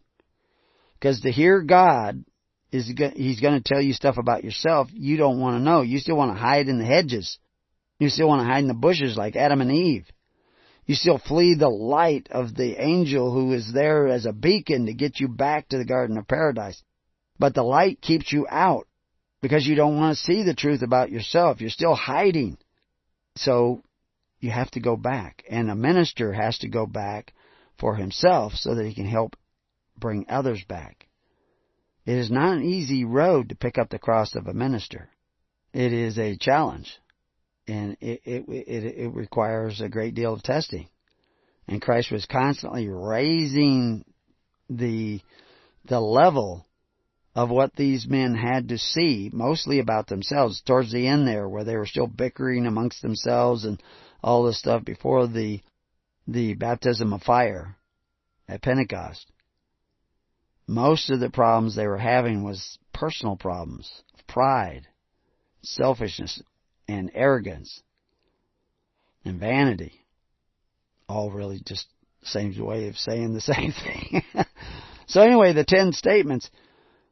[0.94, 2.26] Because to hear God
[2.72, 5.82] is He's going to tell you stuff about yourself you don't want to know.
[5.82, 7.38] You still want to hide in the hedges.
[8.00, 10.06] You still want to hide in the bushes like Adam and Eve.
[10.90, 14.94] You still flee the light of the angel who is there as a beacon to
[14.96, 16.82] get you back to the Garden of Paradise.
[17.38, 18.88] But the light keeps you out
[19.40, 21.62] because you don't want to see the truth about yourself.
[21.62, 22.58] You're still hiding.
[23.36, 23.84] So
[24.40, 25.44] you have to go back.
[25.48, 27.36] And a minister has to go back
[27.78, 29.36] for himself so that he can help
[29.96, 31.08] bring others back.
[32.08, 35.12] It is not an easy road to pick up the cross of a minister.
[35.72, 37.00] It is a challenge.
[37.70, 40.88] And it, it, it, it requires a great deal of testing.
[41.68, 44.06] And Christ was constantly raising
[44.70, 45.22] the,
[45.86, 46.66] the level
[47.36, 51.64] of what these men had to see, mostly about themselves, towards the end there, where
[51.64, 53.82] they were still bickering amongst themselves and
[54.24, 55.62] all this stuff before the
[56.28, 57.76] the baptism of fire
[58.48, 59.32] at Pentecost.
[60.68, 63.92] Most of the problems they were having was personal problems,
[64.28, 64.88] pride,
[65.64, 66.42] selfishness,
[66.90, 67.82] and arrogance,
[69.24, 70.06] and vanity.
[71.08, 71.88] All really just
[72.24, 74.24] same way of saying the same thing.
[75.08, 76.50] so anyway, the ten statements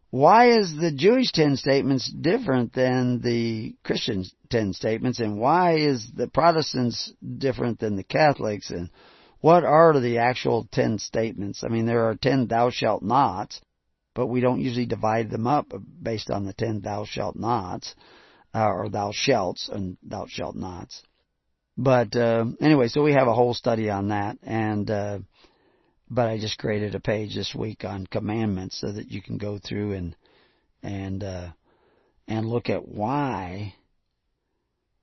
[0.10, 6.10] why is the Jewish ten statements different than the Christian ten statements, and why is
[6.16, 8.90] the Protestants different than the Catholics, and
[9.42, 11.64] what are the actual ten statements?
[11.64, 13.60] I mean, there are ten thou shalt nots,
[14.16, 17.94] but we don't usually divide them up based on the ten thou shalt nots,
[18.54, 21.04] uh, or thou shalt and thou shalt nots.
[21.78, 25.20] But uh, anyway, so we have a whole study on that, and uh,
[26.10, 29.60] but I just created a page this week on commandments so that you can go
[29.60, 30.16] through and
[30.82, 31.50] and uh,
[32.28, 33.76] and look at why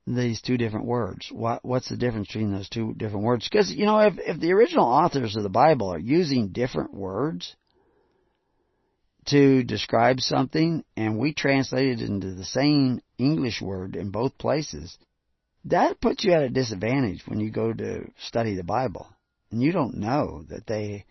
[0.07, 1.29] these two different words.
[1.31, 3.47] What what's the difference between those two different words?
[3.49, 7.55] Because you know, if if the original authors of the Bible are using different words
[9.27, 14.97] to describe something, and we translate it into the same English word in both places,
[15.65, 19.07] that puts you at a disadvantage when you go to study the Bible
[19.51, 21.05] and you don't know that they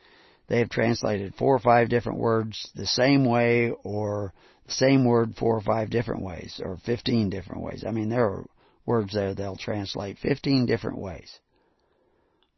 [0.47, 4.32] they have translated four or five different words the same way or
[4.66, 7.85] the same word four or five different ways or 15 different ways.
[7.86, 8.47] I mean, there are
[8.85, 11.39] words there they'll translate 15 different ways.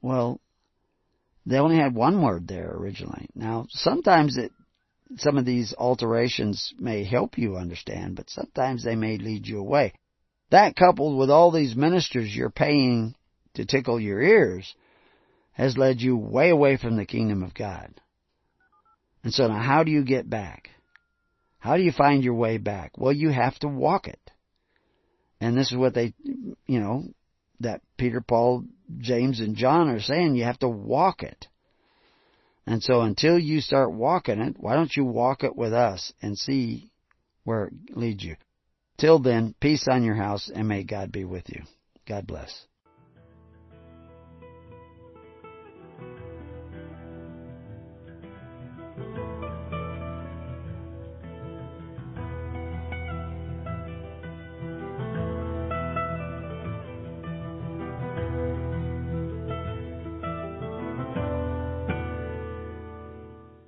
[0.03, 0.41] Well,
[1.45, 3.29] they only had one word there originally.
[3.35, 4.51] Now, sometimes it,
[5.17, 9.93] some of these alterations may help you understand, but sometimes they may lead you away.
[10.51, 13.15] That coupled with all these ministers you're paying
[13.55, 14.75] to tickle your ears,
[15.53, 17.95] has led you way away from the kingdom of God.
[19.25, 20.71] And so now how do you get back?
[21.59, 22.93] How do you find your way back?
[22.97, 24.21] Well, you have to walk it.
[25.41, 27.05] And this is what they, you know,
[27.61, 28.65] that Peter, Paul,
[28.99, 31.49] James, and John are saying you have to walk it.
[32.67, 36.37] And so until you start walking it, why don't you walk it with us and
[36.37, 36.91] see
[37.45, 38.37] where it leads you?
[38.99, 41.63] Till then, peace on your house and may God be with you.
[42.09, 42.67] God bless.